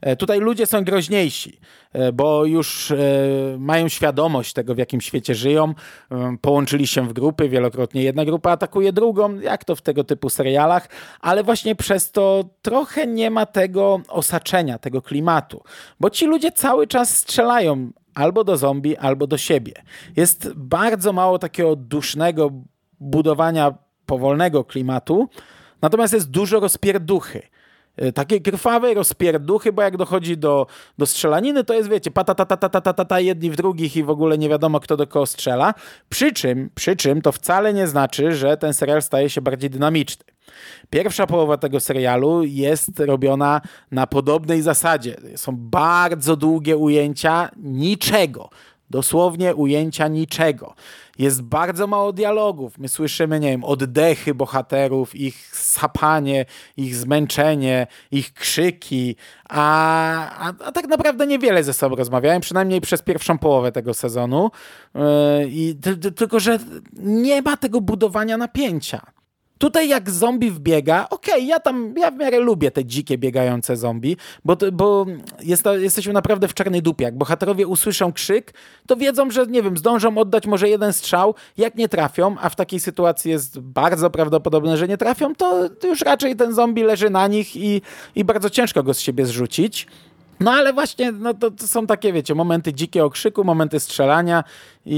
E, 0.00 0.16
tutaj 0.16 0.40
ludzie 0.40 0.66
są 0.66 0.84
groźniejsi, 0.84 1.60
e, 1.92 2.12
bo 2.12 2.44
już 2.44 2.90
e, 2.90 2.96
mają 3.58 3.88
świadomość 3.88 4.52
tego, 4.52 4.74
w 4.74 4.78
jakim 4.78 5.00
świecie 5.00 5.34
żyją. 5.34 5.74
Połączyli 6.40 6.86
się 6.86 7.08
w 7.08 7.12
grupy, 7.12 7.48
wielokrotnie 7.48 8.02
jedna 8.02 8.24
grupa 8.24 8.50
atakuje 8.50 8.92
drugą, 8.92 9.40
jak 9.40 9.64
to 9.64 9.76
w 9.76 9.82
tego 9.82 10.04
typu 10.04 10.30
serialach, 10.30 10.88
ale 11.20 11.44
właśnie 11.44 11.74
przez 11.74 12.10
to 12.10 12.44
trochę 12.62 13.06
nie 13.06 13.30
ma 13.30 13.46
tego 13.46 14.00
osaczenia, 14.08 14.78
tego 14.78 15.02
klimatu, 15.02 15.62
bo 16.00 16.10
ci 16.10 16.26
ludzie 16.26 16.52
cały 16.52 16.86
czas 16.86 17.16
strzelają 17.16 17.90
albo 18.14 18.44
do 18.44 18.56
zombie, 18.56 18.96
albo 18.96 19.26
do 19.26 19.38
siebie. 19.38 19.72
Jest 20.16 20.52
bardzo 20.54 21.12
mało 21.12 21.38
takiego 21.38 21.76
dusznego 21.76 22.50
budowania 23.00 23.74
powolnego 24.06 24.64
klimatu, 24.64 25.28
natomiast 25.84 26.14
jest 26.14 26.30
dużo 26.30 26.60
rozpierduchy. 26.60 27.42
E, 27.96 28.12
takie 28.12 28.40
krwawe 28.40 28.94
rozpierduchy, 28.94 29.72
bo 29.72 29.82
jak 29.82 29.96
dochodzi 29.96 30.36
do, 30.36 30.66
do 30.98 31.06
strzelaniny, 31.06 31.64
to 31.64 31.74
jest, 31.74 31.88
wiecie, 31.88 32.10
ta 33.04 33.20
jedni 33.20 33.50
w 33.50 33.56
drugich 33.56 33.96
i 33.96 34.02
w 34.02 34.10
ogóle 34.10 34.38
nie 34.38 34.48
wiadomo, 34.48 34.80
kto 34.80 34.96
do 34.96 35.06
kogo 35.06 35.26
strzela. 35.26 35.74
Przy 36.08 36.32
czym, 36.32 36.70
przy 36.74 36.96
czym 36.96 37.22
to 37.22 37.32
wcale 37.32 37.74
nie 37.74 37.86
znaczy, 37.88 38.32
że 38.32 38.56
ten 38.56 38.74
serial 38.74 39.02
staje 39.02 39.30
się 39.30 39.40
bardziej 39.40 39.70
dynamiczny. 39.70 40.24
Pierwsza 40.90 41.26
połowa 41.26 41.56
tego 41.56 41.80
serialu 41.80 42.42
jest 42.44 43.00
robiona 43.00 43.60
na 43.90 44.06
podobnej 44.06 44.62
zasadzie. 44.62 45.16
Są 45.36 45.56
bardzo 45.56 46.36
długie 46.36 46.76
ujęcia 46.76 47.50
niczego. 47.56 48.50
Dosłownie 48.90 49.54
ujęcia 49.54 50.08
niczego. 50.08 50.74
Jest 51.18 51.42
bardzo 51.42 51.86
mało 51.86 52.12
dialogów. 52.12 52.78
My 52.78 52.88
słyszymy, 52.88 53.40
nie 53.40 53.50
wiem, 53.50 53.64
oddechy 53.64 54.34
bohaterów, 54.34 55.14
ich 55.14 55.56
sapanie, 55.56 56.46
ich 56.76 56.96
zmęczenie, 56.96 57.86
ich 58.10 58.32
krzyki, 58.32 59.16
a, 59.48 60.48
a, 60.48 60.52
a 60.64 60.72
tak 60.72 60.88
naprawdę 60.88 61.26
niewiele 61.26 61.64
ze 61.64 61.72
sobą 61.72 61.96
rozmawiałem, 61.96 62.40
przynajmniej 62.40 62.80
przez 62.80 63.02
pierwszą 63.02 63.38
połowę 63.38 63.72
tego 63.72 63.94
sezonu. 63.94 64.50
Yy, 64.94 65.00
i, 65.48 65.76
tylko, 66.16 66.40
że 66.40 66.58
nie 66.96 67.42
ma 67.42 67.56
tego 67.56 67.80
budowania 67.80 68.36
napięcia. 68.36 69.00
Tutaj 69.58 69.88
jak 69.88 70.10
zombie 70.10 70.50
wbiega, 70.50 71.06
okej, 71.10 71.34
okay, 71.34 71.46
ja 71.46 71.60
tam, 71.60 71.94
ja 71.96 72.10
w 72.10 72.16
miarę 72.16 72.38
lubię 72.38 72.70
te 72.70 72.84
dzikie 72.84 73.18
biegające 73.18 73.76
zombie, 73.76 74.16
bo, 74.44 74.56
bo 74.72 75.06
jest, 75.42 75.64
jesteśmy 75.78 76.12
naprawdę 76.12 76.48
w 76.48 76.54
czarnej 76.54 76.82
dupie. 76.82 77.04
Jak 77.04 77.18
bohaterowie 77.18 77.66
usłyszą 77.66 78.12
krzyk, 78.12 78.54
to 78.86 78.96
wiedzą, 78.96 79.30
że 79.30 79.46
nie 79.46 79.62
wiem, 79.62 79.76
zdążą 79.76 80.18
oddać 80.18 80.46
może 80.46 80.68
jeden 80.68 80.92
strzał, 80.92 81.34
jak 81.56 81.74
nie 81.74 81.88
trafią, 81.88 82.36
a 82.40 82.48
w 82.48 82.56
takiej 82.56 82.80
sytuacji 82.80 83.30
jest 83.30 83.60
bardzo 83.60 84.10
prawdopodobne, 84.10 84.76
że 84.76 84.88
nie 84.88 84.96
trafią, 84.96 85.34
to 85.34 85.68
już 85.84 86.00
raczej 86.00 86.36
ten 86.36 86.54
zombie 86.54 86.82
leży 86.82 87.10
na 87.10 87.26
nich 87.26 87.56
i, 87.56 87.82
i 88.14 88.24
bardzo 88.24 88.50
ciężko 88.50 88.82
go 88.82 88.94
z 88.94 89.00
siebie 89.00 89.26
zrzucić. 89.26 89.86
No 90.40 90.52
ale 90.52 90.72
właśnie 90.72 91.12
no 91.12 91.34
to, 91.34 91.50
to, 91.50 91.66
są 91.66 91.86
takie, 91.86 92.12
wiecie, 92.12 92.34
momenty 92.34 92.72
dzikiego 92.72 93.10
krzyku, 93.10 93.44
momenty 93.44 93.80
strzelania 93.80 94.44
i, 94.86 94.96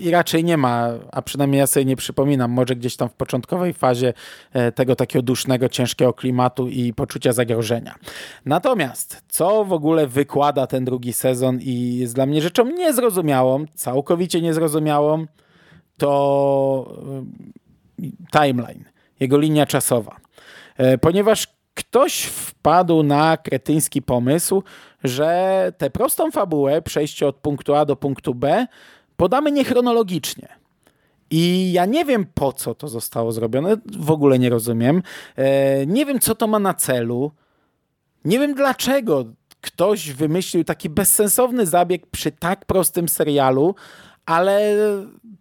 i, 0.00 0.06
i, 0.06 0.10
raczej 0.10 0.44
nie 0.44 0.56
ma, 0.56 0.88
a 1.12 1.22
przynajmniej 1.22 1.58
ja 1.58 1.66
sobie 1.66 1.84
nie 1.84 1.96
przypominam, 1.96 2.50
może 2.50 2.76
gdzieś 2.76 2.96
tam 2.96 3.08
w 3.08 3.12
początkowej 3.12 3.72
fazie 3.72 4.14
e, 4.52 4.72
tego 4.72 4.96
takiego 4.96 5.22
dusznego, 5.22 5.68
ciężkiego 5.68 6.12
klimatu 6.12 6.68
i 6.68 6.94
poczucia 6.94 7.32
zagrożenia. 7.32 7.94
Natomiast, 8.46 9.22
co 9.28 9.64
w 9.64 9.72
ogóle 9.72 10.06
wykłada 10.06 10.66
ten 10.66 10.84
drugi 10.84 11.12
sezon 11.12 11.58
i 11.60 11.96
jest 11.96 12.14
dla 12.14 12.26
mnie 12.26 12.42
rzeczą 12.42 12.64
niezrozumiałą, 12.64 13.64
całkowicie 13.74 14.40
niezrozumiałą, 14.40 15.26
to 15.96 16.98
e, 18.02 18.40
timeline, 18.40 18.84
jego 19.20 19.38
linia 19.38 19.66
czasowa. 19.66 20.16
E, 20.76 20.98
ponieważ 20.98 21.57
ktoś 21.78 22.22
wpadł 22.22 23.02
na 23.02 23.36
kretyński 23.36 24.02
pomysł, 24.02 24.62
że 25.04 25.72
tę 25.78 25.90
prostą 25.90 26.30
fabułę, 26.30 26.82
przejście 26.82 27.26
od 27.26 27.36
punktu 27.36 27.74
A 27.74 27.84
do 27.84 27.96
punktu 27.96 28.34
B, 28.34 28.66
podamy 29.16 29.52
niechronologicznie. 29.52 30.48
I 31.30 31.72
ja 31.72 31.86
nie 31.86 32.04
wiem, 32.04 32.26
po 32.34 32.52
co 32.52 32.74
to 32.74 32.88
zostało 32.88 33.32
zrobione, 33.32 33.76
w 33.98 34.10
ogóle 34.10 34.38
nie 34.38 34.50
rozumiem. 34.50 35.02
E, 35.36 35.86
nie 35.86 36.06
wiem, 36.06 36.20
co 36.20 36.34
to 36.34 36.46
ma 36.46 36.58
na 36.58 36.74
celu. 36.74 37.30
Nie 38.24 38.38
wiem, 38.38 38.54
dlaczego 38.54 39.24
ktoś 39.60 40.12
wymyślił 40.12 40.64
taki 40.64 40.90
bezsensowny 40.90 41.66
zabieg 41.66 42.06
przy 42.06 42.32
tak 42.32 42.64
prostym 42.64 43.08
serialu, 43.08 43.74
ale 44.26 44.76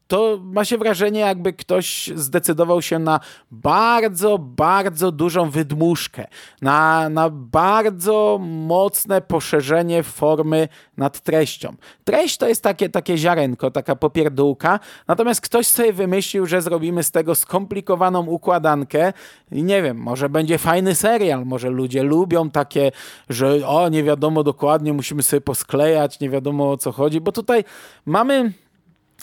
to 0.07 0.39
ma 0.43 0.65
się 0.65 0.77
wrażenie, 0.77 1.19
jakby 1.19 1.53
ktoś 1.53 2.11
zdecydował 2.15 2.81
się 2.81 2.99
na 2.99 3.19
bardzo, 3.51 4.37
bardzo 4.37 5.11
dużą 5.11 5.49
wydmuszkę, 5.49 6.27
na, 6.61 7.09
na 7.09 7.29
bardzo 7.29 8.39
mocne 8.41 9.21
poszerzenie 9.21 10.03
formy 10.03 10.67
nad 10.97 11.21
treścią. 11.21 11.75
Treść 12.03 12.37
to 12.37 12.47
jest 12.47 12.63
takie, 12.63 12.89
takie 12.89 13.17
ziarenko, 13.17 13.71
taka 13.71 13.95
popierdółka, 13.95 14.79
natomiast 15.07 15.41
ktoś 15.41 15.67
sobie 15.67 15.93
wymyślił, 15.93 16.45
że 16.45 16.61
zrobimy 16.61 17.03
z 17.03 17.11
tego 17.11 17.35
skomplikowaną 17.35 18.25
układankę 18.25 19.13
i 19.51 19.63
nie 19.63 19.81
wiem, 19.81 19.97
może 19.97 20.29
będzie 20.29 20.57
fajny 20.57 20.95
serial, 20.95 21.45
może 21.45 21.69
ludzie 21.69 22.03
lubią 22.03 22.49
takie, 22.49 22.91
że 23.29 23.67
o, 23.67 23.89
nie 23.89 24.03
wiadomo 24.03 24.43
dokładnie, 24.43 24.93
musimy 24.93 25.23
sobie 25.23 25.41
posklejać, 25.41 26.19
nie 26.19 26.29
wiadomo 26.29 26.71
o 26.71 26.77
co 26.77 26.91
chodzi, 26.91 27.21
bo 27.21 27.31
tutaj 27.31 27.63
mamy 28.05 28.53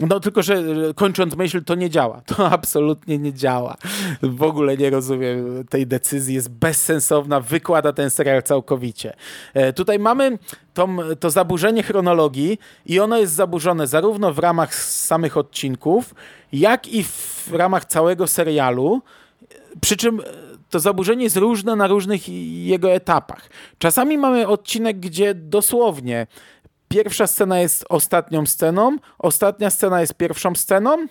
no 0.01 0.21
tylko, 0.21 0.43
że 0.43 0.63
kończąc 0.95 1.37
myśl, 1.37 1.65
to 1.65 1.75
nie 1.75 1.91
działa. 1.91 2.21
To 2.27 2.51
absolutnie 2.59 3.19
nie 3.19 3.33
działa. 3.33 3.77
W 4.23 4.43
ogóle 4.43 4.77
nie 4.77 4.91
rozumiem 4.91 5.65
tej 5.71 5.87
decyzji. 5.87 6.35
Jest 6.35 6.51
bezsensowna, 6.51 7.41
wykłada 7.41 7.93
ten 7.93 8.11
serial 8.11 8.43
całkowicie. 8.43 9.17
E, 9.55 9.73
tutaj 9.73 9.99
mamy 9.99 10.39
to, 10.75 10.89
to 11.21 11.31
zaburzenie 11.31 11.83
chronologii 11.83 12.59
i 12.87 13.01
ono 13.01 13.19
jest 13.19 13.33
zaburzone 13.33 13.87
zarówno 13.87 14.33
w 14.33 14.39
ramach 14.39 14.75
samych 14.75 15.37
odcinków, 15.37 16.15
jak 16.53 16.89
i 16.89 17.05
w 17.05 17.53
ramach 17.53 17.85
całego 17.85 18.27
serialu. 18.27 19.03
Przy 19.81 19.97
czym 19.97 20.21
to 20.71 20.81
zaburzenie 20.81 21.25
jest 21.25 21.37
różne 21.37 21.77
na 21.77 21.87
różnych 21.87 22.29
jego 22.67 22.93
etapach. 22.93 23.51
Czasami 23.79 24.19
mamy 24.19 24.49
odcinek, 24.49 25.01
gdzie 25.01 25.35
dosłownie 25.35 26.27
pierwsza 26.95 27.27
scena 27.27 27.61
jest 27.61 27.85
ostatnią 27.89 28.47
sceną, 28.47 28.97
ostatnia 29.19 29.71
scena 29.71 30.01
jest 30.01 30.15
pierwszą 30.15 30.55
sceną, 30.55 31.07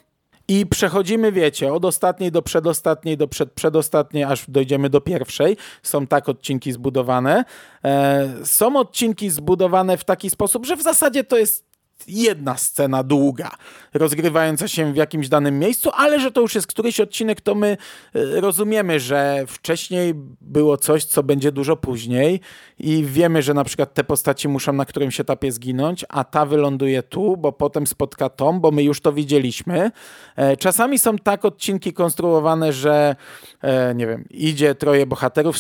i 0.48 0.66
przechodzimy, 0.66 1.32
wiecie, 1.32 1.74
od 1.74 1.86
ostatniej 1.86 2.32
do 2.32 2.42
przedostatniej, 2.42 3.18
do 3.18 3.28
przed, 3.28 3.52
przedostatniej, 3.52 4.24
aż 4.24 4.50
dojdziemy 4.50 4.90
do 4.90 5.02
pierwszej. 5.02 5.58
Są 5.84 6.08
tak 6.08 6.30
odcinki 6.30 6.72
zbudowane. 6.72 7.46
E, 7.86 8.30
są 8.44 8.76
odcinki 8.76 9.30
zbudowane 9.30 9.98
w 9.98 10.04
taki 10.04 10.30
sposób, 10.30 10.66
że 10.66 10.76
w 10.78 10.82
zasadzie 10.82 11.24
to 11.24 11.38
jest 11.38 11.73
jedna 12.08 12.58
scena 12.58 13.04
długa, 13.04 13.52
rozgrywająca 13.94 14.68
się 14.68 14.94
w 14.94 14.96
jakimś 14.96 15.30
danym 15.30 15.60
miejscu, 15.60 15.90
ale 15.94 16.20
że 16.20 16.32
to 16.32 16.42
już 16.42 16.56
jest 16.56 16.68
któryś 16.68 17.00
odcinek, 17.00 17.42
to 17.42 17.56
my 17.56 17.78
e, 18.16 18.42
rozumiemy, 18.42 19.00
że 19.00 19.44
wcześniej 19.48 20.14
było 20.42 20.78
coś, 20.78 21.06
co 21.06 21.24
będzie 21.24 21.52
dużo 21.52 21.76
później 21.76 22.40
i 22.80 23.06
wiemy, 23.06 23.42
że 23.42 23.54
na 23.54 23.64
przykład 23.64 23.94
te 23.94 24.04
postaci 24.04 24.48
muszą 24.48 24.74
na 24.74 24.86
którymś 24.86 25.20
etapie 25.20 25.52
zginąć, 25.52 26.06
a 26.10 26.24
ta 26.24 26.46
wyląduje 26.46 27.04
tu, 27.04 27.38
bo 27.38 27.52
potem 27.52 27.88
spotka 27.88 28.30
Tom, 28.30 28.62
bo 28.62 28.72
my 28.72 28.84
już 28.84 29.02
to 29.02 29.14
widzieliśmy. 29.14 29.92
E, 30.36 30.58
czasami 30.58 31.00
są 31.00 31.18
tak 31.18 31.46
odcinki 31.46 31.94
konstruowane, 31.94 32.74
że 32.74 33.16
e, 33.62 33.96
nie 33.96 34.08
wiem, 34.08 34.26
idzie 34.30 34.76
troje 34.76 35.06
bohaterów, 35.06 35.56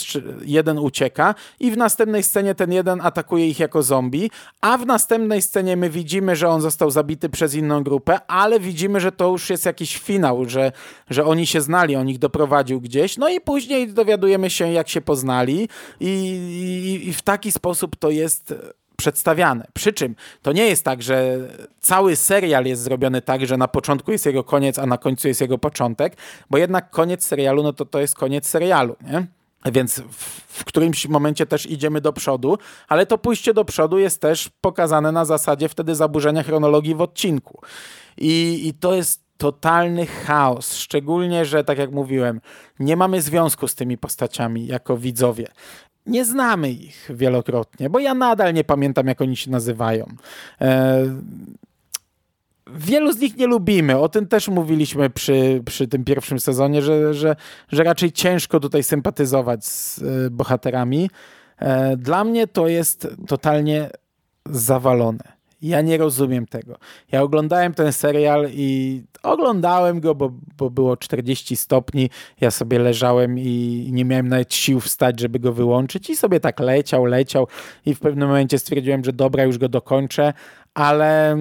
jeden 0.46 0.80
ucieka 0.80 1.36
i 1.60 1.72
w 1.72 1.78
następnej 1.78 2.24
scenie 2.24 2.56
ten 2.56 2.72
jeden 2.72 3.02
atakuje 3.02 3.48
ich 3.48 3.60
jako 3.60 3.84
zombie, 3.84 4.30
a 4.62 4.78
w 4.78 4.86
następnej 4.86 5.41
scenie 5.41 5.78
my 5.78 5.89
widzimy, 5.89 6.33
że 6.36 6.50
on 6.50 6.62
został 6.62 6.92
zabity 6.92 7.30
przez 7.30 7.56
inną 7.56 7.84
grupę, 7.84 8.20
ale 8.28 8.60
widzimy, 8.60 9.00
że 9.00 9.12
to 9.12 9.28
już 9.32 9.50
jest 9.50 9.66
jakiś 9.66 9.98
finał, 9.98 10.50
że, 10.50 10.72
że 11.10 11.26
oni 11.26 11.48
się 11.48 11.62
znali, 11.62 11.96
on 11.96 12.10
ich 12.10 12.20
doprowadził 12.20 12.82
gdzieś, 12.82 13.18
no 13.18 13.30
i 13.30 13.42
później 13.42 13.94
dowiadujemy 13.94 14.50
się, 14.50 14.72
jak 14.72 14.90
się 14.90 15.02
poznali 15.02 15.70
i, 16.00 16.10
i, 16.10 17.10
i 17.10 17.14
w 17.14 17.22
taki 17.22 17.52
sposób 17.52 17.96
to 17.96 18.10
jest 18.10 18.54
przedstawiane. 18.98 19.68
Przy 19.74 19.94
czym 19.94 20.16
to 20.42 20.52
nie 20.52 20.66
jest 20.66 20.84
tak, 20.84 21.04
że 21.04 21.38
cały 21.82 22.16
serial 22.16 22.66
jest 22.66 22.82
zrobiony 22.82 23.22
tak, 23.22 23.46
że 23.46 23.58
na 23.58 23.68
początku 23.68 24.12
jest 24.12 24.26
jego 24.26 24.44
koniec, 24.44 24.80
a 24.80 24.86
na 24.86 24.98
końcu 24.98 25.28
jest 25.28 25.42
jego 25.42 25.58
początek, 25.58 26.18
bo 26.50 26.58
jednak 26.58 26.90
koniec 26.90 27.26
serialu, 27.26 27.64
no 27.64 27.74
to 27.74 27.86
to 27.86 28.00
jest 28.00 28.16
koniec 28.16 28.48
serialu, 28.48 28.96
nie? 29.02 29.28
Więc 29.72 29.99
w, 29.99 30.18
w, 30.47 30.64
którymś 30.64 31.07
momencie 31.07 31.45
też 31.45 31.66
idziemy 31.66 32.01
do 32.01 32.14
przodu, 32.14 32.57
ale 32.88 33.05
to 33.05 33.18
pójście 33.18 33.53
do 33.53 33.66
przodu 33.66 33.99
jest 33.99 34.22
też 34.22 34.49
pokazane 34.61 35.11
na 35.11 35.26
zasadzie 35.26 35.70
wtedy 35.70 35.95
zaburzenia 35.95 36.43
chronologii 36.43 36.95
w 36.95 37.01
odcinku. 37.01 37.61
I, 38.18 38.61
i 38.68 38.74
to 38.74 38.93
jest 38.93 39.24
totalny 39.38 40.05
chaos, 40.05 40.76
szczególnie, 40.76 41.45
że 41.45 41.64
tak 41.64 41.78
jak 41.78 41.91
mówiłem, 41.91 42.41
nie 42.80 42.95
mamy 42.95 43.22
związku 43.22 43.68
z 43.68 43.76
tymi 43.76 43.97
postaciami 43.97 44.68
jako 44.68 44.97
widzowie. 44.97 45.47
Nie 46.05 46.26
znamy 46.26 46.72
ich 46.72 47.09
wielokrotnie, 47.14 47.89
bo 47.89 47.99
ja 47.99 48.14
nadal 48.14 48.53
nie 48.53 48.64
pamiętam, 48.64 49.07
jak 49.07 49.22
oni 49.22 49.36
się 49.36 49.51
nazywają. 49.51 50.05
E 50.61 51.05
wielu 52.68 53.11
z 53.11 53.20
nich 53.20 53.38
nie 53.38 53.47
lubimy. 53.47 53.97
O 53.99 54.09
tym 54.09 54.28
też 54.28 54.47
mówiliśmy 54.47 55.09
przy, 55.09 55.61
przy 55.66 55.88
tym 55.88 56.03
pierwszym 56.03 56.39
sezonie, 56.39 56.82
że, 56.82 57.14
że, 57.14 57.36
że 57.72 57.84
raczej 57.84 58.11
ciężko 58.11 58.59
tutaj 58.59 58.84
sympatyzować 58.84 59.66
z 59.66 59.97
y, 59.97 60.30
bohaterami. 60.32 61.09
E, 61.57 61.97
dla 61.97 62.24
mnie 62.24 62.47
to 62.47 62.68
jest 62.68 63.07
totalnie 63.28 63.89
zawalone. 64.45 65.34
Ja 65.61 65.82
nie 65.82 65.97
rozumiem 65.97 66.45
tego. 66.45 66.78
Ja 67.11 67.22
oglądałem 67.22 67.74
ten 67.74 67.93
serial 67.93 68.49
i 68.51 69.01
oglądałem 69.24 69.99
go, 69.99 70.16
bo, 70.16 70.32
bo 70.57 70.70
było 70.70 70.97
40 70.97 71.55
stopni. 71.55 72.09
Ja 72.41 72.51
sobie 72.51 72.80
leżałem 72.80 73.39
i 73.39 73.89
nie 73.91 74.05
miałem 74.05 74.28
nawet 74.28 74.53
sił 74.53 74.80
wstać, 74.80 75.20
żeby 75.20 75.39
go 75.39 75.53
wyłączyć 75.53 76.09
i 76.09 76.16
sobie 76.16 76.39
tak 76.39 76.59
leciał, 76.59 77.05
leciał 77.05 77.47
i 77.86 77.95
w 77.95 77.99
pewnym 77.99 78.28
momencie 78.28 78.59
stwierdziłem, 78.59 79.03
że 79.03 79.14
dobra, 79.14 79.43
już 79.43 79.57
go 79.57 79.70
dokończę, 79.70 80.34
ale 80.74 81.38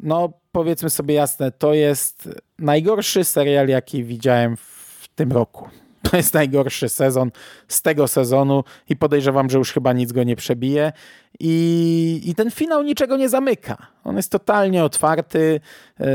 no 0.00 0.39
powiedzmy 0.52 0.90
sobie 0.90 1.14
jasne, 1.14 1.52
to 1.52 1.74
jest 1.74 2.28
najgorszy 2.58 3.24
serial, 3.24 3.68
jaki 3.68 4.04
widziałem 4.04 4.56
w 4.56 5.08
tym 5.14 5.32
roku. 5.32 5.68
To 6.10 6.16
jest 6.16 6.34
najgorszy 6.34 6.88
sezon 6.88 7.30
z 7.68 7.82
tego 7.82 8.08
sezonu 8.08 8.64
i 8.88 8.96
podejrzewam, 8.96 9.50
że 9.50 9.58
już 9.58 9.72
chyba 9.72 9.92
nic 9.92 10.12
go 10.12 10.24
nie 10.24 10.36
przebije. 10.36 10.92
I, 11.40 12.20
i 12.24 12.34
ten 12.34 12.50
finał 12.50 12.82
niczego 12.82 13.16
nie 13.16 13.28
zamyka. 13.28 13.86
On 14.04 14.16
jest 14.16 14.30
totalnie 14.32 14.84
otwarty. 14.84 15.60
E, 16.00 16.06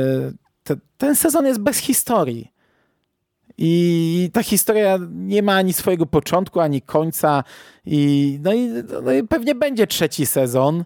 te, 0.63 0.75
ten 0.97 1.15
sezon 1.15 1.45
jest 1.45 1.59
bez 1.59 1.77
historii. 1.77 2.51
I 3.57 4.29
ta 4.33 4.43
historia 4.43 4.99
nie 5.11 5.43
ma 5.43 5.55
ani 5.55 5.73
swojego 5.73 6.05
początku, 6.05 6.59
ani 6.59 6.81
końca. 6.81 7.43
I, 7.85 8.39
no, 8.43 8.53
i, 8.53 8.69
no 9.03 9.11
i 9.11 9.23
pewnie 9.23 9.55
będzie 9.55 9.87
trzeci 9.87 10.25
sezon 10.25 10.83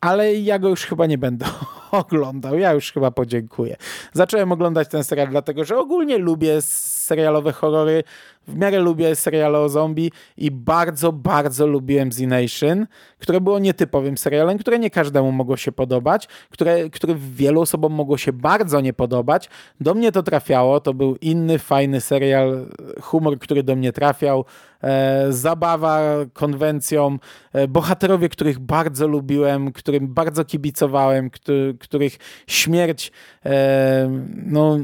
ale 0.00 0.34
ja 0.34 0.58
go 0.58 0.68
już 0.68 0.84
chyba 0.84 1.06
nie 1.06 1.18
będę 1.18 1.46
oglądał. 1.90 2.58
Ja 2.58 2.72
już 2.72 2.92
chyba 2.92 3.10
podziękuję. 3.10 3.76
Zacząłem 4.12 4.52
oglądać 4.52 4.88
ten 4.88 5.04
serial 5.04 5.28
dlatego, 5.28 5.64
że 5.64 5.78
ogólnie 5.78 6.18
lubię 6.18 6.62
serialowe 7.06 7.52
horrory, 7.52 8.04
w 8.48 8.56
miarę 8.56 8.78
lubię 8.78 9.16
seriale 9.16 9.58
o 9.58 9.68
zombie 9.68 10.12
i 10.36 10.50
bardzo, 10.50 11.12
bardzo 11.12 11.66
lubiłem 11.66 12.12
Z 12.12 12.20
Nation, 12.20 12.86
które 13.18 13.40
było 13.40 13.58
nietypowym 13.58 14.18
serialem, 14.18 14.58
które 14.58 14.78
nie 14.78 14.90
każdemu 14.90 15.32
mogło 15.32 15.56
się 15.56 15.72
podobać, 15.72 16.28
które, 16.50 16.90
które 16.90 17.14
wielu 17.18 17.60
osobom 17.60 17.92
mogło 17.92 18.18
się 18.18 18.32
bardzo 18.32 18.80
nie 18.80 18.92
podobać. 18.92 19.48
Do 19.80 19.94
mnie 19.94 20.12
to 20.12 20.22
trafiało, 20.22 20.80
to 20.80 20.94
był 20.94 21.16
inny, 21.16 21.58
fajny 21.58 22.00
serial, 22.00 22.66
humor, 23.00 23.38
który 23.38 23.62
do 23.62 23.76
mnie 23.76 23.92
trafiał, 23.92 24.44
e, 24.82 25.26
zabawa 25.32 26.00
konwencją, 26.32 27.18
e, 27.52 27.68
bohaterowie, 27.68 28.28
których 28.28 28.58
bardzo 28.58 29.08
lubiłem, 29.08 29.72
którym 29.72 30.14
bardzo 30.14 30.44
kibicowałem, 30.44 31.30
który, 31.30 31.74
których 31.80 32.18
śmierć 32.46 33.12
e, 33.46 34.10
no, 34.46 34.78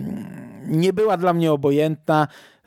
nie 0.66 0.92
była 0.92 1.16
dla 1.16 1.32
mnie 1.32 1.52
obojętna 1.52 2.11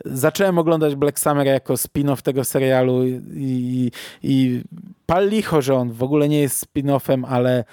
zacząłem 0.05 0.57
oglądać 0.57 0.95
Black 0.95 1.19
Summer 1.19 1.47
jako 1.47 1.73
spin-off 1.73 2.21
tego 2.21 2.43
serialu 2.43 3.07
i, 3.07 3.21
i, 3.35 3.91
i 4.23 4.61
pal 5.05 5.29
licho, 5.29 5.61
że 5.61 5.75
on 5.75 5.91
w 5.91 6.03
ogóle 6.03 6.29
nie 6.29 6.39
jest 6.39 6.65
spin-offem, 6.65 7.23
ale 7.27 7.63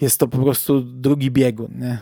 jest 0.00 0.20
to 0.20 0.28
po 0.28 0.38
prostu 0.38 0.80
drugi 0.80 1.30
biegun. 1.30 1.70
Nie? 1.78 1.98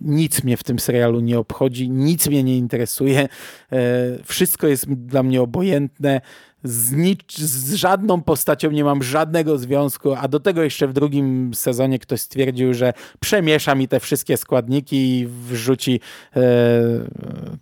Nic 0.00 0.44
mnie 0.44 0.56
w 0.56 0.64
tym 0.64 0.78
serialu 0.78 1.20
nie 1.20 1.38
obchodzi, 1.38 1.90
nic 1.90 2.28
mnie 2.28 2.44
nie 2.44 2.56
interesuje. 2.56 3.28
E, 3.72 3.78
wszystko 4.24 4.66
jest 4.66 4.92
dla 4.92 5.22
mnie 5.22 5.42
obojętne 5.42 6.20
z, 6.64 6.92
nic, 6.92 7.38
z 7.38 7.74
żadną 7.74 8.22
postacią 8.22 8.70
nie 8.70 8.84
mam 8.84 9.02
żadnego 9.02 9.58
związku, 9.58 10.14
a 10.14 10.28
do 10.28 10.40
tego 10.40 10.62
jeszcze 10.62 10.88
w 10.88 10.92
drugim 10.92 11.54
sezonie 11.54 11.98
ktoś 11.98 12.20
stwierdził, 12.20 12.74
że 12.74 12.92
przemiesza 13.20 13.74
mi 13.74 13.88
te 13.88 14.00
wszystkie 14.00 14.36
składniki 14.36 15.18
i 15.18 15.26
wrzuci 15.26 16.00
e, 16.36 16.40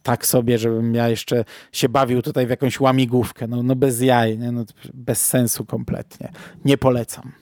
tak 0.02 0.26
sobie, 0.26 0.58
żebym 0.58 0.94
ja 0.94 1.08
jeszcze 1.08 1.44
się 1.72 1.88
bawił 1.88 2.22
tutaj 2.22 2.46
w 2.46 2.50
jakąś 2.50 2.80
łamigłówkę. 2.80 3.46
No, 3.46 3.62
no 3.62 3.76
bez 3.76 4.00
jaj, 4.00 4.38
nie? 4.38 4.52
No, 4.52 4.64
bez 4.94 5.26
sensu 5.26 5.64
kompletnie. 5.64 6.32
Nie 6.64 6.78
polecam. 6.78 7.32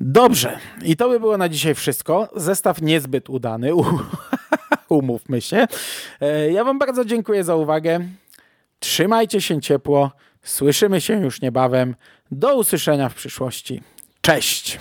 Dobrze, 0.00 0.58
i 0.84 0.96
to 0.96 1.08
by 1.08 1.20
było 1.20 1.36
na 1.36 1.48
dzisiaj 1.48 1.74
wszystko. 1.74 2.28
Zestaw 2.36 2.82
niezbyt 2.82 3.30
udany, 3.30 3.70
umówmy 4.88 5.40
się. 5.40 5.66
E, 6.20 6.52
ja 6.52 6.64
Wam 6.64 6.78
bardzo 6.78 7.04
dziękuję 7.04 7.44
za 7.44 7.56
uwagę. 7.56 8.00
Trzymajcie 8.82 9.40
się 9.40 9.60
ciepło. 9.60 10.10
Słyszymy 10.42 11.00
się 11.00 11.14
już 11.14 11.40
niebawem. 11.40 11.94
Do 12.30 12.56
usłyszenia 12.56 13.08
w 13.08 13.14
przyszłości. 13.14 13.82
Cześć! 14.20 14.78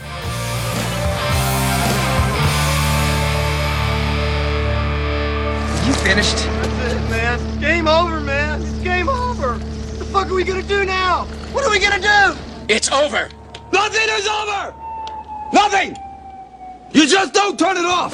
You 5.87 5.93
finished? 5.93 6.37
That's 6.37 6.93
it, 6.93 7.09
man. 7.09 7.59
Game 7.61 7.87
over, 7.87 8.21
man. 8.21 8.61
It's 8.61 8.83
game 8.83 9.09
over. 9.09 9.49
What 9.49 9.99
the 9.99 10.05
fuck 10.05 10.25
are 10.27 10.35
we 10.35 10.43
gonna 10.43 10.63
do 10.63 10.83
now? 10.85 11.25
What 11.53 11.65
are 11.65 11.71
we 11.71 11.79
gonna 11.79 11.99
do? 11.99 12.37
It's 12.67 12.91
over. 12.91 13.29
Nothing 13.71 14.09
is 14.19 14.27
over! 14.27 14.73
Nothing! 15.53 15.95
You 16.93 17.07
just 17.07 17.33
don't 17.33 17.57
turn 17.59 17.77
it 17.77 17.85
off! 17.85 18.13